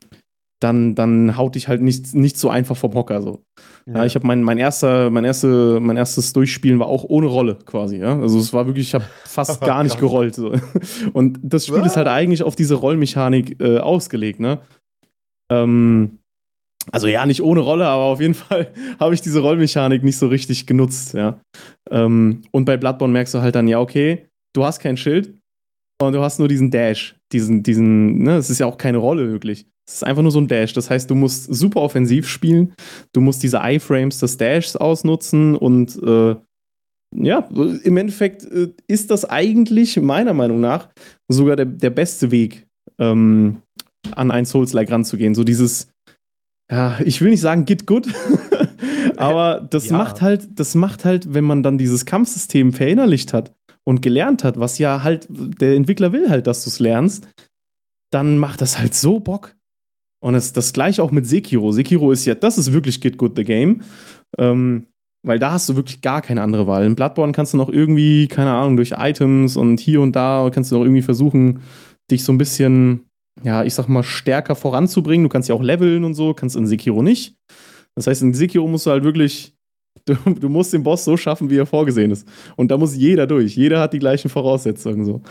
dann, 0.60 0.94
dann 0.94 1.36
haut 1.36 1.56
dich 1.56 1.66
halt 1.66 1.82
nicht, 1.82 2.14
nicht 2.14 2.38
so 2.38 2.48
einfach 2.48 2.76
vom 2.76 2.94
Hocker. 2.94 3.20
So. 3.20 3.42
Ja. 3.84 3.96
ja 3.96 4.04
ich 4.04 4.14
habe 4.14 4.28
mein, 4.28 4.44
mein, 4.44 4.58
erster, 4.58 5.10
mein, 5.10 5.24
erste, 5.24 5.80
mein 5.80 5.96
erstes 5.96 6.32
Durchspielen 6.34 6.78
war 6.78 6.86
auch 6.86 7.02
ohne 7.02 7.26
Rolle 7.26 7.58
quasi. 7.66 7.96
Ja? 7.96 8.16
Also 8.16 8.38
es 8.38 8.52
war 8.52 8.66
wirklich, 8.66 8.86
ich 8.86 8.94
habe 8.94 9.04
fast 9.24 9.60
gar 9.66 9.82
nicht 9.82 9.98
gerollt. 9.98 10.36
So. 10.36 10.52
Und 11.12 11.40
das 11.42 11.66
Spiel 11.66 11.84
ist 11.84 11.96
halt 11.96 12.06
eigentlich 12.06 12.44
auf 12.44 12.54
diese 12.54 12.76
Rollmechanik 12.76 13.60
äh, 13.60 13.78
ausgelegt. 13.78 14.38
Ne? 14.38 14.60
Ähm, 15.50 16.18
also 16.92 17.08
ja, 17.08 17.26
nicht 17.26 17.42
ohne 17.42 17.60
Rolle, 17.60 17.86
aber 17.86 18.04
auf 18.04 18.20
jeden 18.20 18.34
Fall 18.34 18.72
habe 18.98 19.14
ich 19.14 19.20
diese 19.20 19.40
Rollmechanik 19.40 20.02
nicht 20.02 20.18
so 20.18 20.28
richtig 20.28 20.66
genutzt, 20.66 21.14
ja. 21.14 21.40
Ähm, 21.90 22.42
und 22.50 22.64
bei 22.64 22.76
Bloodborne 22.76 23.12
merkst 23.12 23.34
du 23.34 23.40
halt 23.40 23.54
dann, 23.54 23.68
ja, 23.68 23.80
okay, 23.80 24.26
du 24.54 24.64
hast 24.64 24.80
kein 24.80 24.96
Schild 24.96 25.34
und 26.00 26.12
du 26.12 26.20
hast 26.20 26.38
nur 26.38 26.48
diesen 26.48 26.70
Dash, 26.70 27.16
diesen, 27.32 27.62
diesen, 27.62 28.22
ne, 28.22 28.36
es 28.36 28.50
ist 28.50 28.58
ja 28.58 28.66
auch 28.66 28.78
keine 28.78 28.98
Rolle 28.98 29.30
wirklich. 29.30 29.66
Es 29.88 29.96
ist 29.96 30.04
einfach 30.04 30.22
nur 30.22 30.32
so 30.32 30.40
ein 30.40 30.48
Dash. 30.48 30.72
Das 30.72 30.90
heißt, 30.90 31.08
du 31.08 31.14
musst 31.14 31.52
super 31.54 31.80
offensiv 31.80 32.28
spielen, 32.28 32.74
du 33.12 33.20
musst 33.20 33.42
diese 33.42 33.60
Iframes 33.62 34.18
des 34.18 34.36
Dashs 34.36 34.76
ausnutzen 34.76 35.56
und 35.56 35.96
äh, 36.02 36.36
ja, 37.14 37.48
im 37.84 37.96
Endeffekt 37.96 38.44
äh, 38.44 38.72
ist 38.88 39.10
das 39.10 39.24
eigentlich 39.24 39.96
meiner 40.00 40.34
Meinung 40.34 40.60
nach 40.60 40.88
sogar 41.28 41.56
der, 41.56 41.66
der 41.66 41.90
beste 41.90 42.30
Weg, 42.30 42.66
ähm, 42.98 43.62
an 44.12 44.30
ein 44.30 44.44
Souls-like 44.44 44.90
ranzugehen. 44.90 45.34
So 45.34 45.44
dieses, 45.44 45.88
ja, 46.70 46.98
ich 47.04 47.20
will 47.20 47.30
nicht 47.30 47.40
sagen, 47.40 47.64
get 47.64 47.86
good, 47.86 48.08
aber 49.16 49.66
das 49.70 49.88
ja. 49.88 49.96
macht 49.96 50.22
halt, 50.22 50.58
das 50.58 50.74
macht 50.74 51.04
halt, 51.04 51.32
wenn 51.34 51.44
man 51.44 51.62
dann 51.62 51.78
dieses 51.78 52.04
Kampfsystem 52.04 52.72
verinnerlicht 52.72 53.32
hat 53.32 53.54
und 53.84 54.02
gelernt 54.02 54.44
hat, 54.44 54.58
was 54.58 54.78
ja 54.78 55.02
halt, 55.02 55.26
der 55.28 55.74
Entwickler 55.74 56.12
will 56.12 56.28
halt, 56.28 56.46
dass 56.46 56.64
du 56.64 56.70
es 56.70 56.80
lernst, 56.80 57.28
dann 58.10 58.38
macht 58.38 58.60
das 58.60 58.78
halt 58.78 58.94
so 58.94 59.20
Bock. 59.20 59.54
Und 60.20 60.32
das, 60.32 60.52
das 60.52 60.72
gleiche 60.72 61.02
auch 61.02 61.10
mit 61.10 61.26
Sekiro. 61.26 61.72
Sekiro 61.72 62.10
ist 62.10 62.24
ja, 62.24 62.34
das 62.34 62.58
ist 62.58 62.72
wirklich 62.72 63.00
Get 63.00 63.18
Good 63.18 63.36
the 63.36 63.44
Game. 63.44 63.82
Ähm, 64.38 64.86
weil 65.26 65.40
da 65.40 65.52
hast 65.52 65.68
du 65.68 65.76
wirklich 65.76 66.00
gar 66.00 66.22
keine 66.22 66.40
andere 66.40 66.66
Wahl. 66.66 66.86
In 66.86 66.94
Bloodborne 66.94 67.32
kannst 67.32 67.52
du 67.52 67.56
noch 67.56 67.68
irgendwie, 67.68 68.28
keine 68.28 68.52
Ahnung, 68.52 68.76
durch 68.76 68.92
Items 68.96 69.56
und 69.56 69.80
hier 69.80 70.00
und 70.00 70.14
da 70.14 70.48
kannst 70.52 70.70
du 70.70 70.76
noch 70.76 70.84
irgendwie 70.84 71.02
versuchen, 71.02 71.60
dich 72.10 72.22
so 72.22 72.32
ein 72.32 72.38
bisschen 72.38 73.06
ja, 73.42 73.64
ich 73.64 73.74
sag 73.74 73.88
mal, 73.88 74.02
stärker 74.02 74.54
voranzubringen. 74.54 75.24
Du 75.24 75.28
kannst 75.28 75.48
ja 75.48 75.54
auch 75.54 75.62
leveln 75.62 76.04
und 76.04 76.14
so, 76.14 76.34
kannst 76.34 76.56
in 76.56 76.66
Sekiro 76.66 77.02
nicht. 77.02 77.36
Das 77.94 78.06
heißt, 78.06 78.22
in 78.22 78.34
Sekiro 78.34 78.66
musst 78.66 78.86
du 78.86 78.90
halt 78.90 79.04
wirklich, 79.04 79.54
du, 80.04 80.14
du, 80.34 80.48
musst 80.48 80.72
den 80.72 80.82
Boss 80.82 81.04
so 81.04 81.16
schaffen, 81.16 81.50
wie 81.50 81.58
er 81.58 81.66
vorgesehen 81.66 82.10
ist. 82.10 82.26
Und 82.56 82.70
da 82.70 82.78
muss 82.78 82.96
jeder 82.96 83.26
durch. 83.26 83.56
Jeder 83.56 83.80
hat 83.80 83.92
die 83.92 83.98
gleichen 83.98 84.28
Voraussetzungen 84.28 85.04
so. 85.04 85.22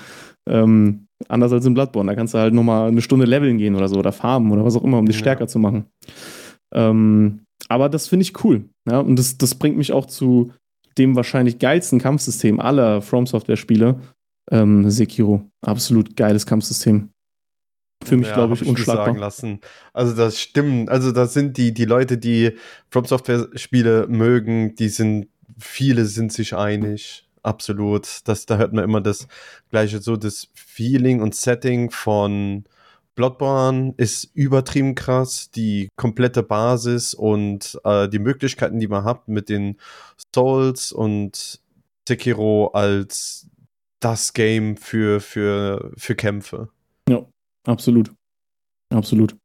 Ähm, 0.48 1.08
anders 1.28 1.52
als 1.52 1.66
in 1.66 1.74
Bloodborne. 1.74 2.12
Da 2.12 2.16
kannst 2.16 2.34
du 2.34 2.38
halt 2.38 2.54
nochmal 2.54 2.90
eine 2.90 3.02
Stunde 3.02 3.26
leveln 3.26 3.58
gehen 3.58 3.76
oder 3.76 3.88
so 3.88 3.98
oder 3.98 4.12
farmen 4.12 4.52
oder 4.52 4.66
was 4.66 4.76
auch 4.76 4.84
immer, 4.84 5.00
um 5.00 5.06
dich 5.06 5.16
ja. 5.16 5.22
stärker 5.22 5.48
zu 5.48 5.60
machen. 5.60 5.86
Ähm, 6.74 7.42
aber 7.70 7.90
das 7.90 8.08
finde 8.08 8.24
ich 8.24 8.44
cool. 8.44 8.66
Ja? 8.88 9.00
Und 9.00 9.18
das, 9.18 9.38
das 9.38 9.56
bringt 9.56 9.78
mich 9.78 9.92
auch 9.92 10.06
zu 10.06 10.52
dem 10.98 11.16
wahrscheinlich 11.16 11.60
geilsten 11.60 12.00
Kampfsystem 12.00 12.60
aller 12.60 13.02
From 13.02 13.26
Software-Spiele, 13.26 14.00
ähm, 14.52 14.90
Sekiro. 14.90 15.50
Absolut 15.62 16.16
geiles 16.16 16.46
Kampfsystem. 16.46 17.10
Für 18.04 18.18
mich, 18.18 18.28
ja, 18.28 18.36
glaube 18.36 18.54
ich, 18.54 18.62
ich 18.62 18.68
unschlagbar. 18.68 19.06
Sagen 19.06 19.20
lassen. 19.20 19.60
Also 19.94 20.16
das 20.16 20.40
stimmt. 20.40 20.90
Also 20.90 21.12
das 21.12 21.34
sind 21.34 21.58
die, 21.58 21.74
die 21.74 21.86
Leute, 21.86 22.18
die 22.18 22.58
From 22.90 23.06
Software-Spiele 23.06 24.08
mögen, 24.08 24.76
die 24.76 24.90
sind, 24.90 25.28
viele 25.58 26.06
sind 26.06 26.32
sich 26.32 26.56
einig. 26.56 27.28
Absolut. 27.42 28.20
Das, 28.26 28.46
da 28.46 28.58
hört 28.58 28.74
man 28.74 28.84
immer 28.84 29.02
das 29.02 29.28
gleiche, 29.70 30.02
so 30.02 30.18
das 30.18 30.50
Feeling 30.54 31.22
und 31.22 31.36
Setting 31.36 31.92
von 31.92 32.66
Bloodborne 33.16 33.94
ist 33.98 34.30
übertrieben 34.34 34.94
krass. 34.94 35.50
Die 35.52 35.90
komplette 35.96 36.44
Basis 36.44 37.14
und 37.14 37.80
äh, 37.84 38.10
die 38.10 38.20
Möglichkeiten, 38.20 38.80
die 38.80 38.88
man 38.88 39.04
hat 39.04 39.28
mit 39.28 39.50
den 39.50 39.78
Souls 40.34 40.92
und 40.92 41.62
Sekiro 42.08 42.68
als 42.68 43.48
das 44.00 44.34
Game 44.34 44.78
für, 44.78 45.22
für, 45.22 45.92
für 45.98 46.16
Kämpfe. 46.16 46.70
Absolut. 47.66 48.12
Absolut. 48.90 49.36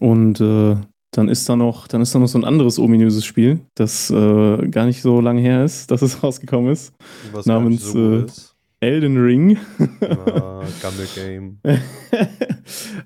Und 0.00 0.40
äh, 0.40 0.76
dann 1.12 1.28
ist 1.28 1.48
da 1.48 1.56
noch, 1.56 1.86
dann 1.88 2.00
ist 2.00 2.14
da 2.14 2.18
noch 2.18 2.26
so 2.26 2.38
ein 2.38 2.44
anderes 2.44 2.78
ominöses 2.78 3.24
Spiel, 3.24 3.60
das 3.74 4.10
äh, 4.10 4.68
gar 4.68 4.86
nicht 4.86 5.02
so 5.02 5.20
lange 5.20 5.42
her 5.42 5.64
ist, 5.64 5.90
dass 5.90 6.02
es 6.02 6.22
rausgekommen 6.22 6.72
ist. 6.72 6.94
Was 7.32 7.46
namens 7.46 7.92
so 7.92 7.98
äh, 7.98 8.24
ist. 8.24 8.56
Elden 8.80 9.22
Ring. 9.22 9.58
ah, 10.00 10.64
Gammel 10.82 11.06
Game. 11.14 11.58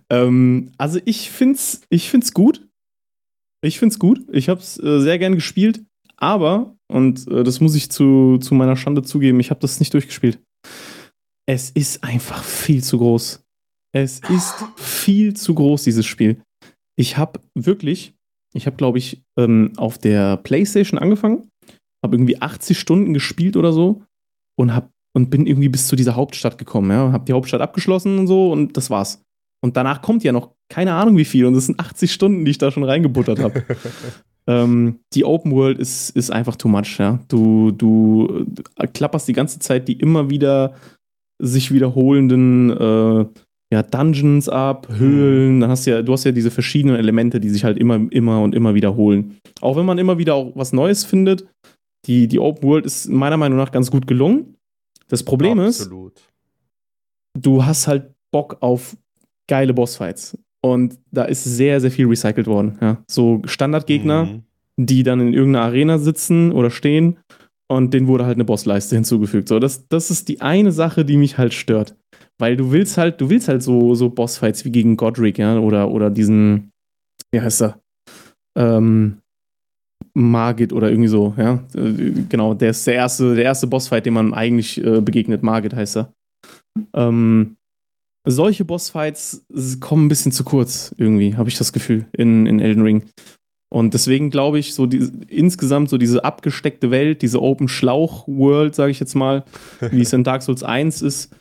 ähm, 0.09 0.73
also 0.79 1.01
ich 1.05 1.31
find's, 1.31 1.83
ich 1.91 2.09
find's 2.09 2.33
gut. 2.33 2.67
Ich 3.61 3.79
find's 3.79 3.99
gut. 3.99 4.21
Ich 4.33 4.49
hab's 4.49 4.79
äh, 4.79 5.01
sehr 5.01 5.19
gern 5.19 5.35
gespielt, 5.35 5.85
aber, 6.17 6.77
und 6.89 7.29
äh, 7.29 7.45
das 7.45 7.61
muss 7.61 7.75
ich 7.75 7.91
zu, 7.91 8.39
zu 8.39 8.55
meiner 8.55 8.77
Schande 8.77 9.03
zugeben, 9.03 9.41
ich 9.41 9.51
habe 9.51 9.61
das 9.61 9.81
nicht 9.81 9.93
durchgespielt. 9.93 10.39
Es 11.47 11.71
ist 11.71 12.03
einfach 12.03 12.43
viel 12.43 12.83
zu 12.83 12.99
groß. 12.99 13.46
Es 13.97 14.21
ist 14.29 14.63
viel 14.77 15.33
zu 15.33 15.55
groß, 15.55 15.85
dieses 15.85 16.05
Spiel. 16.05 16.43
Ich 16.97 17.17
habe 17.17 17.41
wirklich, 17.55 18.15
ich 18.53 18.67
habe, 18.67 18.77
glaube 18.77 18.99
ich, 18.99 19.23
ähm, 19.39 19.73
auf 19.79 19.97
der 19.97 20.37
PlayStation 20.37 20.99
angefangen, 20.99 21.49
habe 22.05 22.17
irgendwie 22.17 22.43
80 22.43 22.79
Stunden 22.79 23.15
gespielt 23.15 23.57
oder 23.57 23.73
so 23.73 24.03
und 24.55 24.75
habe 24.75 24.91
und 25.15 25.31
bin 25.31 25.47
irgendwie 25.47 25.71
bis 25.71 25.89
zu 25.89 25.97
dieser 25.97 26.15
Hauptstadt 26.15 26.59
gekommen. 26.59 26.91
Ja? 26.91 27.11
Hab 27.11 27.25
die 27.25 27.33
Hauptstadt 27.33 27.63
abgeschlossen 27.63 28.19
und 28.19 28.27
so 28.27 28.53
und 28.53 28.77
das 28.77 28.91
war's. 28.91 29.23
Und 29.63 29.79
danach 29.79 30.03
kommt 30.03 30.23
ja 30.25 30.33
noch 30.33 30.51
keine 30.69 30.93
Ahnung 30.93 31.17
wie 31.17 31.25
viel 31.25 31.47
und 31.47 31.55
das 31.55 31.65
sind 31.65 31.81
80 31.81 32.13
Stunden, 32.13 32.45
die 32.45 32.51
ich 32.51 32.59
da 32.59 32.71
schon 32.71 32.85
reingebuttert 32.85 33.39
habe. 33.39 33.65
ähm, 34.47 35.01
die 35.15 35.25
Open 35.25 35.53
World 35.53 35.79
ist, 35.79 36.11
ist 36.11 36.31
einfach 36.31 36.57
too 36.57 36.69
much. 36.69 36.99
Ja? 36.99 37.19
Du, 37.29 37.71
du 37.71 38.45
klapperst 38.93 39.27
die 39.27 39.33
ganze 39.33 39.59
Zeit 39.59 39.89
die 39.89 39.99
immer 39.99 40.29
wieder 40.29 40.75
sich 41.39 41.73
wiederholenden 41.73 42.71
äh, 42.71 43.27
ja, 43.73 43.83
Dungeons 43.83 44.49
ab, 44.49 44.89
Höhlen, 44.91 45.61
dann 45.61 45.71
hast 45.71 45.87
du 45.87 45.91
ja, 45.91 46.03
du 46.03 46.13
hast 46.13 46.25
ja 46.25 46.33
diese 46.33 46.51
verschiedenen 46.51 46.97
Elemente, 46.97 47.41
die 47.41 47.49
sich 47.49 47.65
halt 47.65 47.79
immer, 47.79 48.01
immer 48.11 48.41
und 48.43 48.55
immer 48.55 48.75
wiederholen. 48.75 49.39
Auch 49.61 49.77
wenn 49.77 49.87
man 49.87 49.99
immer 49.99 50.19
wieder 50.19 50.35
auch 50.35 50.53
was 50.55 50.73
Neues 50.73 51.05
findet, 51.05 51.47
die, 52.07 52.29
die 52.29 52.39
Open 52.39 52.63
World 52.63 52.87
ist 52.87 53.09
meiner 53.09 53.37
Meinung 53.37 53.59
nach 53.59 53.73
ganz 53.73 53.91
gut 53.91 54.07
gelungen. 54.07 54.55
Das 55.09 55.25
Problem 55.25 55.59
Absolut. 55.59 56.15
ist, 56.15 56.25
du 57.35 57.65
hast 57.65 57.89
halt 57.89 58.13
Bock 58.31 58.59
auf 58.61 58.97
geile 59.49 59.75
Bossfights. 59.75 60.39
Und 60.63 60.99
da 61.13 61.25
ist 61.25 61.45
sehr, 61.45 61.81
sehr 61.81 61.91
viel 61.91 62.07
recycelt 62.07 62.47
worden. 62.47 62.79
Ja. 62.81 63.03
So 63.09 63.43
Standardgegner, 63.45 64.25
mhm. 64.25 64.43
die 64.77 65.03
dann 65.03 65.21
in 65.21 65.33
irgendeiner 65.33 65.65
Arena 65.65 65.99
sitzen 65.99 66.53
oder 66.53 66.71
stehen 66.71 67.19
und 67.69 67.95
denen 67.95 68.07
wurde 68.07 68.27
halt 68.27 68.37
eine 68.37 68.45
Bossleiste 68.45 68.95
hinzugefügt. 68.97 69.49
So, 69.49 69.59
das, 69.59 69.89
das 69.89 70.11
ist 70.11 70.29
die 70.29 70.41
eine 70.41 70.73
Sache, 70.73 71.05
die 71.05 71.17
mich 71.17 71.39
halt 71.39 71.55
stört. 71.55 71.97
Weil 72.39 72.57
du 72.57 72.71
willst 72.73 72.99
halt, 72.99 73.21
du 73.21 73.31
willst 73.31 73.49
halt 73.49 73.63
so, 73.63 73.95
so 73.95 74.11
Bossfights 74.11 74.65
wie 74.65 74.71
gegen 74.71 74.97
Godric, 74.97 75.39
ja, 75.39 75.59
oder, 75.59 75.91
oder 75.91 76.11
diesen, 76.11 76.71
wie 77.31 77.41
heißt 77.41 77.63
er? 77.63 77.81
Ähm, 78.57 79.19
Margit 80.15 80.73
oder 80.73 80.91
irgendwie 80.91 81.09
so, 81.09 81.35
ja. 81.37 81.65
Genau, 81.73 82.55
der 82.55 82.71
ist 82.71 82.87
der 82.87 82.95
erste, 82.95 83.35
der 83.35 83.45
erste 83.45 83.67
Bossfight, 83.67 84.07
dem 84.07 84.15
man 84.15 84.35
eigentlich 84.35 84.83
äh, 84.83 85.01
begegnet. 85.01 85.43
Margit 85.43 85.75
heißt 85.75 85.99
er. 85.99 86.13
Ähm, 86.95 87.57
solche 88.27 88.65
Bossfights 88.65 89.47
kommen 89.81 90.07
ein 90.07 90.09
bisschen 90.09 90.33
zu 90.33 90.45
kurz, 90.45 90.95
irgendwie, 90.99 91.37
habe 91.37 91.49
ich 91.49 91.57
das 91.57 91.73
Gefühl, 91.73 92.07
in, 92.13 92.47
in 92.47 92.61
Elden 92.61 92.83
Ring. 92.83 93.05
Und 93.69 93.95
deswegen 93.95 94.31
glaube 94.31 94.59
ich, 94.59 94.75
so 94.75 94.87
die, 94.87 95.11
insgesamt 95.29 95.91
so 95.91 95.99
diese 95.99 96.25
abgesteckte 96.25 96.91
Welt, 96.91 97.23
diese 97.23 97.43
Open 97.43 97.69
Schlauch 97.69 98.27
World, 98.27 98.75
sage 98.75 98.91
ich 98.91 99.01
jetzt 99.01 99.15
mal, 99.15 99.45
wie 99.91 100.03
es 100.03 100.13
in 100.13 100.25
Dark 100.25 100.43
Souls 100.43 100.63
1 100.63 101.03
ist, 101.03 101.35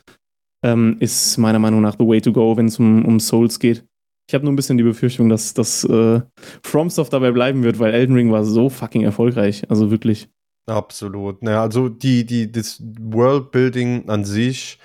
ähm, 0.62 0.96
ist 1.00 1.36
meiner 1.38 1.58
Meinung 1.58 1.80
nach 1.80 1.96
the 1.98 2.06
way 2.06 2.20
to 2.20 2.32
go, 2.32 2.56
wenn 2.56 2.66
es 2.66 2.78
um, 2.78 3.04
um 3.04 3.20
Souls 3.20 3.58
geht. 3.58 3.84
Ich 4.28 4.34
habe 4.34 4.44
nur 4.44 4.52
ein 4.52 4.56
bisschen 4.56 4.76
die 4.76 4.84
Befürchtung, 4.84 5.28
dass, 5.28 5.54
dass 5.54 5.84
äh, 5.84 6.20
FromSoft 6.62 7.12
dabei 7.12 7.30
bleiben 7.30 7.62
wird, 7.62 7.78
weil 7.78 7.94
Elden 7.94 8.14
Ring 8.14 8.32
war 8.32 8.44
so 8.44 8.68
fucking 8.68 9.02
erfolgreich. 9.02 9.68
Also 9.70 9.90
wirklich. 9.90 10.28
Absolut. 10.66 11.42
Naja, 11.42 11.62
also 11.62 11.88
die, 11.88 12.26
die, 12.26 12.50
das 12.50 12.82
Worldbuilding 13.00 14.08
an 14.08 14.24
sich 14.24 14.80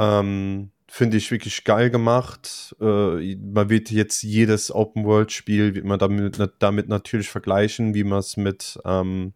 ähm, 0.00 0.70
finde 0.88 1.18
ich 1.18 1.30
wirklich 1.30 1.64
geil 1.64 1.90
gemacht. 1.90 2.74
Äh, 2.80 3.36
man 3.36 3.68
wird 3.68 3.90
jetzt 3.90 4.22
jedes 4.22 4.74
Open-World-Spiel, 4.74 5.74
wird 5.74 5.84
man 5.84 5.98
damit, 5.98 6.40
damit 6.58 6.88
natürlich 6.88 7.28
vergleichen, 7.28 7.94
wie 7.94 8.04
man 8.04 8.20
es 8.20 8.38
mit 8.38 8.80
ähm, 8.86 9.34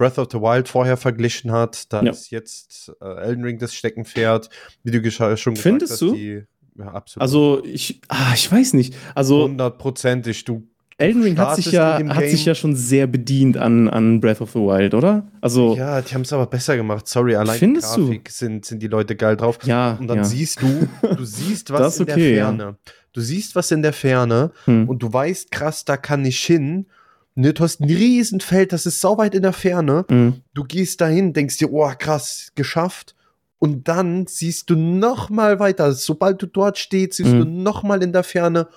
Breath 0.00 0.18
of 0.18 0.28
the 0.32 0.38
Wild 0.38 0.66
vorher 0.66 0.96
verglichen 0.96 1.52
hat. 1.52 1.92
Da 1.92 2.02
ja. 2.02 2.10
ist 2.10 2.30
jetzt 2.30 2.90
äh, 3.02 3.22
Elden 3.22 3.44
Ring 3.44 3.58
das 3.58 3.74
Steckenpferd. 3.74 4.48
Wie 4.82 4.90
du 4.90 5.10
schon 5.10 5.28
gesagt 5.28 5.58
Findest 5.58 5.92
hast, 5.92 6.00
du? 6.00 6.14
die 6.14 6.42
ja, 6.78 6.86
absolut. 6.86 7.20
Also 7.20 7.62
ich, 7.64 8.00
ah, 8.08 8.32
ich 8.34 8.50
weiß 8.50 8.72
nicht. 8.72 8.94
Also 9.14 9.42
hundertprozentig. 9.42 10.46
Du 10.46 10.66
Elden 10.96 11.22
Ring 11.22 11.36
hat 11.36 11.56
sich 11.56 11.70
ja 11.72 11.98
hat 12.08 12.28
sich 12.28 12.46
ja 12.46 12.54
schon 12.54 12.74
sehr 12.74 13.06
bedient 13.06 13.58
an, 13.58 13.88
an 13.88 14.20
Breath 14.20 14.40
of 14.40 14.52
the 14.52 14.58
Wild, 14.58 14.94
oder? 14.94 15.26
Also 15.42 15.76
ja, 15.76 16.00
die 16.00 16.14
haben 16.14 16.22
es 16.22 16.32
aber 16.32 16.46
besser 16.46 16.76
gemacht. 16.76 17.06
Sorry, 17.06 17.36
allein 17.36 17.58
findest 17.58 17.94
die 17.94 18.00
Grafik 18.00 18.24
du? 18.24 18.32
sind 18.32 18.64
sind 18.64 18.82
die 18.82 18.88
Leute 18.88 19.16
geil 19.16 19.36
drauf. 19.36 19.58
Ja. 19.64 19.98
Und 20.00 20.08
dann 20.08 20.18
ja. 20.18 20.24
siehst 20.24 20.62
du, 20.62 20.88
du 21.14 21.24
siehst 21.26 21.70
was 21.72 21.98
in 21.98 22.04
okay, 22.04 22.34
der 22.34 22.44
Ferne. 22.44 22.62
Ja. 22.62 22.76
Du 23.12 23.20
siehst 23.20 23.54
was 23.54 23.70
in 23.70 23.82
der 23.82 23.92
Ferne 23.92 24.52
hm. 24.64 24.88
und 24.88 25.02
du 25.02 25.12
weißt, 25.12 25.50
krass, 25.50 25.84
da 25.84 25.98
kann 25.98 26.24
ich 26.24 26.40
hin. 26.40 26.86
Ne, 27.34 27.52
du 27.54 27.62
hast 27.62 27.80
ein 27.80 27.84
Riesenfeld, 27.84 28.72
das 28.72 28.86
ist 28.86 29.00
so 29.00 29.16
weit 29.16 29.34
in 29.34 29.42
der 29.42 29.52
Ferne. 29.52 30.04
Hm. 30.08 30.42
Du 30.52 30.64
gehst 30.64 31.00
dahin, 31.00 31.32
denkst 31.32 31.58
dir, 31.58 31.72
oh 31.72 31.90
krass, 31.96 32.52
geschafft 32.54 33.14
und 33.60 33.86
dann 33.88 34.26
siehst 34.26 34.70
du 34.70 34.74
noch 34.74 35.30
mal 35.30 35.60
weiter. 35.60 35.92
Sobald 35.92 36.42
du 36.42 36.46
dort 36.46 36.78
stehst, 36.78 37.14
siehst 37.14 37.34
mhm. 37.34 37.38
du 37.38 37.44
noch 37.44 37.82
mal 37.82 38.02
in 38.02 38.12
der 38.12 38.24
Ferne, 38.24 38.68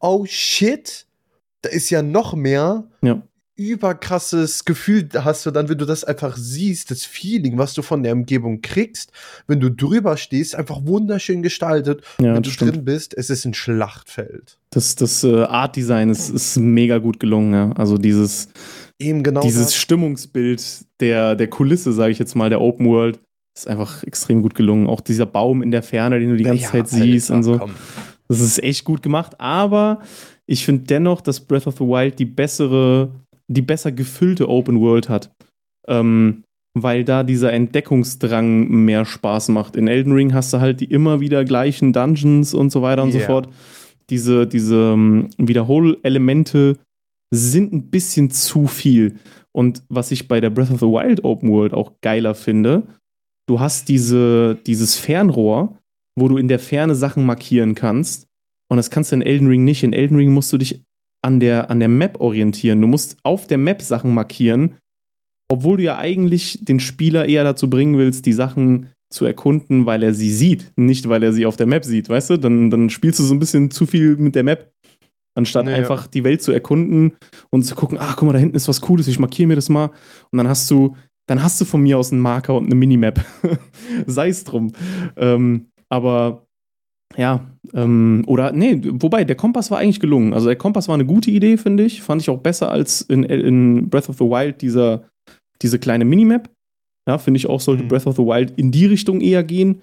oh 0.00 0.26
shit, 0.26 1.06
da 1.62 1.70
ist 1.70 1.88
ja 1.88 2.02
noch 2.02 2.34
mehr. 2.34 2.84
Ja. 3.00 3.22
Überkrasses 3.56 4.64
Gefühl 4.64 5.08
hast 5.14 5.46
du 5.46 5.50
dann, 5.50 5.68
wenn 5.68 5.78
du 5.78 5.84
das 5.84 6.02
einfach 6.04 6.36
siehst, 6.36 6.90
das 6.90 7.04
Feeling, 7.04 7.56
was 7.56 7.74
du 7.74 7.82
von 7.82 8.02
der 8.02 8.12
Umgebung 8.12 8.62
kriegst, 8.62 9.12
wenn 9.46 9.60
du 9.60 9.70
drüber 9.70 10.16
stehst, 10.16 10.56
einfach 10.56 10.84
wunderschön 10.84 11.42
gestaltet. 11.42 12.02
Ja, 12.20 12.34
wenn 12.34 12.42
du 12.42 12.50
stimmt. 12.50 12.74
drin 12.74 12.84
bist, 12.84 13.16
es 13.16 13.30
ist 13.30 13.44
ein 13.44 13.54
Schlachtfeld. 13.54 14.58
Das, 14.70 14.96
das 14.96 15.22
äh, 15.22 15.44
Art 15.44 15.76
Design 15.76 16.10
ist, 16.10 16.30
ist 16.30 16.56
mega 16.56 16.98
gut 16.98 17.20
gelungen, 17.20 17.52
ja. 17.54 17.72
Also 17.76 17.96
dieses, 17.96 18.48
Eben 18.98 19.22
genau 19.22 19.40
dieses 19.40 19.66
das. 19.66 19.76
Stimmungsbild 19.76 20.86
der, 21.00 21.34
der 21.34 21.48
Kulisse, 21.48 21.92
sage 21.92 22.12
ich 22.12 22.18
jetzt 22.18 22.34
mal, 22.34 22.48
der 22.48 22.60
Open 22.60 22.86
World, 22.86 23.20
ist 23.56 23.68
einfach 23.68 24.02
extrem 24.04 24.42
gut 24.42 24.54
gelungen. 24.54 24.88
Auch 24.88 25.00
dieser 25.00 25.26
Baum 25.26 25.62
in 25.62 25.70
der 25.70 25.82
Ferne, 25.82 26.18
den 26.18 26.30
du 26.30 26.36
die 26.36 26.44
ganze 26.44 26.64
ja, 26.64 26.70
Zeit 26.70 26.88
siehst 26.88 27.30
Alter, 27.30 27.36
und 27.36 27.42
so. 27.42 27.58
Komm. 27.58 27.74
Das 28.28 28.40
ist 28.40 28.62
echt 28.62 28.84
gut 28.84 29.02
gemacht. 29.02 29.40
Aber 29.40 30.00
ich 30.46 30.64
finde 30.64 30.84
dennoch, 30.84 31.20
dass 31.20 31.40
Breath 31.40 31.66
of 31.66 31.76
the 31.76 31.84
Wild 31.84 32.18
die 32.18 32.24
bessere, 32.24 33.10
die 33.48 33.62
besser 33.62 33.92
gefüllte 33.92 34.48
Open 34.48 34.80
World 34.80 35.08
hat. 35.08 35.30
Ähm, 35.86 36.44
weil 36.74 37.04
da 37.04 37.22
dieser 37.22 37.52
Entdeckungsdrang 37.52 38.68
mehr 38.68 39.04
Spaß 39.04 39.48
macht. 39.48 39.76
In 39.76 39.86
Elden 39.86 40.12
Ring 40.12 40.34
hast 40.34 40.52
du 40.52 40.60
halt 40.60 40.80
die 40.80 40.86
immer 40.86 41.20
wieder 41.20 41.44
gleichen 41.44 41.92
Dungeons 41.92 42.52
und 42.52 42.70
so 42.70 42.82
weiter 42.82 43.04
und 43.04 43.14
yeah. 43.14 43.20
so 43.20 43.26
fort. 43.26 43.48
Diese, 44.10 44.46
diese 44.46 44.92
um, 44.92 45.28
ähm, 45.38 45.48
Wiederholelemente 45.48 46.76
sind 47.30 47.72
ein 47.72 47.90
bisschen 47.90 48.30
zu 48.30 48.66
viel. 48.66 49.16
Und 49.52 49.84
was 49.88 50.10
ich 50.10 50.26
bei 50.26 50.40
der 50.40 50.50
Breath 50.50 50.72
of 50.72 50.80
the 50.80 50.86
Wild 50.86 51.22
Open 51.24 51.50
World 51.50 51.72
auch 51.72 51.92
geiler 52.00 52.34
finde, 52.34 52.82
du 53.46 53.60
hast 53.60 53.88
diese, 53.88 54.58
dieses 54.66 54.96
Fernrohr, 54.96 55.78
wo 56.16 56.28
du 56.28 56.36
in 56.36 56.48
der 56.48 56.58
Ferne 56.58 56.96
Sachen 56.96 57.24
markieren 57.24 57.74
kannst. 57.76 58.26
Und 58.68 58.78
das 58.78 58.90
kannst 58.90 59.12
du 59.12 59.16
in 59.16 59.22
Elden 59.22 59.46
Ring 59.46 59.64
nicht. 59.64 59.84
In 59.84 59.92
Elden 59.92 60.16
Ring 60.16 60.32
musst 60.32 60.52
du 60.52 60.58
dich 60.58 60.82
an 61.24 61.40
der, 61.40 61.70
an 61.70 61.80
der 61.80 61.88
Map 61.88 62.20
orientieren. 62.20 62.80
Du 62.82 62.86
musst 62.86 63.16
auf 63.22 63.46
der 63.46 63.56
Map 63.58 63.80
Sachen 63.80 64.12
markieren, 64.12 64.74
obwohl 65.48 65.78
du 65.78 65.82
ja 65.84 65.96
eigentlich 65.96 66.58
den 66.62 66.80
Spieler 66.80 67.26
eher 67.26 67.44
dazu 67.44 67.70
bringen 67.70 67.96
willst, 67.96 68.26
die 68.26 68.34
Sachen 68.34 68.88
zu 69.10 69.24
erkunden, 69.24 69.86
weil 69.86 70.02
er 70.02 70.12
sie 70.12 70.30
sieht, 70.30 70.72
nicht 70.76 71.08
weil 71.08 71.22
er 71.22 71.32
sie 71.32 71.46
auf 71.46 71.56
der 71.56 71.66
Map 71.66 71.84
sieht, 71.84 72.08
weißt 72.08 72.30
du? 72.30 72.36
Dann, 72.36 72.70
dann 72.70 72.90
spielst 72.90 73.20
du 73.20 73.24
so 73.24 73.34
ein 73.34 73.38
bisschen 73.38 73.70
zu 73.70 73.86
viel 73.86 74.16
mit 74.16 74.34
der 74.34 74.42
Map. 74.42 74.70
Anstatt 75.34 75.66
Ja. 75.66 75.74
einfach 75.74 76.06
die 76.06 76.24
Welt 76.24 76.42
zu 76.42 76.52
erkunden 76.52 77.12
und 77.50 77.62
zu 77.62 77.74
gucken, 77.74 77.98
ach, 77.98 78.16
guck 78.16 78.26
mal, 78.26 78.32
da 78.34 78.38
hinten 78.38 78.56
ist 78.56 78.68
was 78.68 78.80
Cooles, 78.82 79.08
ich 79.08 79.18
markiere 79.18 79.48
mir 79.48 79.56
das 79.56 79.68
mal. 79.68 79.90
Und 80.30 80.36
dann 80.36 80.48
hast 80.48 80.70
du, 80.70 80.94
dann 81.26 81.42
hast 81.42 81.60
du 81.60 81.64
von 81.64 81.82
mir 81.82 81.98
aus 81.98 82.12
einen 82.12 82.20
Marker 82.20 82.54
und 82.54 82.66
eine 82.66 82.74
Minimap. 82.74 83.24
Sei 84.06 84.28
es 84.28 84.44
drum. 84.44 84.72
Ähm, 85.16 85.66
aber 85.88 86.43
ja, 87.16 87.46
ähm, 87.72 88.24
oder 88.26 88.52
nee, 88.52 88.80
wobei, 88.84 89.24
der 89.24 89.36
Kompass 89.36 89.70
war 89.70 89.78
eigentlich 89.78 90.00
gelungen. 90.00 90.32
Also 90.34 90.46
der 90.46 90.56
Kompass 90.56 90.88
war 90.88 90.94
eine 90.94 91.06
gute 91.06 91.30
Idee, 91.30 91.56
finde 91.56 91.84
ich. 91.84 92.02
Fand 92.02 92.20
ich 92.22 92.30
auch 92.30 92.40
besser 92.40 92.70
als 92.70 93.02
in, 93.02 93.22
in 93.22 93.88
Breath 93.88 94.08
of 94.08 94.18
the 94.18 94.24
Wild 94.24 94.60
dieser, 94.62 95.04
diese 95.62 95.78
kleine 95.78 96.04
Minimap. 96.04 96.50
Ja, 97.08 97.18
finde 97.18 97.38
ich 97.38 97.46
auch, 97.46 97.60
sollte 97.60 97.84
Mhm. 97.84 97.88
Breath 97.88 98.06
of 98.06 98.16
the 98.16 98.22
Wild 98.22 98.52
in 98.56 98.70
die 98.70 98.86
Richtung 98.86 99.20
eher 99.20 99.44
gehen, 99.44 99.82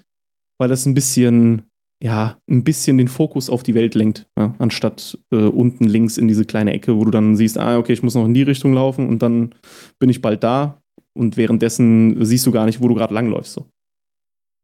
weil 0.58 0.68
das 0.68 0.86
ein 0.86 0.94
bisschen, 0.94 1.62
ja, 2.02 2.36
ein 2.50 2.64
bisschen 2.64 2.98
den 2.98 3.08
Fokus 3.08 3.48
auf 3.48 3.62
die 3.62 3.74
Welt 3.74 3.94
lenkt, 3.94 4.26
ja, 4.36 4.54
anstatt 4.58 5.18
äh, 5.32 5.36
unten 5.36 5.84
links 5.84 6.18
in 6.18 6.28
diese 6.28 6.44
kleine 6.44 6.72
Ecke, 6.72 6.96
wo 6.96 7.04
du 7.04 7.10
dann 7.12 7.36
siehst, 7.36 7.58
ah, 7.58 7.78
okay, 7.78 7.92
ich 7.92 8.02
muss 8.02 8.14
noch 8.16 8.26
in 8.26 8.34
die 8.34 8.42
Richtung 8.42 8.74
laufen 8.74 9.08
und 9.08 9.22
dann 9.22 9.54
bin 10.00 10.10
ich 10.10 10.20
bald 10.20 10.42
da 10.42 10.82
und 11.16 11.36
währenddessen 11.36 12.24
siehst 12.24 12.44
du 12.46 12.50
gar 12.50 12.66
nicht, 12.66 12.82
wo 12.82 12.88
du 12.88 12.94
gerade 12.94 13.14
langläufst. 13.14 13.52
So. 13.52 13.66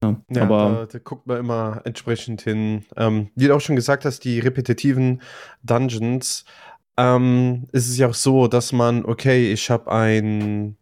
Ja, 0.02 0.16
Ja, 0.30 0.42
aber 0.42 0.86
da, 0.86 0.86
da 0.86 0.98
guckt 0.98 1.26
man 1.26 1.38
immer 1.38 1.82
entsprechend 1.84 2.42
hin. 2.42 2.84
Ähm, 2.96 3.30
wie 3.34 3.46
du 3.46 3.54
auch 3.54 3.60
schon 3.60 3.76
gesagt 3.76 4.04
hast, 4.04 4.20
die 4.20 4.38
repetitiven 4.38 5.22
Dungeons, 5.62 6.44
ähm, 6.96 7.68
ist 7.72 7.88
es 7.88 7.96
ja 7.98 8.08
auch 8.08 8.14
so, 8.14 8.48
dass 8.48 8.72
man, 8.72 9.04
okay, 9.04 9.52
ich 9.52 9.70
habe 9.70 9.90
ein, 9.90 10.76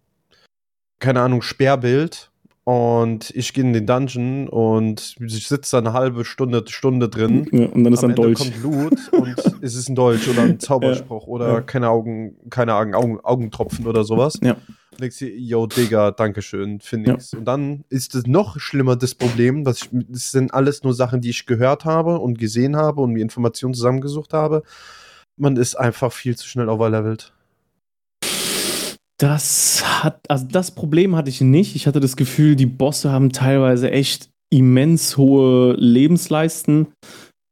keine 0.98 1.20
Ahnung, 1.20 1.42
Sperrbild 1.42 2.30
und 2.68 3.30
ich 3.36 3.52
gehe 3.52 3.62
in 3.62 3.72
den 3.72 3.86
Dungeon 3.86 4.48
und 4.48 5.14
ich 5.24 5.46
sitze 5.46 5.70
da 5.76 5.78
eine 5.78 5.92
halbe 5.92 6.24
Stunde, 6.24 6.64
Stunde 6.66 7.08
drin. 7.08 7.46
ja, 7.52 7.66
und 7.66 7.84
dann 7.84 7.92
ist 7.92 8.02
Am 8.02 8.16
dann 8.16 8.24
Ende 8.26 8.34
Dolch. 8.34 8.38
kommt 8.40 8.60
Blut 8.60 9.12
und 9.12 9.36
es 9.62 9.76
ist 9.76 9.88
ein 9.88 9.94
Dolch 9.94 10.28
oder 10.28 10.42
ein 10.42 10.58
Zauberspruch 10.58 11.28
oder 11.28 11.48
ja. 11.52 11.60
keine 11.60 11.90
Augen, 11.90 12.34
keine 12.50 12.74
Augen, 12.74 12.92
Augen, 12.96 13.20
Augentropfen 13.22 13.86
oder 13.86 14.02
sowas. 14.02 14.40
Ja. 14.42 14.54
Und 14.90 15.00
denkst 15.00 15.18
dir, 15.18 15.28
yo, 15.38 15.68
Digga, 15.68 16.10
Dankeschön, 16.10 16.80
finde 16.80 17.10
Ja. 17.10 17.16
ich's. 17.18 17.34
Und 17.34 17.44
dann 17.44 17.84
ist 17.88 18.16
es 18.16 18.26
noch 18.26 18.58
schlimmer, 18.58 18.96
das 18.96 19.14
Problem, 19.14 19.62
dass 19.62 19.82
ich, 19.82 19.90
das 20.08 20.32
sind 20.32 20.52
alles 20.52 20.82
nur 20.82 20.92
Sachen, 20.92 21.20
die 21.20 21.30
ich 21.30 21.46
gehört 21.46 21.84
habe 21.84 22.18
und 22.18 22.36
gesehen 22.36 22.74
habe 22.74 23.00
und 23.00 23.12
mir 23.12 23.22
Informationen 23.22 23.74
zusammengesucht 23.74 24.32
habe. 24.32 24.64
Man 25.36 25.56
ist 25.56 25.76
einfach 25.76 26.12
viel 26.12 26.34
zu 26.36 26.48
schnell 26.48 26.68
overlevelt. 26.68 27.32
Das 29.18 29.82
hat, 30.04 30.20
also 30.28 30.46
das 30.50 30.70
Problem 30.74 31.16
hatte 31.16 31.30
ich 31.30 31.40
nicht. 31.40 31.74
Ich 31.74 31.86
hatte 31.86 32.00
das 32.00 32.16
Gefühl, 32.16 32.54
die 32.56 32.66
Bosse 32.66 33.10
haben 33.10 33.32
teilweise 33.32 33.90
echt 33.90 34.28
immens 34.50 35.16
hohe 35.16 35.74
Lebensleisten. 35.78 36.88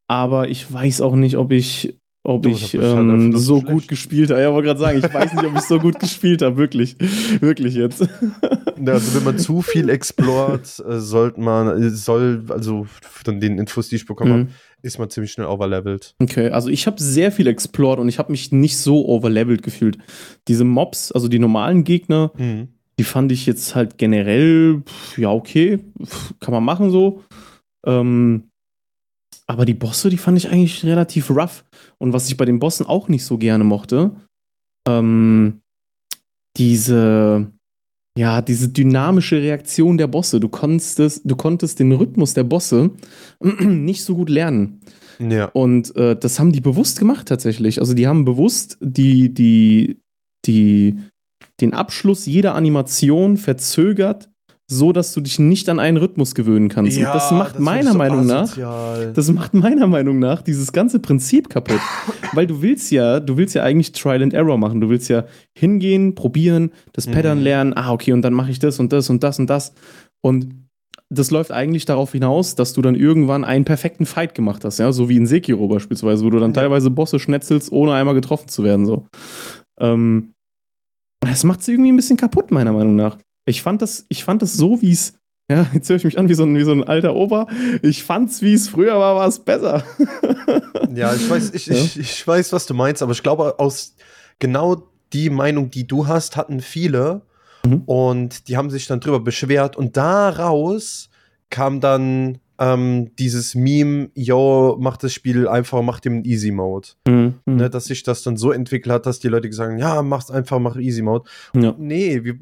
Aber 0.06 0.48
ich 0.48 0.70
weiß 0.70 1.00
auch 1.00 1.16
nicht, 1.16 1.38
ob 1.38 1.50
ich, 1.52 1.96
ob 2.22 2.42
Du, 2.42 2.50
ich 2.50 2.74
halt 2.74 2.84
ähm, 2.84 3.34
so 3.36 3.60
schlecht. 3.60 3.72
gut 3.72 3.88
gespielt 3.88 4.30
habe. 4.30 4.42
Ja, 4.42 4.52
wollte 4.52 4.66
gerade 4.68 4.80
sagen, 4.80 4.98
ich 4.98 5.14
weiß 5.14 5.32
nicht, 5.32 5.44
ob 5.44 5.54
ich 5.56 5.62
so 5.62 5.78
gut 5.78 5.98
gespielt 5.98 6.42
habe. 6.42 6.58
Wirklich. 6.58 6.96
Wirklich 7.40 7.74
jetzt. 7.74 8.00
Ja, 8.02 8.92
Also 8.92 9.14
wenn 9.14 9.24
man 9.24 9.38
zu 9.38 9.62
viel 9.62 9.88
explort, 9.88 10.84
äh, 10.86 11.00
sollte 11.00 11.40
man, 11.40 11.82
äh, 11.82 11.88
soll, 11.90 12.44
also 12.50 12.86
von 13.00 13.40
den 13.40 13.56
Infos, 13.58 13.88
die 13.88 13.96
ich 13.96 14.04
bekommen 14.06 14.32
habe, 14.32 14.42
Mhm. 14.44 14.48
Ist 14.84 14.98
man 14.98 15.10
ziemlich 15.10 15.32
schnell 15.32 15.46
overlevelt. 15.46 16.14
Okay, 16.20 16.50
also 16.50 16.68
ich 16.68 16.86
habe 16.86 17.02
sehr 17.02 17.32
viel 17.32 17.46
explored 17.46 17.98
und 17.98 18.08
ich 18.08 18.18
habe 18.18 18.30
mich 18.30 18.52
nicht 18.52 18.76
so 18.78 19.06
overlevelt 19.06 19.62
gefühlt. 19.62 19.98
Diese 20.46 20.64
Mobs, 20.64 21.10
also 21.10 21.28
die 21.28 21.38
normalen 21.38 21.84
Gegner, 21.84 22.30
Mhm. 22.36 22.68
Die 22.98 23.04
fand 23.04 23.32
ich 23.32 23.44
jetzt 23.46 23.74
halt 23.74 23.98
generell, 23.98 24.82
pf, 24.86 25.18
ja, 25.18 25.30
okay, 25.30 25.80
pf, 26.00 26.34
kann 26.38 26.54
man 26.54 26.64
machen 26.64 26.90
so. 26.90 27.24
Ähm, 27.84 28.50
aber 29.46 29.64
die 29.64 29.74
Bosse, 29.74 30.10
die 30.10 30.16
fand 30.16 30.38
ich 30.38 30.48
eigentlich 30.48 30.84
relativ 30.84 31.30
rough. 31.30 31.64
Und 31.98 32.12
was 32.12 32.28
ich 32.28 32.36
bei 32.36 32.44
den 32.44 32.60
Bossen 32.60 32.86
auch 32.86 33.08
nicht 33.08 33.24
so 33.24 33.36
gerne 33.36 33.64
mochte, 33.64 34.12
ähm, 34.86 35.60
diese, 36.56 37.50
ja, 38.16 38.42
diese 38.42 38.68
dynamische 38.68 39.42
Reaktion 39.42 39.98
der 39.98 40.06
Bosse. 40.06 40.38
Du 40.38 40.48
konntest, 40.48 41.22
du 41.24 41.36
konntest 41.36 41.80
den 41.80 41.92
Rhythmus 41.92 42.34
der 42.34 42.44
Bosse 42.44 42.90
nicht 43.40 44.04
so 44.04 44.14
gut 44.14 44.28
lernen. 44.28 44.80
Ja. 45.18 45.46
Und 45.46 45.94
äh, 45.96 46.16
das 46.16 46.38
haben 46.38 46.52
die 46.52 46.60
bewusst 46.60 46.98
gemacht 46.98 47.28
tatsächlich. 47.28 47.80
Also 47.80 47.94
die 47.94 48.06
haben 48.06 48.24
bewusst 48.24 48.78
die, 48.80 49.32
die, 49.32 50.00
die, 50.46 50.96
den 51.60 51.72
Abschluss 51.72 52.26
jeder 52.26 52.54
Animation 52.54 53.36
verzögert, 53.36 54.30
so 54.66 54.92
dass 54.92 55.12
du 55.12 55.20
dich 55.20 55.38
nicht 55.38 55.68
an 55.68 55.78
einen 55.78 55.98
Rhythmus 55.98 56.34
gewöhnen 56.34 56.68
kannst. 56.68 56.96
Und 56.96 57.04
das 57.04 57.30
macht 57.30 57.60
meiner 57.60 57.92
Meinung 57.94 58.26
nach, 58.26 58.56
nach. 58.56 59.12
das 59.12 59.30
macht 59.30 59.52
meiner 59.52 59.86
Meinung 59.86 60.18
nach 60.18 60.40
dieses 60.40 60.72
ganze 60.72 61.00
Prinzip 61.00 61.50
kaputt. 61.50 61.80
Weil 62.32 62.46
du 62.46 62.62
willst 62.62 62.90
ja, 62.90 63.20
du 63.20 63.36
willst 63.36 63.54
ja 63.54 63.62
eigentlich 63.62 63.92
Trial 63.92 64.22
and 64.22 64.32
Error 64.32 64.56
machen. 64.56 64.80
Du 64.80 64.88
willst 64.88 65.08
ja 65.10 65.24
hingehen, 65.54 66.14
probieren, 66.14 66.70
das 66.94 67.06
Mhm. 67.06 67.12
Pattern 67.12 67.40
lernen. 67.42 67.72
Ah, 67.76 67.92
okay, 67.92 68.12
und 68.12 68.22
dann 68.22 68.32
mache 68.32 68.50
ich 68.50 68.58
das 68.58 68.80
und 68.80 68.92
das 68.92 69.10
und 69.10 69.22
das 69.22 69.38
und 69.38 69.50
das. 69.50 69.74
Und 70.22 70.48
das 71.10 71.30
läuft 71.30 71.52
eigentlich 71.52 71.84
darauf 71.84 72.12
hinaus, 72.12 72.54
dass 72.54 72.72
du 72.72 72.80
dann 72.80 72.94
irgendwann 72.94 73.44
einen 73.44 73.66
perfekten 73.66 74.06
Fight 74.06 74.34
gemacht 74.34 74.64
hast, 74.64 74.78
ja, 74.78 74.90
so 74.90 75.08
wie 75.10 75.16
in 75.18 75.26
Sekiro 75.26 75.68
beispielsweise, 75.68 76.24
wo 76.24 76.30
du 76.30 76.38
dann 76.40 76.52
Ja. 76.52 76.62
teilweise 76.62 76.90
Bosse 76.90 77.18
schnetzelst, 77.18 77.70
ohne 77.70 77.92
einmal 77.92 78.14
getroffen 78.14 78.48
zu 78.48 78.64
werden, 78.64 78.86
so. 78.86 79.04
Ähm, 79.78 80.30
das 81.20 81.44
macht 81.44 81.62
sie 81.62 81.72
irgendwie 81.72 81.92
ein 81.92 81.96
bisschen 81.96 82.16
kaputt, 82.16 82.50
meiner 82.50 82.72
Meinung 82.72 82.96
nach. 82.96 83.18
Ich 83.46 83.62
fand 83.62 83.82
das, 83.82 84.06
ich 84.08 84.24
fand 84.24 84.42
das 84.42 84.54
so, 84.54 84.80
wie 84.82 84.92
es, 84.92 85.14
ja, 85.50 85.66
jetzt 85.74 85.88
höre 85.88 85.96
ich 85.96 86.04
mich 86.04 86.18
an 86.18 86.28
wie 86.28 86.34
so 86.34 86.44
ein, 86.44 86.56
wie 86.56 86.64
so 86.64 86.72
ein 86.72 86.84
alter 86.84 87.14
Opa. 87.14 87.46
Ich 87.82 88.02
fand's, 88.04 88.40
wie 88.42 88.54
es 88.54 88.68
früher 88.68 88.98
war, 88.98 89.16
war 89.16 89.28
es 89.28 89.38
besser. 89.38 89.84
Ja, 90.94 91.12
ich 91.12 91.28
weiß, 91.28 91.52
ich, 91.54 91.66
Ja. 91.66 91.74
ich, 91.74 91.98
ich 91.98 92.26
weiß, 92.26 92.52
was 92.52 92.66
du 92.66 92.74
meinst, 92.74 93.02
aber 93.02 93.10
ich 93.12 93.22
glaube, 93.24 93.58
aus 93.58 93.96
genau 94.38 94.86
die 95.12 95.28
Meinung, 95.28 95.68
die 95.70 95.86
du 95.88 96.06
hast, 96.06 96.36
hatten 96.36 96.60
viele 96.60 97.22
Mhm. 97.66 97.82
und 97.86 98.46
die 98.48 98.56
haben 98.58 98.68
sich 98.70 98.86
dann 98.86 99.00
drüber 99.00 99.18
beschwert 99.20 99.74
und 99.76 99.96
daraus 99.96 101.08
kam 101.50 101.80
dann 101.80 102.38
ähm, 102.58 103.10
dieses 103.18 103.54
Meme, 103.54 104.10
yo, 104.14 104.76
mach 104.78 104.98
das 104.98 105.12
Spiel 105.14 105.48
einfach, 105.48 105.80
mach 105.82 105.98
dem 105.98 106.22
Easy 106.24 106.50
Mode. 106.52 106.88
Mhm. 107.08 107.34
Ne, 107.46 107.70
dass 107.70 107.86
sich 107.86 108.02
das 108.04 108.22
dann 108.22 108.36
so 108.36 108.52
entwickelt 108.52 108.92
hat, 108.92 109.06
dass 109.06 109.18
die 109.18 109.28
Leute 109.28 109.48
gesagt 109.48 109.70
haben, 109.72 109.78
ja, 109.78 110.02
mach's 110.02 110.30
einfach, 110.30 110.58
mach 110.60 110.76
Easy 110.76 111.00
Mode. 111.02 111.24
Ja. 111.56 111.74
Nee, 111.78 112.22
wir, 112.22 112.34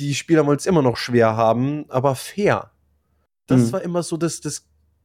die 0.00 0.14
Spieler 0.14 0.46
wollen 0.46 0.58
es 0.58 0.66
immer 0.66 0.82
noch 0.82 0.96
schwer 0.96 1.36
haben, 1.36 1.84
aber 1.88 2.14
fair. 2.14 2.70
Das 3.46 3.60
Mhm. 3.68 3.72
war 3.72 3.82
immer 3.82 4.02
so 4.02 4.16
das, 4.16 4.40
das 4.40 4.64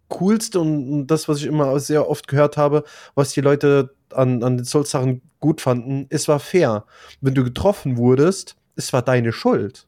Coolste 0.09 0.59
und, 0.59 1.07
das, 1.07 1.27
was 1.29 1.37
ich 1.39 1.45
immer 1.45 1.79
sehr 1.79 2.09
oft 2.09 2.27
gehört 2.27 2.57
habe, 2.57 2.83
was 3.15 3.31
die 3.33 3.41
Leute 3.41 3.93
an, 4.13 4.43
an 4.43 4.57
den 4.57 4.65
Souls-Sachen 4.65 5.21
gut 5.39 5.61
fanden, 5.61 6.05
es 6.09 6.27
war 6.27 6.39
fair. 6.39 6.85
Wenn 7.21 7.33
du 7.33 7.43
getroffen 7.43 7.97
wurdest, 7.97 8.55
es 8.75 8.91
war 8.93 9.01
deine 9.01 9.31
Schuld. 9.31 9.87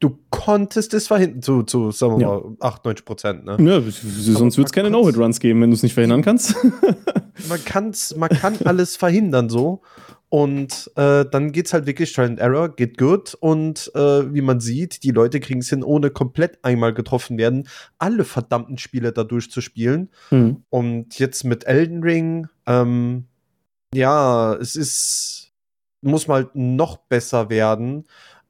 Du 0.00 0.18
konntest 0.30 0.94
es 0.94 1.08
verhindern, 1.08 1.42
zu, 1.42 1.64
zu 1.64 1.90
sagen 1.90 2.18
wir 2.18 2.22
Ja. 2.22 2.28
mal, 2.34 2.56
98 2.60 3.04
Prozent, 3.04 3.44
ne? 3.44 3.56
Ja, 3.60 3.80
sonst 3.82 4.56
wird 4.56 4.68
es 4.68 4.72
keine 4.72 4.90
No-Hit-Runs 4.90 5.40
geben, 5.40 5.60
wenn 5.60 5.70
du 5.70 5.74
es 5.76 5.82
nicht 5.82 5.94
verhindern 5.94 6.22
kannst. 6.22 6.54
man 7.48 7.62
kann's, 7.64 8.14
man 8.16 8.28
kann 8.30 8.56
alles 8.64 8.96
verhindern 8.96 9.48
so. 9.48 9.80
Und 10.30 10.90
äh, 10.96 11.24
dann 11.30 11.52
geht's 11.52 11.72
halt 11.72 11.86
wirklich 11.86 12.12
Trial 12.12 12.28
and 12.28 12.38
Error, 12.38 12.74
geht 12.74 12.98
gut. 12.98 13.34
Und 13.34 13.90
äh, 13.94 14.32
wie 14.34 14.42
man 14.42 14.60
sieht, 14.60 15.02
die 15.02 15.10
Leute 15.10 15.40
kriegen 15.40 15.60
es 15.60 15.70
hin, 15.70 15.82
ohne 15.82 16.10
komplett 16.10 16.58
einmal 16.62 16.92
getroffen 16.92 17.38
werden, 17.38 17.66
alle 17.98 18.24
verdammten 18.24 18.76
Spiele 18.76 19.12
da 19.12 19.24
durchzuspielen. 19.24 20.10
Mhm. 20.30 20.64
Und 20.68 21.18
jetzt 21.18 21.44
mit 21.44 21.66
Elden 21.66 22.02
Ring, 22.02 22.48
ähm, 22.66 23.24
ja, 23.94 24.54
es 24.54 24.76
ist, 24.76 25.52
muss 26.02 26.28
mal 26.28 26.42
halt 26.42 26.54
noch 26.54 26.98
besser 26.98 27.48
werden. 27.48 28.04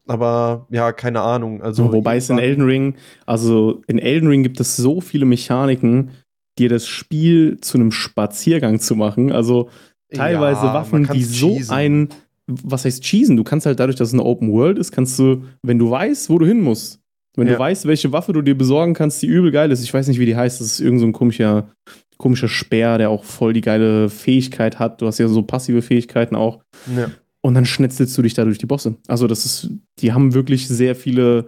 Aber 0.09 0.67
ja, 0.71 0.91
keine 0.93 1.21
Ahnung. 1.21 1.63
Also, 1.63 1.93
Wobei 1.93 2.17
es 2.17 2.31
in 2.31 2.39
Elden 2.39 2.65
Ring, 2.65 2.97
also 3.27 3.83
in 3.87 3.99
Elden 3.99 4.29
Ring 4.29 4.43
gibt 4.43 4.59
es 4.59 4.77
so 4.77 5.01
viele 5.01 5.27
Mechaniken, 5.27 6.11
dir 6.59 6.69
das 6.69 6.89
Spiel 6.89 7.59
zu 7.61 7.79
einem 7.79 7.93
Spaziergang 7.93 8.81
zu 8.81 8.97
machen. 8.97 9.31
Also 9.31 9.69
teilweise 10.13 10.67
Ja, 10.67 10.75
Waffen, 10.75 11.03
die 11.03 11.09
kann's 11.09 11.39
so 11.39 11.55
cheesen. 11.57 11.73
ein, 11.75 12.09
was 12.47 12.85
heißt 12.85 13.03
cheesen? 13.05 13.37
Du 13.37 13.45
kannst 13.45 13.67
halt 13.67 13.79
dadurch, 13.81 13.97
dass 13.97 14.09
es 14.09 14.15
eine 14.15 14.25
Open 14.25 14.53
World 14.53 14.79
ist, 14.79 14.93
kannst 14.93 15.19
du, 15.19 15.45
wenn 15.63 15.79
du 15.79 15.91
weißt, 15.91 16.31
wo 16.31 16.39
du 16.39 16.47
hin 16.47 16.61
musst, 16.63 17.01
wenn 17.37 17.47
Ja. 17.47 17.55
du 17.55 17.59
weißt, 17.59 17.87
welche 17.87 18.11
Waffe 18.13 18.33
du 18.33 18.43
dir 18.43 18.57
besorgen 18.57 18.95
kannst, 18.95 19.23
die 19.23 19.27
übel 19.27 19.51
geil 19.51 19.71
ist, 19.71 19.83
ich 19.83 19.93
weiß 19.93 20.09
nicht, 20.09 20.19
wie 20.19 20.27
die 20.27 20.37
heißt, 20.37 20.61
das 20.61 20.67
ist 20.73 20.81
irgend 20.81 21.01
so 21.01 21.07
ein 21.07 21.13
komischer, 21.13 21.69
komischer 22.17 22.49
Speer, 22.49 22.99
der 22.99 23.11
auch 23.11 23.23
voll 23.25 23.53
die 23.53 23.61
geile 23.61 24.09
Fähigkeit 24.09 24.79
hat. 24.79 25.01
Du 25.01 25.07
hast 25.07 25.19
ja 25.19 25.29
so 25.29 25.43
passive 25.43 25.83
Fähigkeiten 25.83 26.35
auch. 26.35 26.61
Ja. 26.97 27.11
Und 27.43 27.55
dann 27.55 27.65
schnetzelst 27.65 28.19
du 28.19 28.23
dich 28.23 28.35
da 28.35 28.45
durch 28.45 28.59
die 28.59 28.67
Bosse. 28.67 28.97
Also, 29.07 29.29
das 29.29 29.45
ist, 29.45 29.71
die 30.01 30.13
haben 30.13 30.35
wirklich 30.35 30.67
sehr 30.67 30.97
viele, 30.97 31.47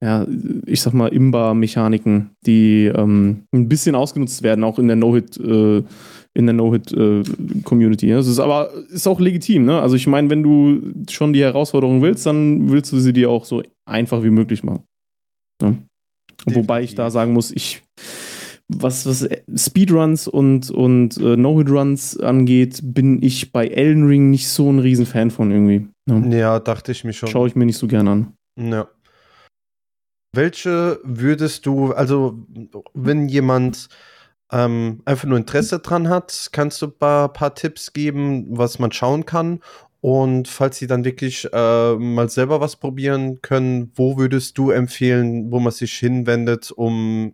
ja, 0.00 0.26
ich 0.64 0.80
sag 0.80 0.94
mal, 0.94 1.08
Imba-Mechaniken, 1.08 2.30
die 2.46 2.86
ähm, 2.86 3.42
ein 3.52 3.68
bisschen 3.68 3.94
ausgenutzt 3.94 4.42
werden, 4.42 4.64
auch 4.64 4.78
in 4.78 4.86
der 4.86 4.96
No-Hit, 4.96 5.36
äh, 5.38 5.82
in 6.36 6.46
der 6.46 6.52
No-Hit-Community. 6.54 8.10
das 8.10 8.26
ist 8.26 8.38
aber 8.38 8.70
ist 8.90 9.06
auch 9.06 9.20
legitim, 9.20 9.64
ne? 9.64 9.80
Also 9.80 9.96
ich 9.96 10.06
meine, 10.06 10.28
wenn 10.28 10.42
du 10.42 10.82
schon 11.10 11.32
die 11.32 11.42
Herausforderung 11.42 12.02
willst, 12.02 12.26
dann 12.26 12.70
willst 12.70 12.92
du 12.92 12.98
sie 12.98 13.12
dir 13.12 13.30
auch 13.30 13.46
so 13.46 13.62
einfach 13.86 14.22
wie 14.22 14.30
möglich 14.30 14.62
machen. 14.62 14.84
Ne? 15.62 15.78
Wobei 16.44 16.82
ich 16.82 16.94
da 16.94 17.10
sagen 17.10 17.32
muss, 17.32 17.50
ich 17.50 17.82
was, 18.68 19.06
was 19.06 19.28
Speedruns 19.54 20.28
und, 20.28 20.70
und 20.70 21.16
äh, 21.18 21.36
No-Hit-Runs 21.36 22.18
angeht, 22.18 22.80
bin 22.82 23.22
ich 23.22 23.52
bei 23.52 23.68
Elden 23.68 24.06
Ring 24.06 24.30
nicht 24.30 24.48
so 24.48 24.70
ein 24.70 24.80
Riesenfan 24.80 25.30
von 25.30 25.50
irgendwie. 25.50 25.88
Ja, 26.08 26.18
ja 26.18 26.60
dachte 26.60 26.92
ich 26.92 27.04
mir 27.04 27.12
schon. 27.12 27.28
Schaue 27.28 27.48
ich 27.48 27.54
mir 27.54 27.64
nicht 27.64 27.78
so 27.78 27.86
gern 27.86 28.08
an. 28.08 28.32
Ja. 28.58 28.88
Welche 30.34 30.98
würdest 31.04 31.64
du, 31.64 31.92
also 31.92 32.38
wenn 32.92 33.28
jemand 33.28 33.88
ähm, 34.52 35.02
einfach 35.04 35.26
nur 35.26 35.38
Interesse 35.38 35.80
dran 35.80 36.08
hat, 36.08 36.48
kannst 36.52 36.80
du 36.82 36.86
ein 36.86 36.98
paar, 36.98 37.32
paar 37.32 37.54
Tipps 37.54 37.92
geben, 37.92 38.46
was 38.50 38.78
man 38.78 38.92
schauen 38.92 39.24
kann? 39.26 39.60
Und 40.00 40.46
falls 40.46 40.78
sie 40.78 40.86
dann 40.86 41.04
wirklich 41.04 41.48
äh, 41.52 41.94
mal 41.96 42.28
selber 42.28 42.60
was 42.60 42.76
probieren 42.76 43.42
können, 43.42 43.90
wo 43.96 44.16
würdest 44.16 44.56
du 44.56 44.70
empfehlen, 44.70 45.50
wo 45.50 45.58
man 45.58 45.72
sich 45.72 45.94
hinwendet, 45.94 46.70
um 46.70 47.32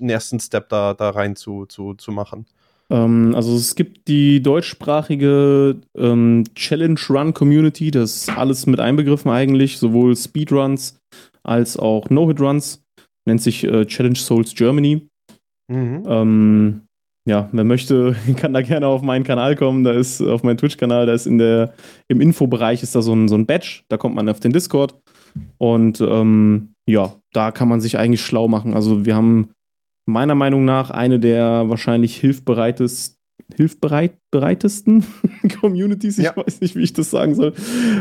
einen 0.00 0.10
ersten 0.10 0.38
Step 0.38 0.68
da, 0.68 0.92
da 0.92 1.10
rein 1.10 1.34
zu, 1.36 1.66
zu, 1.66 1.94
zu 1.94 2.12
machen? 2.12 2.46
Ähm, 2.90 3.34
also 3.34 3.56
es 3.56 3.74
gibt 3.74 4.08
die 4.08 4.42
deutschsprachige 4.42 5.80
ähm, 5.96 6.44
Challenge 6.54 7.00
Run 7.08 7.32
Community, 7.32 7.90
das 7.90 8.16
ist 8.16 8.36
alles 8.36 8.66
mit 8.66 8.80
einbegriffen 8.80 9.30
eigentlich, 9.30 9.78
sowohl 9.78 10.16
Speedruns 10.16 11.00
als 11.42 11.76
auch 11.78 12.10
No-Hit-Runs. 12.10 12.82
Nennt 13.26 13.40
sich 13.40 13.64
äh, 13.64 13.86
Challenge 13.86 14.16
Souls 14.16 14.54
Germany. 14.54 15.08
Mhm. 15.70 16.02
Ähm, 16.06 16.80
ja, 17.26 17.48
wer 17.52 17.64
möchte, 17.64 18.16
kann 18.36 18.52
da 18.52 18.62
gerne 18.62 18.86
auf 18.86 19.02
meinen 19.02 19.24
Kanal 19.24 19.56
kommen. 19.56 19.84
Da 19.84 19.92
ist 19.92 20.20
auf 20.20 20.42
meinen 20.42 20.56
Twitch-Kanal, 20.56 21.06
da 21.06 21.12
ist 21.12 21.26
in 21.26 21.38
der, 21.38 21.74
im 22.08 22.20
Infobereich 22.20 22.82
ist 22.82 22.94
da 22.94 23.02
so 23.02 23.14
ein, 23.14 23.28
so 23.28 23.36
ein 23.36 23.46
Badge, 23.46 23.82
da 23.88 23.96
kommt 23.96 24.14
man 24.14 24.28
auf 24.28 24.40
den 24.40 24.52
Discord. 24.52 24.94
Und 25.58 26.00
ähm, 26.00 26.74
ja, 26.86 27.14
da 27.32 27.52
kann 27.52 27.68
man 27.68 27.80
sich 27.80 27.98
eigentlich 27.98 28.22
schlau 28.22 28.48
machen. 28.48 28.74
Also 28.74 29.06
wir 29.06 29.14
haben 29.14 29.50
meiner 30.06 30.34
Meinung 30.34 30.64
nach 30.64 30.90
eine 30.90 31.20
der 31.20 31.68
wahrscheinlich 31.68 32.16
hilfbereitesten 32.16 33.16
hilfbereitesten 33.56 35.04
Communities, 35.60 36.18
ich 36.18 36.26
ja. 36.26 36.36
weiß 36.36 36.60
nicht, 36.60 36.76
wie 36.76 36.82
ich 36.82 36.92
das 36.92 37.10
sagen 37.10 37.34
soll, 37.34 37.52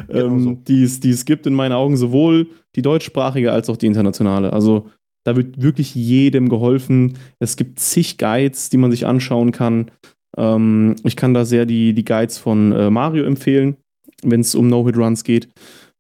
genau 0.08 0.26
ähm, 0.26 0.40
so. 0.44 0.58
die, 0.68 0.84
es, 0.84 1.00
die 1.00 1.10
es 1.10 1.26
gibt 1.26 1.48
in 1.48 1.54
meinen 1.54 1.72
Augen, 1.72 1.98
sowohl 1.98 2.48
die 2.76 2.84
deutschsprachige 2.84 3.52
als 3.52 3.70
auch 3.70 3.78
die 3.78 3.88
internationale. 3.88 4.54
Also 4.54 4.90
da 5.30 5.36
wird 5.36 5.62
wirklich 5.62 5.94
jedem 5.94 6.50
geholfen. 6.50 7.18
Es 7.40 7.56
gibt 7.56 7.80
zig 7.80 8.18
Guides, 8.18 8.70
die 8.70 8.78
man 8.78 8.90
sich 8.90 9.06
anschauen 9.06 9.52
kann. 9.52 9.92
Ähm, 10.38 10.96
ich 11.04 11.16
kann 11.16 11.34
da 11.34 11.46
sehr 11.46 11.66
die, 11.66 11.94
die 11.94 12.06
Guides 12.06 12.38
von 12.38 12.72
äh, 12.72 12.90
Mario 12.90 13.26
empfehlen, 13.26 13.78
wenn 14.24 14.42
es 14.42 14.56
um 14.56 14.68
No-Hit-Runs 14.68 15.24
geht. 15.24 15.50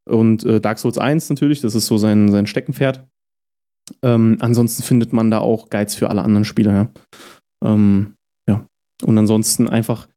Und 0.09 0.43
äh, 0.45 0.59
Dark 0.59 0.79
Souls 0.79 0.97
1 0.97 1.29
natürlich, 1.29 1.61
das 1.61 1.75
ist 1.75 1.85
so 1.85 1.97
sein, 1.97 2.31
sein 2.31 2.47
Steckenpferd. 2.47 3.07
Ähm, 4.01 4.37
ansonsten 4.39 4.83
findet 4.83 5.13
man 5.13 5.29
da 5.29 5.39
auch 5.39 5.69
Guides 5.69 5.95
für 5.95 6.09
alle 6.09 6.23
anderen 6.23 6.45
Spieler. 6.45 6.73
Ja. 6.73 6.89
Ähm, 7.63 8.15
ja. 8.47 8.65
Und 9.03 9.17
ansonsten 9.17 9.69
einfach, 9.69 10.07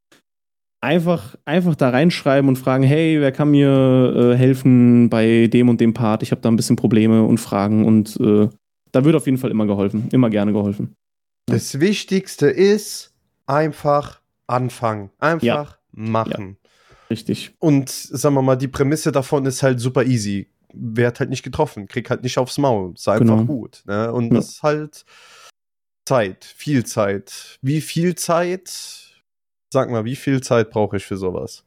einfach, 0.81 1.37
einfach 1.45 1.75
da 1.75 1.91
reinschreiben 1.91 2.49
und 2.49 2.57
fragen, 2.57 2.85
hey, 2.85 3.21
wer 3.21 3.33
kann 3.33 3.51
mir 3.51 4.33
äh, 4.33 4.37
helfen 4.37 5.11
bei 5.11 5.49
dem 5.49 5.69
und 5.69 5.81
dem 5.81 5.93
Part? 5.93 6.23
Ich 6.23 6.31
habe 6.31 6.41
da 6.41 6.51
ein 6.51 6.57
bisschen 6.57 6.77
Probleme 6.77 7.25
und 7.25 7.39
Fragen 7.39 7.85
und 7.85 8.19
äh, 8.21 8.49
da 8.93 9.05
wird 9.05 9.17
auf 9.17 9.27
jeden 9.27 9.39
Fall 9.39 9.51
immer 9.51 9.67
geholfen, 9.67 10.09
immer 10.13 10.31
gerne 10.31 10.53
geholfen. 10.53 10.95
Das 11.47 11.81
Wichtigste 11.81 12.47
ist 12.47 13.13
einfach 13.47 14.21
anfangen, 14.47 15.11
einfach 15.19 15.43
ja. 15.43 15.77
machen. 15.93 16.57
Ja. 16.63 16.69
Richtig. 17.11 17.55
Und 17.59 17.91
sagen 17.91 18.35
wir 18.35 18.43
mal, 18.43 18.57
die 18.57 18.69
Prämisse 18.69 19.13
davon 19.13 19.45
ist 19.47 19.63
halt 19.63 19.81
super 19.81 20.05
easy. 20.05 20.49
Werd 20.73 21.21
halt 21.21 21.29
nicht 21.29 21.43
getroffen, 21.43 21.89
krieg 21.89 22.09
halt 22.09 22.23
nicht 22.23 22.39
aufs 22.39 22.57
Maul, 22.57 22.95
sei 22.97 23.19
genau. 23.19 23.35
einfach 23.35 23.47
gut. 23.47 23.83
Ne? 23.87 24.11
Und 24.13 24.29
ja. 24.29 24.35
das 24.35 24.49
ist 24.51 24.63
halt 24.63 25.05
Zeit, 26.07 26.45
viel 26.45 26.87
Zeit. 26.87 27.59
Wie 27.61 27.81
viel 27.81 28.15
Zeit? 28.15 28.71
Sag 29.73 29.91
mal, 29.91 30.05
wie 30.05 30.17
viel 30.17 30.43
Zeit 30.43 30.71
brauche 30.71 30.97
ich 30.97 31.05
für 31.05 31.17
sowas? 31.17 31.65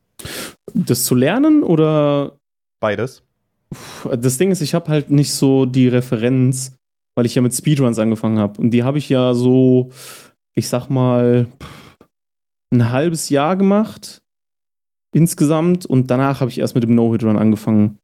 Das 0.73 1.05
zu 1.05 1.15
lernen 1.15 1.63
oder? 1.63 2.39
Beides. 2.80 3.23
Das 4.11 4.38
Ding 4.38 4.51
ist, 4.51 4.61
ich 4.61 4.73
habe 4.73 4.89
halt 4.89 5.09
nicht 5.09 5.34
so 5.34 5.65
die 5.65 5.88
Referenz 5.88 6.76
weil 7.16 7.26
ich 7.26 7.36
ja 7.36 7.41
mit 7.41 7.53
Speedruns 7.53 7.97
angefangen 7.97 8.39
habe. 8.39 8.61
Und 8.61 8.72
die 8.72 8.84
habe 8.84 8.97
ich 8.97 9.09
ja 9.09 9.34
so, 9.34 9.91
ich 10.53 10.68
sag 10.68 10.89
mal, 10.89 11.47
ein 12.72 12.91
halbes 12.91 13.30
Jahr 13.30 13.55
gemacht 13.55 14.22
insgesamt 15.13 15.86
und 15.86 16.11
danach 16.11 16.41
habe 16.41 16.51
ich 16.51 16.59
erst 16.59 16.76
mit 16.76 16.84
dem 16.84 16.93
No-Hit-Run 16.93 17.38
angefangen. 17.38 17.97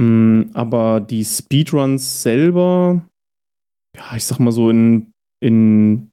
Mm, 0.00 0.42
aber 0.54 1.00
die 1.00 1.24
Speedruns 1.24 2.22
selber, 2.22 3.02
ja, 3.96 4.16
ich 4.16 4.24
sag 4.24 4.38
mal 4.38 4.52
so 4.52 4.70
in, 4.70 5.12
in 5.40 6.10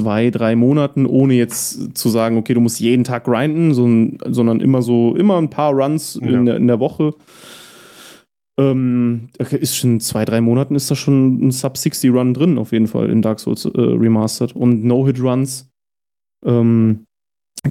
zwei, 0.00 0.30
drei 0.30 0.56
Monaten, 0.56 1.06
ohne 1.06 1.34
jetzt 1.34 1.96
zu 1.96 2.08
sagen, 2.08 2.38
okay, 2.38 2.54
du 2.54 2.60
musst 2.60 2.80
jeden 2.80 3.04
Tag 3.04 3.24
grinden, 3.24 3.72
sondern 3.72 4.60
immer 4.60 4.82
so, 4.82 5.14
immer 5.14 5.38
ein 5.38 5.50
paar 5.50 5.72
Runs 5.72 6.18
ja. 6.20 6.28
in, 6.28 6.46
der, 6.46 6.56
in 6.56 6.66
der 6.66 6.80
Woche. 6.80 7.14
Ähm, 8.58 9.28
ist 9.38 9.76
schon 9.76 10.00
zwei, 10.00 10.24
drei 10.24 10.40
Monaten 10.40 10.74
ist 10.74 10.90
da 10.90 10.94
schon 10.94 11.46
ein 11.46 11.50
Sub-60-Run 11.52 12.34
drin, 12.34 12.58
auf 12.58 12.72
jeden 12.72 12.86
Fall 12.86 13.08
in 13.08 13.22
Dark 13.22 13.40
Souls 13.40 13.64
äh, 13.64 13.70
Remastered. 13.74 14.54
Und 14.54 14.84
No-Hit-Runs 14.84 15.70
ähm, 16.44 17.06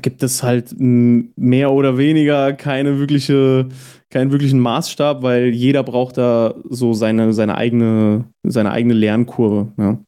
gibt 0.01 0.23
es 0.23 0.41
halt 0.41 0.73
mehr 0.77 1.71
oder 1.71 1.97
weniger 1.97 2.53
keine 2.53 2.97
wirkliche, 2.97 3.67
keinen 4.09 4.31
wirklichen 4.31 4.59
Maßstab, 4.59 5.21
weil 5.21 5.49
jeder 5.49 5.83
braucht 5.83 6.17
da 6.17 6.55
so 6.69 6.93
seine, 6.93 7.33
seine, 7.33 7.55
eigene, 7.55 8.25
seine 8.43 8.71
eigene 8.71 8.93
Lernkurve. 8.93 9.71
Ja. 9.77 9.99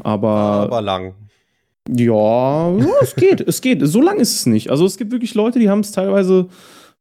Aber, 0.00 0.30
Aber 0.30 0.80
lang. 0.80 1.14
Ja, 1.88 2.72
es 3.02 3.14
geht, 3.14 3.40
es 3.40 3.60
geht. 3.60 3.80
So 3.82 4.00
lang 4.00 4.18
ist 4.18 4.34
es 4.34 4.46
nicht. 4.46 4.70
Also 4.70 4.86
es 4.86 4.96
gibt 4.96 5.12
wirklich 5.12 5.34
Leute, 5.34 5.58
die 5.58 5.68
haben 5.68 5.80
es 5.80 5.92
teilweise 5.92 6.48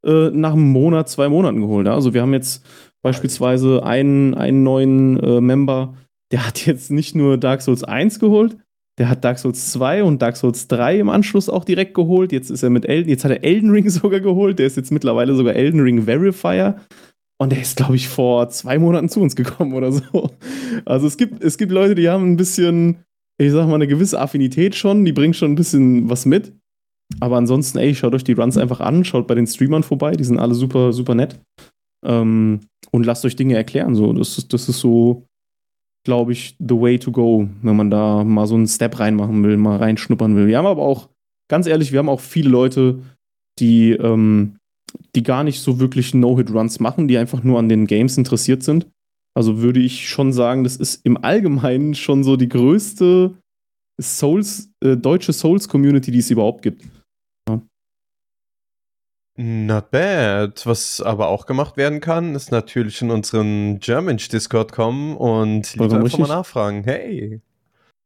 äh, 0.03 0.31
nach 0.31 0.53
einem 0.53 0.71
Monat, 0.71 1.07
zwei 1.07 1.29
Monaten 1.29 1.61
geholt. 1.61 1.87
Also 1.87 2.13
wir 2.13 2.21
haben 2.21 2.33
jetzt 2.33 2.65
Beispielsweise 3.01 3.83
einen, 3.83 4.33
einen 4.33 4.63
neuen 4.63 5.19
äh, 5.19 5.41
Member, 5.41 5.95
der 6.31 6.45
hat 6.47 6.65
jetzt 6.65 6.91
nicht 6.91 7.15
nur 7.15 7.37
Dark 7.37 7.61
Souls 7.61 7.83
1 7.83 8.19
geholt, 8.19 8.57
der 8.97 9.09
hat 9.09 9.23
Dark 9.23 9.39
Souls 9.39 9.71
2 9.71 10.03
und 10.03 10.21
Dark 10.21 10.37
Souls 10.37 10.67
3 10.67 10.99
im 10.99 11.09
Anschluss 11.09 11.49
auch 11.49 11.63
direkt 11.63 11.93
geholt. 11.93 12.31
Jetzt 12.31 12.49
ist 12.49 12.61
er 12.61 12.69
mit 12.69 12.85
Elden, 12.85 13.09
jetzt 13.09 13.23
hat 13.23 13.31
er 13.31 13.43
Elden 13.43 13.71
Ring 13.71 13.89
sogar 13.89 14.19
geholt. 14.19 14.59
Der 14.59 14.67
ist 14.67 14.77
jetzt 14.77 14.91
mittlerweile 14.91 15.35
sogar 15.35 15.55
Elden 15.55 15.79
Ring 15.79 16.03
Verifier. 16.03 16.75
Und 17.39 17.51
der 17.51 17.61
ist, 17.61 17.77
glaube 17.77 17.95
ich, 17.95 18.07
vor 18.07 18.49
zwei 18.49 18.77
Monaten 18.77 19.09
zu 19.09 19.19
uns 19.19 19.35
gekommen 19.35 19.73
oder 19.73 19.91
so. 19.91 20.29
Also 20.85 21.07
es 21.07 21.17
gibt, 21.17 21.43
es 21.43 21.57
gibt 21.57 21.71
Leute, 21.71 21.95
die 21.95 22.09
haben 22.09 22.31
ein 22.31 22.37
bisschen, 22.37 22.97
ich 23.39 23.51
sag 23.51 23.67
mal, 23.67 23.75
eine 23.75 23.87
gewisse 23.87 24.19
Affinität 24.19 24.75
schon, 24.75 25.03
die 25.05 25.13
bringen 25.13 25.33
schon 25.33 25.53
ein 25.53 25.55
bisschen 25.55 26.07
was 26.07 26.27
mit. 26.27 26.53
Aber 27.19 27.37
ansonsten, 27.37 27.79
ey, 27.79 27.95
schaut 27.95 28.13
euch 28.13 28.23
die 28.23 28.33
Runs 28.33 28.57
einfach 28.57 28.79
an, 28.79 29.03
schaut 29.03 29.25
bei 29.25 29.35
den 29.35 29.47
Streamern 29.47 29.83
vorbei, 29.83 30.11
die 30.11 30.23
sind 30.23 30.39
alle 30.39 30.53
super, 30.53 30.93
super 30.93 31.15
nett. 31.15 31.39
Ähm, 32.03 32.61
und 32.91 33.05
lasst 33.05 33.25
euch 33.25 33.35
Dinge 33.35 33.55
erklären. 33.55 33.95
So. 33.95 34.13
Das, 34.13 34.37
ist, 34.37 34.53
das 34.53 34.67
ist 34.69 34.79
so, 34.79 35.25
glaube 36.03 36.31
ich, 36.31 36.55
the 36.59 36.79
way 36.79 36.97
to 36.99 37.11
go, 37.11 37.47
wenn 37.61 37.75
man 37.75 37.89
da 37.89 38.23
mal 38.23 38.47
so 38.47 38.55
einen 38.55 38.67
Step 38.67 38.99
reinmachen 38.99 39.43
will, 39.43 39.57
mal 39.57 39.77
reinschnuppern 39.77 40.35
will. 40.35 40.47
Wir 40.47 40.57
haben 40.57 40.65
aber 40.65 40.81
auch, 40.81 41.09
ganz 41.49 41.67
ehrlich, 41.67 41.91
wir 41.91 41.99
haben 41.99 42.09
auch 42.09 42.19
viele 42.19 42.49
Leute, 42.49 42.99
die, 43.59 43.91
ähm, 43.91 44.57
die 45.15 45.23
gar 45.23 45.43
nicht 45.43 45.61
so 45.61 45.79
wirklich 45.79 46.13
No-Hit-Runs 46.13 46.79
machen, 46.79 47.07
die 47.07 47.17
einfach 47.17 47.43
nur 47.43 47.59
an 47.59 47.69
den 47.69 47.87
Games 47.87 48.17
interessiert 48.17 48.63
sind. 48.63 48.87
Also 49.33 49.61
würde 49.61 49.79
ich 49.79 50.09
schon 50.09 50.33
sagen, 50.33 50.63
das 50.63 50.75
ist 50.75 51.05
im 51.05 51.23
Allgemeinen 51.23 51.95
schon 51.95 52.23
so 52.23 52.35
die 52.35 52.49
größte 52.49 53.33
Souls, 54.01 54.69
äh, 54.83 54.97
deutsche 54.97 55.31
Souls-Community, 55.31 56.11
die 56.11 56.19
es 56.19 56.31
überhaupt 56.31 56.63
gibt. 56.63 56.83
Not 59.37 59.91
bad. 59.91 60.65
Was 60.65 61.01
aber 61.01 61.29
auch 61.29 61.45
gemacht 61.45 61.77
werden 61.77 62.01
kann, 62.01 62.35
ist 62.35 62.51
natürlich 62.51 63.01
in 63.01 63.11
unseren 63.11 63.79
German 63.79 64.17
Discord 64.17 64.71
kommen 64.71 65.15
und 65.15 65.73
lieber 65.73 65.95
einfach 65.95 66.17
mal 66.17 66.27
nachfragen. 66.27 66.83
Hey. 66.83 67.41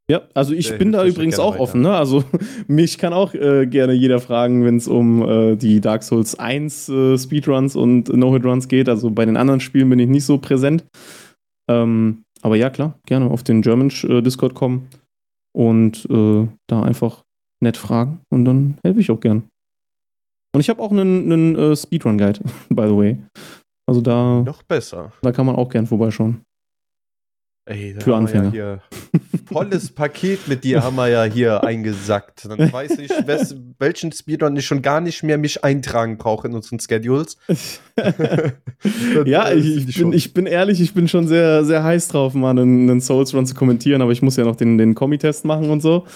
Ja, 0.08 0.22
also 0.34 0.54
ich 0.54 0.70
äh, 0.70 0.78
bin 0.78 0.92
da 0.92 1.04
übrigens 1.04 1.40
auch 1.40 1.54
weiter. 1.54 1.62
offen, 1.62 1.80
ne? 1.80 1.96
Also 1.96 2.22
mich 2.68 2.96
kann 2.98 3.12
auch 3.12 3.34
äh, 3.34 3.66
gerne 3.66 3.92
jeder 3.92 4.20
fragen, 4.20 4.64
wenn 4.64 4.76
es 4.76 4.86
um 4.86 5.22
äh, 5.28 5.56
die 5.56 5.80
Dark 5.80 6.04
Souls 6.04 6.38
1 6.38 6.88
äh, 6.88 7.18
Speedruns 7.18 7.74
und 7.74 8.08
No-Hit-Runs 8.08 8.68
geht. 8.68 8.88
Also 8.88 9.10
bei 9.10 9.24
den 9.24 9.36
anderen 9.36 9.60
Spielen 9.60 9.90
bin 9.90 9.98
ich 9.98 10.08
nicht 10.08 10.24
so 10.24 10.38
präsent. 10.38 10.84
Ähm, 11.68 12.22
aber 12.42 12.54
ja, 12.54 12.70
klar, 12.70 12.98
gerne 13.06 13.28
auf 13.28 13.42
den 13.42 13.62
German 13.62 13.90
äh, 14.04 14.22
Discord 14.22 14.54
kommen 14.54 14.88
und 15.52 16.06
äh, 16.08 16.46
da 16.68 16.82
einfach 16.82 17.24
nett 17.60 17.76
fragen 17.76 18.20
und 18.30 18.44
dann 18.44 18.78
helfe 18.84 19.00
ich 19.00 19.10
auch 19.10 19.18
gern. 19.18 19.48
Und 20.56 20.60
ich 20.62 20.70
habe 20.70 20.80
auch 20.80 20.90
einen, 20.90 21.30
einen 21.30 21.54
äh, 21.54 21.76
Speedrun-Guide, 21.76 22.40
by 22.70 22.86
the 22.88 22.96
way. 22.96 23.18
Also 23.86 24.00
da. 24.00 24.40
Noch 24.40 24.62
besser. 24.62 25.12
Da 25.20 25.30
kann 25.30 25.44
man 25.44 25.54
auch 25.54 25.68
gern 25.68 25.86
vorbeischauen. 25.86 26.40
Ey, 27.68 27.92
da 27.92 28.00
Für 28.00 28.16
haben 28.16 28.26
wir 28.26 28.40
Anfänger. 28.40 28.44
Ja 28.44 28.50
hier 28.52 28.80
volles 29.46 29.90
Paket 29.92 30.48
mit 30.48 30.64
dir 30.64 30.82
haben 30.82 30.96
wir 30.96 31.08
ja 31.08 31.24
hier 31.24 31.62
eingesackt. 31.64 32.46
Dann 32.48 32.72
weiß 32.72 32.98
ich, 33.00 33.10
wes- 33.26 33.54
welchen 33.78 34.12
Speedrun 34.12 34.56
ich 34.56 34.64
schon 34.64 34.80
gar 34.80 35.02
nicht 35.02 35.22
mehr 35.22 35.36
mich 35.36 35.62
eintragen 35.62 36.16
brauche 36.16 36.48
in 36.48 36.54
unseren 36.54 36.80
Schedules. 36.80 37.36
ja, 39.26 39.50
Das 39.50 39.54
ich, 39.56 39.88
ich, 39.90 39.98
bin, 39.98 40.12
ich 40.14 40.32
bin 40.32 40.46
ehrlich, 40.46 40.80
ich 40.80 40.94
bin 40.94 41.06
schon 41.06 41.28
sehr, 41.28 41.66
sehr 41.66 41.84
heiß 41.84 42.08
drauf, 42.08 42.32
mal 42.32 42.50
einen, 42.50 42.88
einen 42.88 43.02
Souls 43.02 43.34
Run 43.34 43.44
zu 43.46 43.54
kommentieren, 43.54 44.00
aber 44.00 44.12
ich 44.12 44.22
muss 44.22 44.36
ja 44.36 44.44
noch 44.44 44.56
den, 44.56 44.78
den 44.78 44.94
Kommi-Test 44.94 45.44
machen 45.44 45.68
und 45.68 45.82
so. 45.82 46.06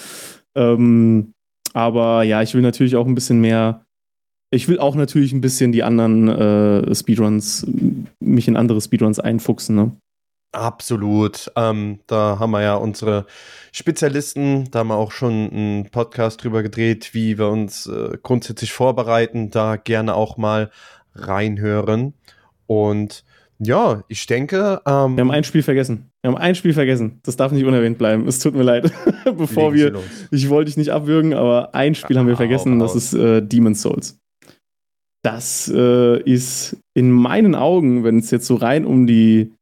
Ähm, 0.55 1.35
aber 1.75 2.23
ja, 2.23 2.41
ich 2.41 2.55
will 2.55 2.63
natürlich 2.63 2.97
auch 2.97 3.07
ein 3.07 3.15
bisschen 3.15 3.41
mehr. 3.41 3.85
Ich 4.53 4.67
will 4.69 4.79
auch 4.81 4.97
natürlich 4.97 5.33
ein 5.33 5.41
bisschen 5.41 5.71
die 5.73 5.83
anderen 5.85 6.29
äh, 6.29 6.95
Speedruns, 6.95 7.67
mich 8.19 8.49
in 8.49 8.57
andere 8.57 8.81
Speedruns 8.81 9.21
einfuchsen. 9.21 9.77
Ne? 9.77 9.93
Absolut. 10.53 11.53
Ähm, 11.57 12.01
da 12.09 12.39
haben 12.41 12.51
wir 12.51 12.63
ja 12.63 12.75
unsere 12.75 13.27
Spezialisten, 13.71 14.69
da 14.73 14.81
haben 14.81 14.89
wir 14.89 14.97
auch 14.97 15.13
schon 15.13 15.51
einen 15.51 15.91
Podcast 15.91 16.43
drüber 16.43 16.65
gedreht, 16.65 17.11
wie 17.15 17.39
wir 17.39 17.49
uns 17.49 17.87
äh, 17.87 18.19
grundsätzlich 18.23 18.73
vorbereiten. 18.73 19.51
Da 19.51 19.77
gerne 19.77 20.15
auch 20.15 20.37
mal 20.37 20.71
reinhören. 21.15 22.15
Und 22.67 23.25
ja, 23.61 24.03
ich 24.09 24.27
denke, 24.27 24.81
ähm, 24.87 25.17
Wir 25.17 25.21
haben 25.23 25.31
ein 25.31 25.45
Spiel 25.45 25.63
vergessen. 25.63 26.11
Wir 26.23 26.33
haben 26.33 26.39
ein 26.39 26.55
Spiel 26.55 26.73
vergessen. 26.73 27.21
Das 27.23 27.37
darf 27.37 27.53
nicht 27.53 27.65
unerwähnt 27.65 27.99
bleiben. 27.99 28.27
Es 28.27 28.39
tut 28.39 28.55
mir 28.55 28.63
leid. 28.63 28.91
Bevor 29.37 29.75
wir. 29.75 29.91
los. 29.91 30.03
Ich 30.31 30.49
wollte 30.49 30.67
dich 30.71 30.77
nicht 30.77 30.91
abwürgen, 30.91 31.35
aber 31.35 31.75
ein 31.75 31.95
Spiel 31.95 32.19
haben 32.19 32.27
wir 32.27 32.35
Ah, 32.35 32.39
vergessen, 32.39 32.79
das 32.79 32.97
ist 32.97 33.13
äh, 33.15 33.43
Demon's 33.43 33.83
Souls. 33.83 34.19
Das 35.23 35.71
äh, 35.75 36.23
ist 36.23 36.79
in 36.95 37.11
meinen 37.11 37.55
Augen, 37.55 38.05
wenn 38.05 38.19
es 38.19 38.31
jetzt 38.31 38.47
so 38.47 38.55
rein 38.55 38.87
um 38.87 39.07
die, 39.07 39.53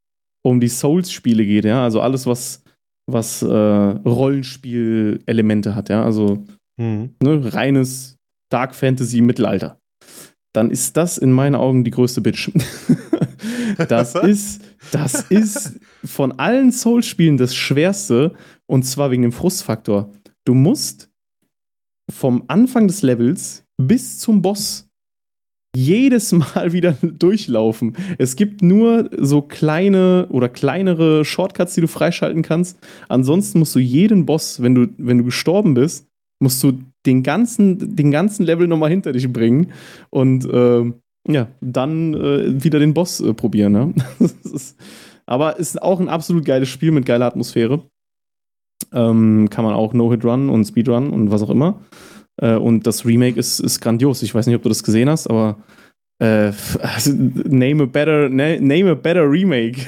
um 0.43 0.61
die 0.61 0.69
Souls-Spiele 0.69 1.45
geht, 1.45 1.65
ja, 1.65 1.83
also 1.83 2.01
alles, 2.01 2.27
was, 2.27 2.63
was 3.11 3.43
äh, 3.43 3.49
Rollenspiel-Elemente 3.49 5.75
hat, 5.75 5.89
ja, 5.89 6.05
also 6.05 6.45
Hm. 6.79 7.15
ne, 7.23 7.53
reines 7.53 8.17
Dark 8.51 8.75
Fantasy 8.75 9.21
Mittelalter, 9.21 9.81
dann 10.55 10.71
ist 10.71 10.97
das 10.97 11.19
in 11.19 11.33
meinen 11.33 11.57
Augen 11.57 11.85
die 11.85 11.91
größte 11.91 12.21
Bitch. 12.21 12.51
das 13.89 14.15
ist, 14.15 14.63
das 14.93 15.23
ist 15.29 15.79
von 16.05 16.39
allen 16.39 16.73
Souls-Spielen 16.73 17.37
das 17.37 17.55
schwerste 17.55 18.35
und 18.67 18.85
zwar 18.85 19.11
wegen 19.11 19.23
dem 19.23 19.33
Frustfaktor. 19.33 20.13
Du 20.45 20.55
musst 20.55 21.11
vom 22.11 22.45
Anfang 22.47 22.87
des 22.87 23.03
Levels 23.03 23.65
bis 23.77 24.19
zum 24.19 24.41
Boss 24.41 24.88
jedes 25.75 26.33
Mal 26.55 26.73
wieder 26.73 26.93
durchlaufen. 27.03 27.97
Es 28.19 28.37
gibt 28.37 28.63
nur 28.63 29.11
so 29.17 29.43
kleine 29.43 30.27
oder 30.31 30.49
kleinere 30.49 31.25
Shortcuts, 31.25 31.75
die 31.75 31.81
du 31.81 31.89
freischalten 31.89 32.43
kannst. 32.43 32.79
Ansonsten 33.09 33.59
musst 33.59 33.75
du 33.75 33.79
jeden 33.79 34.27
Boss, 34.27 34.63
wenn 34.63 34.75
du, 34.75 34.89
wenn 34.99 35.19
du 35.19 35.25
gestorben 35.25 35.75
bist, 35.75 36.07
musst 36.41 36.63
du 36.63 36.79
den 37.07 37.23
ganzen, 37.23 37.97
den 37.97 38.11
ganzen 38.11 38.45
Level 38.45 38.67
nochmal 38.69 38.91
hinter 38.91 39.13
dich 39.13 39.33
bringen 39.33 39.73
und 40.11 40.49
ähm, 40.53 40.95
ja, 41.27 41.49
dann 41.61 42.15
äh, 42.15 42.63
wieder 42.63 42.79
den 42.79 42.95
Boss 42.95 43.21
äh, 43.21 43.35
probieren. 43.35 43.73
Ne? 43.73 43.95
Ist, 44.45 44.77
aber 45.27 45.59
ist 45.59 45.83
auch 45.83 46.01
ein 46.01 46.09
absolut 46.09 46.47
geiles 46.47 46.71
Spiel 46.71 46.91
mit 46.91 47.05
geiler 47.05 47.27
Atmosphäre. 47.27 47.83
Ähm, 48.95 49.51
kann 49.51 49.65
man 49.65 49.75
auch 49.75 49.93
No-Hit-Run 49.93 50.49
und 50.49 50.65
Speedrun 50.65 51.11
und 51.11 51.31
was 51.31 51.43
auch 51.43 51.51
immer. 51.51 51.81
Äh, 52.39 52.55
und 52.55 52.87
das 52.87 53.05
Remake 53.05 53.39
ist, 53.39 53.61
ist 53.61 53.81
grandios. 53.81 54.23
Ich 54.23 54.35
weiß 54.35 54.47
nicht, 54.47 54.57
ob 54.57 54.63
du 54.63 54.69
das 54.69 54.83
gesehen 54.83 55.09
hast, 55.09 55.29
aber 55.29 55.59
äh, 56.21 56.53
also, 56.81 57.13
name, 57.15 57.85
a 57.85 57.87
better, 57.87 58.29
na, 58.29 58.57
name 58.61 58.91
a 58.91 58.95
better 58.95 59.31
Remake. 59.31 59.81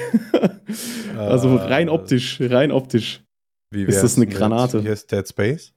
also 1.17 1.55
rein 1.55 1.87
Äh, 1.87 1.91
optisch, 1.91 2.39
rein 2.41 2.71
optisch. 2.71 3.21
Wie 3.71 3.83
Ist 3.83 4.01
das 4.03 4.17
eine 4.17 4.27
Granate? 4.27 4.81
Hier 4.81 4.93
ist 4.93 5.11
Dead 5.11 5.27
Space. 5.27 5.73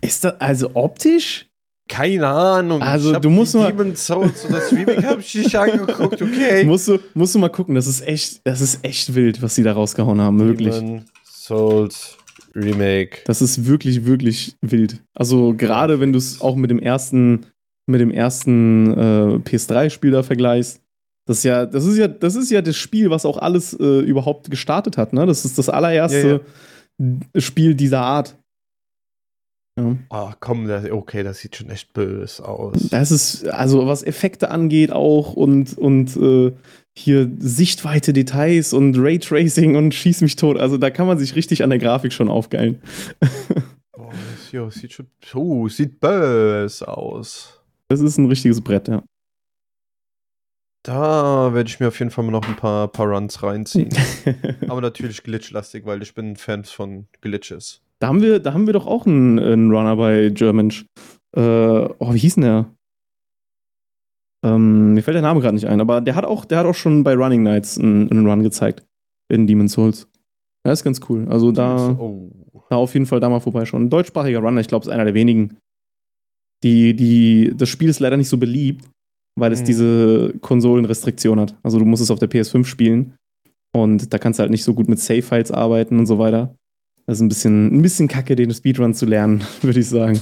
Ist 0.00 0.24
das 0.24 0.40
also 0.40 0.70
optisch? 0.74 1.46
Keine 1.88 2.26
Ahnung. 2.26 2.82
Also, 2.82 3.12
Ich 3.12 3.18
du 3.18 3.30
musst 3.30 3.54
mal- 3.54 3.72
Demon's 3.72 4.06
Souls 4.06 4.44
und 4.44 4.52
das 4.52 4.70
Remake 4.72 5.02
habe 5.06 5.20
ich 5.22 5.34
nicht 5.34 5.56
angeguckt, 5.56 6.20
okay. 6.20 6.62
Musst 6.66 6.86
du, 6.86 6.98
musst 7.14 7.34
du 7.34 7.38
mal 7.38 7.48
gucken, 7.48 7.74
das 7.74 7.86
ist 7.86 8.06
echt, 8.06 8.46
das 8.46 8.60
ist 8.60 8.84
echt 8.84 9.14
wild, 9.14 9.40
was 9.40 9.54
sie 9.54 9.62
da 9.62 9.72
rausgehauen 9.72 10.20
haben, 10.20 10.38
wirklich. 10.38 10.74
Demon's 10.74 11.04
Souls 11.24 12.17
Remake. 12.58 13.20
Das 13.24 13.42
ist 13.42 13.66
wirklich, 13.66 14.04
wirklich 14.04 14.56
wild. 14.60 15.02
Also 15.14 15.54
gerade 15.54 16.00
wenn 16.00 16.12
du 16.12 16.18
es 16.18 16.40
auch 16.40 16.56
mit 16.56 16.70
dem 16.70 16.78
ersten, 16.78 17.46
mit 17.86 18.00
dem 18.00 18.10
ersten 18.10 18.92
äh, 18.92 19.38
PS3-Spiel 19.38 20.10
da 20.10 20.22
vergleichst. 20.22 20.82
Das 21.26 21.38
ist 21.38 21.44
ja, 21.44 21.66
das 21.66 21.84
ist 21.84 21.98
ja, 21.98 22.08
das 22.08 22.36
ist 22.36 22.50
ja 22.50 22.62
das 22.62 22.76
Spiel, 22.76 23.10
was 23.10 23.26
auch 23.26 23.36
alles 23.36 23.74
äh, 23.74 24.00
überhaupt 24.00 24.50
gestartet 24.50 24.96
hat, 24.96 25.12
ne? 25.12 25.26
Das 25.26 25.44
ist 25.44 25.58
das 25.58 25.68
allererste 25.68 26.40
Spiel 27.36 27.74
dieser 27.74 28.00
Art. 28.00 28.36
Ja. 29.78 29.96
Ah, 30.08 30.34
komm, 30.40 30.66
das, 30.66 30.90
okay, 30.90 31.22
das 31.22 31.38
sieht 31.38 31.54
schon 31.54 31.70
echt 31.70 31.92
böse 31.92 32.46
aus. 32.46 32.88
Das 32.90 33.10
ist, 33.10 33.46
also 33.46 33.86
was 33.86 34.02
Effekte 34.02 34.50
angeht 34.50 34.90
auch 34.90 35.34
und, 35.34 35.78
und 35.78 36.16
äh, 36.16 36.52
hier 36.98 37.30
Sichtweite 37.38 38.12
Details 38.12 38.72
und 38.72 38.98
Raytracing 38.98 39.76
und 39.76 39.94
schieß 39.94 40.20
mich 40.20 40.36
tot. 40.36 40.58
Also 40.58 40.76
da 40.76 40.90
kann 40.90 41.06
man 41.06 41.18
sich 41.18 41.36
richtig 41.36 41.62
an 41.62 41.70
der 41.70 41.78
Grafik 41.78 42.12
schon 42.12 42.28
aufgeilen. 42.28 42.82
Boah, 43.92 44.12
das, 44.52 44.74
sieht 44.74 44.92
schon, 44.92 45.06
oh, 45.34 45.68
sieht 45.68 46.00
böse 46.00 46.88
aus. 46.88 47.62
Das 47.88 48.00
ist 48.00 48.18
ein 48.18 48.26
richtiges 48.26 48.60
Brett, 48.60 48.88
ja. 48.88 49.02
Da 50.82 51.52
werde 51.54 51.68
ich 51.68 51.80
mir 51.80 51.88
auf 51.88 51.98
jeden 51.98 52.10
Fall 52.10 52.24
mal 52.24 52.30
noch 52.30 52.48
ein 52.48 52.56
paar, 52.56 52.88
paar 52.88 53.06
Runs 53.06 53.42
reinziehen. 53.42 53.90
Aber 54.68 54.80
natürlich 54.80 55.22
glitchlastig, 55.22 55.84
weil 55.86 56.02
ich 56.02 56.14
bin 56.14 56.30
ein 56.32 56.36
Fan 56.36 56.64
von 56.64 57.06
Glitches. 57.20 57.82
Da 57.98 58.08
haben 58.08 58.22
wir, 58.22 58.38
da 58.38 58.54
haben 58.54 58.66
wir 58.66 58.72
doch 58.72 58.86
auch 58.86 59.06
einen, 59.06 59.38
einen 59.38 59.70
Runner 59.70 59.96
bei 59.96 60.30
German. 60.30 60.70
Äh, 61.36 61.40
oh, 61.40 62.14
wie 62.14 62.18
hieß 62.18 62.36
denn 62.36 62.44
der? 62.44 62.77
Ähm, 64.44 64.94
mir 64.94 65.02
fällt 65.02 65.16
der 65.16 65.22
Name 65.22 65.40
gerade 65.40 65.54
nicht 65.54 65.66
ein, 65.66 65.80
aber 65.80 66.00
der 66.00 66.14
hat 66.14 66.24
auch, 66.24 66.44
der 66.44 66.58
hat 66.58 66.66
auch 66.66 66.74
schon 66.74 67.02
bei 67.04 67.14
Running 67.14 67.42
Nights 67.42 67.78
einen, 67.78 68.10
einen 68.10 68.26
Run 68.26 68.42
gezeigt 68.42 68.84
in 69.28 69.46
Demon's 69.46 69.72
Souls. 69.72 70.06
Das 70.64 70.80
ist 70.80 70.84
ganz 70.84 71.00
cool. 71.08 71.26
Also 71.28 71.50
da, 71.52 71.90
Oh. 71.98 72.30
da 72.70 72.76
auf 72.76 72.94
jeden 72.94 73.06
Fall 73.06 73.20
da 73.20 73.28
mal 73.28 73.40
vorbeischauen. 73.40 73.84
Ein 73.84 73.90
deutschsprachiger 73.90 74.40
Runner, 74.40 74.60
ich 74.60 74.68
glaube, 74.68 74.84
ist 74.84 74.88
einer 74.92 75.04
der 75.04 75.14
wenigen. 75.14 75.56
Die, 76.64 76.94
die, 76.94 77.52
das 77.56 77.68
Spiel 77.68 77.88
ist 77.88 78.00
leider 78.00 78.16
nicht 78.16 78.28
so 78.28 78.36
beliebt, 78.36 78.84
weil 79.36 79.52
es 79.52 79.60
Mhm. 79.62 79.64
diese 79.66 80.34
Konsolenrestriktion 80.40 81.38
hat. 81.40 81.56
Also 81.62 81.78
du 81.78 81.84
musst 81.84 82.02
es 82.02 82.10
auf 82.10 82.18
der 82.18 82.28
PS5 82.28 82.64
spielen 82.64 83.14
und 83.72 84.12
da 84.12 84.18
kannst 84.18 84.38
du 84.38 84.42
halt 84.42 84.50
nicht 84.50 84.64
so 84.64 84.74
gut 84.74 84.88
mit 84.88 84.98
Save-Files 84.98 85.52
arbeiten 85.52 85.98
und 85.98 86.06
so 86.06 86.18
weiter. 86.18 86.54
Das 87.06 87.18
ist 87.18 87.22
ein 87.22 87.28
bisschen, 87.28 87.76
ein 87.78 87.82
bisschen 87.82 88.08
kacke, 88.08 88.34
den 88.36 88.50
Speedrun 88.52 88.92
zu 88.94 89.06
lernen, 89.06 89.42
würde 89.62 89.80
ich 89.80 89.88
sagen. 89.88 90.20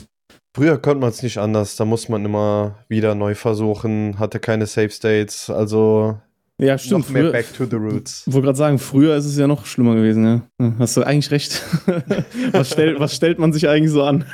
Früher 0.57 0.79
konnte 0.79 1.01
man 1.01 1.11
es 1.11 1.23
nicht 1.23 1.37
anders. 1.37 1.77
Da 1.77 1.85
muss 1.85 2.09
man 2.09 2.25
immer 2.25 2.77
wieder 2.89 3.15
neu 3.15 3.35
versuchen, 3.35 4.19
hatte 4.19 4.41
keine 4.41 4.65
Safe 4.65 4.89
States. 4.89 5.51
Also 5.51 6.17
Ja, 6.59 6.79
stimmt. 6.79 7.01
noch 7.03 7.11
mehr 7.11 7.23
Früher, 7.25 7.33
back 7.33 7.55
to 7.55 7.67
the 7.67 7.77
roots. 7.77 8.25
ich 8.27 8.33
wollte 8.33 8.47
gerade 8.47 8.57
sagen, 8.57 8.79
früher 8.79 9.17
ist 9.17 9.27
es 9.27 9.37
ja 9.37 9.47
noch 9.47 9.67
schlimmer 9.67 9.95
gewesen, 9.95 10.25
ja. 10.25 10.41
Ja, 10.59 10.73
Hast 10.79 10.97
du 10.97 11.03
eigentlich 11.03 11.31
recht. 11.31 11.63
was, 12.53 12.71
stell, 12.71 12.99
was 12.99 13.15
stellt 13.15 13.39
man 13.39 13.53
sich 13.53 13.69
eigentlich 13.69 13.91
so 13.93 14.03
an? 14.03 14.25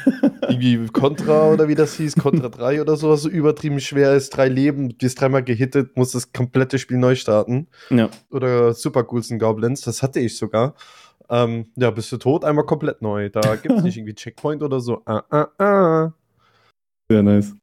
Irgendwie 0.48 0.86
Contra 0.92 1.50
oder 1.50 1.66
wie 1.66 1.74
das 1.74 1.94
hieß, 1.96 2.14
Contra 2.14 2.48
3 2.50 2.80
oder 2.82 2.96
sowas, 2.96 3.22
so 3.22 3.28
übertrieben 3.28 3.80
schwer 3.80 4.14
ist. 4.14 4.30
Drei 4.30 4.46
Leben, 4.46 4.90
du 4.90 4.94
bist 4.94 5.20
dreimal 5.20 5.42
gehittet, 5.42 5.96
musst 5.96 6.14
das 6.14 6.32
komplette 6.32 6.78
Spiel 6.78 6.98
neu 6.98 7.16
starten. 7.16 7.66
Ja. 7.90 8.10
Oder 8.30 8.74
Super 8.74 9.02
Ghouls 9.02 9.32
and 9.32 9.40
Goblins, 9.40 9.80
das 9.80 10.04
hatte 10.04 10.20
ich 10.20 10.36
sogar. 10.38 10.76
Ähm, 11.28 11.66
ja, 11.76 11.90
bist 11.90 12.10
du 12.12 12.16
tot, 12.16 12.44
einmal 12.44 12.64
komplett 12.64 13.02
neu. 13.02 13.30
Da 13.30 13.56
gibt 13.56 13.76
es 13.76 13.82
nicht 13.82 13.96
irgendwie 13.98 14.14
Checkpoint 14.14 14.62
oder 14.62 14.80
so. 14.80 15.02
Ah, 15.06 15.22
ah, 15.30 15.48
ah. 15.58 16.12
Sehr 17.10 17.22
nice. 17.22 17.54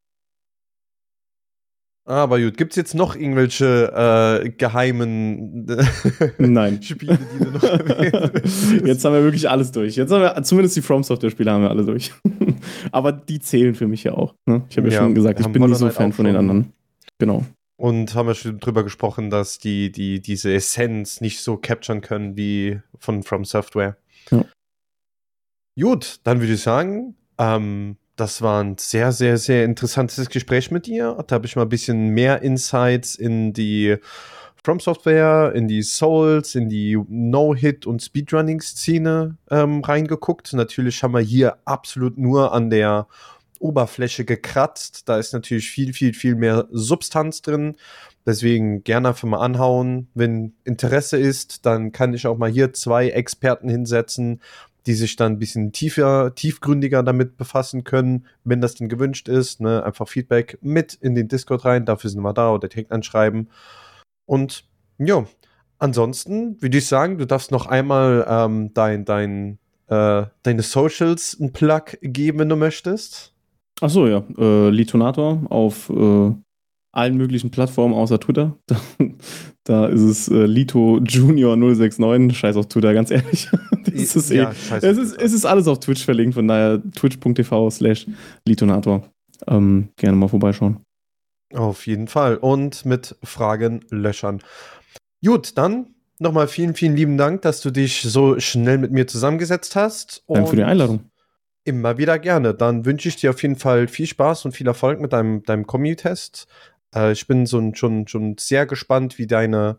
Aber 2.10 2.40
gut, 2.40 2.58
gibt 2.58 2.72
es 2.72 2.76
jetzt 2.76 2.96
noch 2.96 3.16
irgendwelche 3.16 4.42
äh, 4.44 4.50
geheimen 4.50 5.68
Nein. 6.40 6.82
Spiele, 6.82 7.20
die 7.20 7.44
du 7.44 7.52
noch 7.52 7.64
erwähnen 7.64 8.32
willst? 8.34 8.72
Jetzt 8.84 9.06
haben 9.06 9.14
wir 9.14 9.24
wirklich 9.24 9.48
alles 9.48 9.72
durch. 9.72 9.96
Jetzt 9.96 10.12
haben 10.12 10.22
wir, 10.22 10.42
zumindest 10.42 10.76
die 10.76 10.82
From 10.82 11.04
Software-Spiele 11.04 11.52
haben 11.52 11.62
wir 11.62 11.70
alle 11.70 11.86
durch. 11.86 12.12
Aber 12.92 13.12
die 13.12 13.40
zählen 13.40 13.76
für 13.76 13.88
mich 13.88 14.06
ja 14.06 14.14
auch. 14.14 14.34
Ne? 14.48 14.64
Ich 14.70 14.78
habe 14.78 14.88
ja, 14.88 14.96
Ja, 14.96 15.02
schon 15.02 15.14
gesagt, 15.14 15.40
ich 15.40 15.48
bin 15.50 15.62
nicht 15.62 15.76
so 15.78 15.88
Fan 15.92 16.12
von 16.12 16.26
den 16.26 16.36
anderen. 16.36 16.74
Genau. 17.20 17.46
Und 17.80 18.14
haben 18.14 18.28
wir 18.28 18.36
schon 18.36 18.60
drüber 18.60 18.84
gesprochen, 18.84 19.30
dass 19.30 19.58
die, 19.58 19.90
die 19.90 20.20
diese 20.20 20.54
Essenz 20.54 21.22
nicht 21.22 21.42
so 21.42 21.56
capturen 21.56 22.02
können 22.02 22.36
wie 22.36 22.82
von 22.98 23.24
From 23.24 23.46
Software. 23.46 23.96
Ja. 24.32 24.44
Gut, 25.80 26.20
dann 26.26 26.42
würde 26.42 26.56
ich 26.56 26.62
sagen, 26.62 27.16
ähm, 27.38 27.96
das 28.18 28.42
war 28.42 28.62
ein 28.62 28.78
sehr, 28.78 29.14
sehr, 29.14 29.38
sehr 29.38 29.64
interessantes 29.64 30.28
Gespräch 30.30 30.72
mit 30.72 30.88
dir. 30.88 31.24
Da 31.26 31.36
habe 31.36 31.46
ich 31.46 31.56
mal 31.56 31.62
ein 31.62 31.70
bisschen 31.70 32.10
mehr 32.10 32.42
Insights 32.42 33.16
in 33.16 33.54
die 33.54 33.96
From 34.62 34.82
Software, 34.82 35.54
in 35.56 35.70
die 35.70 35.82
Souls, 35.82 36.56
in 36.56 36.68
die 36.68 37.02
No-Hit- 37.08 37.86
und 37.86 38.02
Speedrunning-Szene 38.02 39.38
ähm, 39.52 39.82
reingeguckt. 39.86 40.52
Natürlich 40.52 41.02
haben 41.02 41.14
wir 41.14 41.22
hier 41.22 41.60
absolut 41.64 42.18
nur 42.18 42.52
an 42.52 42.70
der 42.70 43.08
Oberfläche 43.60 44.26
gekratzt. 44.26 45.08
Da 45.08 45.18
ist 45.18 45.34
natürlich 45.34 45.70
viel, 45.70 45.94
viel, 45.94 46.14
viel 46.14 46.36
mehr 46.36 46.68
Substanz 46.72 47.42
drin. 47.42 47.76
Deswegen 48.26 48.84
gerne 48.84 49.10
einfach 49.10 49.28
mal 49.28 49.40
anhauen. 49.40 50.08
Wenn 50.14 50.54
Interesse 50.64 51.18
ist, 51.18 51.66
dann 51.66 51.92
kann 51.92 52.14
ich 52.14 52.28
auch 52.28 52.38
mal 52.38 52.50
hier 52.50 52.74
zwei 52.74 53.10
Experten 53.10 53.70
hinsetzen, 53.70 54.42
die 54.86 54.94
sich 54.94 55.16
dann 55.16 55.34
ein 55.34 55.40
bisschen 55.40 55.72
tiefer, 55.72 56.34
tiefgründiger 56.36 57.04
damit 57.04 57.38
befassen 57.38 57.84
können, 57.84 58.26
wenn 58.44 58.62
das 58.62 58.76
denn 58.76 58.90
gewünscht 58.90 59.28
ist. 59.28 59.62
Ne? 59.62 59.84
Einfach 59.84 60.08
Feedback 60.08 60.58
mit 60.62 60.94
in 60.96 61.16
den 61.16 61.28
Discord 61.28 61.66
rein, 61.66 61.86
dafür 61.86 62.10
sind 62.10 62.22
wir 62.22 62.34
da 62.34 62.52
oder 62.52 62.68
direkt 62.68 62.92
anschreiben. 62.92 63.50
Und 64.26 64.66
ja, 64.98 65.26
ansonsten 65.80 66.62
würde 66.62 66.78
ich 66.78 66.88
sagen, 66.88 67.18
du 67.18 67.26
darfst 67.26 67.52
noch 67.52 67.66
einmal 67.66 68.26
ähm, 68.28 68.74
dein, 68.74 69.06
dein, 69.06 69.60
äh, 69.88 70.26
deine 70.44 70.62
Socials 70.62 71.38
ein 71.40 71.52
Plug 71.52 71.98
geben, 72.02 72.40
wenn 72.40 72.50
du 72.50 72.56
möchtest. 72.56 73.34
Ach 73.82 73.90
so, 73.90 74.08
ja. 74.08 74.24
Äh, 74.38 74.70
Litonator 74.70 75.42
auf 75.50 75.90
äh, 75.90 76.32
allen 76.92 77.18
möglichen 77.18 77.52
Plattformen 77.52 77.94
außer 77.94 78.20
Twitter. 78.20 78.58
Da, 79.66 79.86
da 79.86 79.88
ist 79.88 80.02
es 80.02 80.28
äh, 80.30 80.46
Lito 80.46 81.00
Junior 81.00 81.56
069. 81.56 82.36
Scheiß 82.36 82.56
auf 82.56 82.68
Twitter, 82.68 82.94
ganz 82.94 83.12
ehrlich. 83.12 83.48
das 83.86 84.16
ist 84.16 84.32
ja, 84.32 84.52
eh, 84.72 84.76
es, 84.78 84.98
ist, 84.98 85.14
es 85.22 85.34
ist 85.34 85.46
alles 85.46 85.68
auf 85.68 85.80
Twitch 85.80 86.04
verlinkt, 86.04 86.34
von 86.34 86.48
daher 86.48 86.82
twitch.tv 86.82 87.70
slash 87.70 88.08
Litonator. 88.48 89.04
Ähm, 89.48 89.90
gerne 89.96 90.18
mal 90.18 90.28
vorbeischauen. 90.28 90.80
Auf 91.54 91.86
jeden 91.86 92.08
Fall. 92.08 92.38
Und 92.38 92.86
mit 92.86 93.16
Fragen 93.24 93.82
löchern. 93.90 94.42
Gut, 95.24 95.58
dann 95.58 95.94
nochmal 96.20 96.48
vielen, 96.48 96.74
vielen 96.76 96.96
lieben 96.96 97.18
Dank, 97.18 97.42
dass 97.44 97.62
du 97.62 97.72
dich 97.72 98.02
so 98.02 98.40
schnell 98.40 98.78
mit 98.78 98.92
mir 98.92 99.08
zusammengesetzt 99.08 99.76
hast. 99.76 100.24
Danke 100.28 100.50
für 100.50 100.56
die 100.56 100.64
Einladung. 100.64 101.09
Immer 101.66 101.98
wieder 101.98 102.20
gerne. 102.20 102.54
Dann 102.54 102.86
wünsche 102.86 103.10
ich 103.10 103.18
dir 103.18 103.32
auf 103.32 103.42
jeden 103.42 103.56
Fall 103.56 103.88
viel 103.88 104.08
Spaß 104.08 104.46
und 104.46 104.54
viel 104.54 104.68
Erfolg 104.68 105.00
mit 105.00 105.14
deinem, 105.14 105.44
deinem 105.44 105.68
Kommi-Test. 105.68 106.48
Äh, 106.96 107.12
ich 107.12 107.28
bin 107.28 107.46
so, 107.46 107.72
schon, 107.74 108.08
schon 108.08 108.38
sehr 108.38 108.66
gespannt, 108.66 109.18
wie 109.18 109.28
deine, 109.28 109.78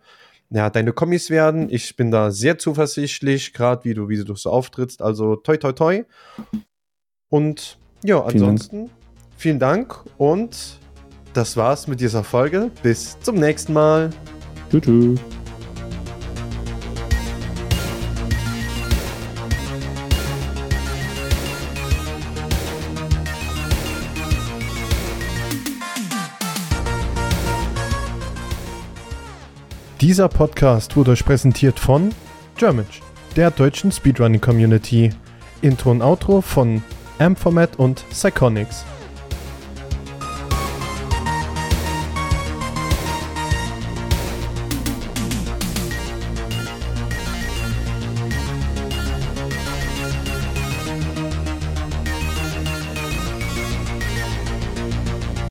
ja, 0.51 0.71
deine 0.71 0.93
Kommis 0.93 1.31
werden. 1.31 1.69
Ich 1.71 1.97
bin 1.97 2.11
da 2.11 2.31
sehr 2.31 2.59
zuversichtlich, 2.59 3.53
gerade 3.53 3.85
wie 3.85 3.95
du, 3.95 4.09
wie 4.09 4.23
du 4.23 4.35
so 4.35 4.51
auftrittst. 4.51 5.03
Also 5.03 5.37
toi 5.37 5.57
toi 5.57 5.73
toi. 5.73 6.05
Und 7.29 7.79
ja, 8.05 8.23
ansonsten 8.23 8.91
vielen 9.37 9.59
Dank, 9.59 9.95
vielen 9.95 10.09
Dank 10.09 10.19
und 10.19 10.81
das 11.33 11.57
war's 11.57 11.87
mit 11.87 12.01
dieser 12.01 12.25
Folge. 12.25 12.71
Bis 12.83 13.19
zum 13.21 13.37
nächsten 13.37 13.73
Mal. 13.73 14.11
Tschüss. 14.71 15.21
Dieser 30.01 30.31
Podcast 30.31 30.97
wurde 30.97 31.11
euch 31.11 31.27
präsentiert 31.27 31.79
von 31.79 32.09
Germanch, 32.57 33.03
der 33.37 33.51
deutschen 33.51 33.93
Speedrunning 33.93 34.41
Community. 34.41 35.11
Intro 35.61 35.91
und 35.91 36.01
Outro 36.01 36.41
von 36.41 36.83
Amformat 37.19 37.79
und 37.79 38.09
Psychonics. 38.09 38.87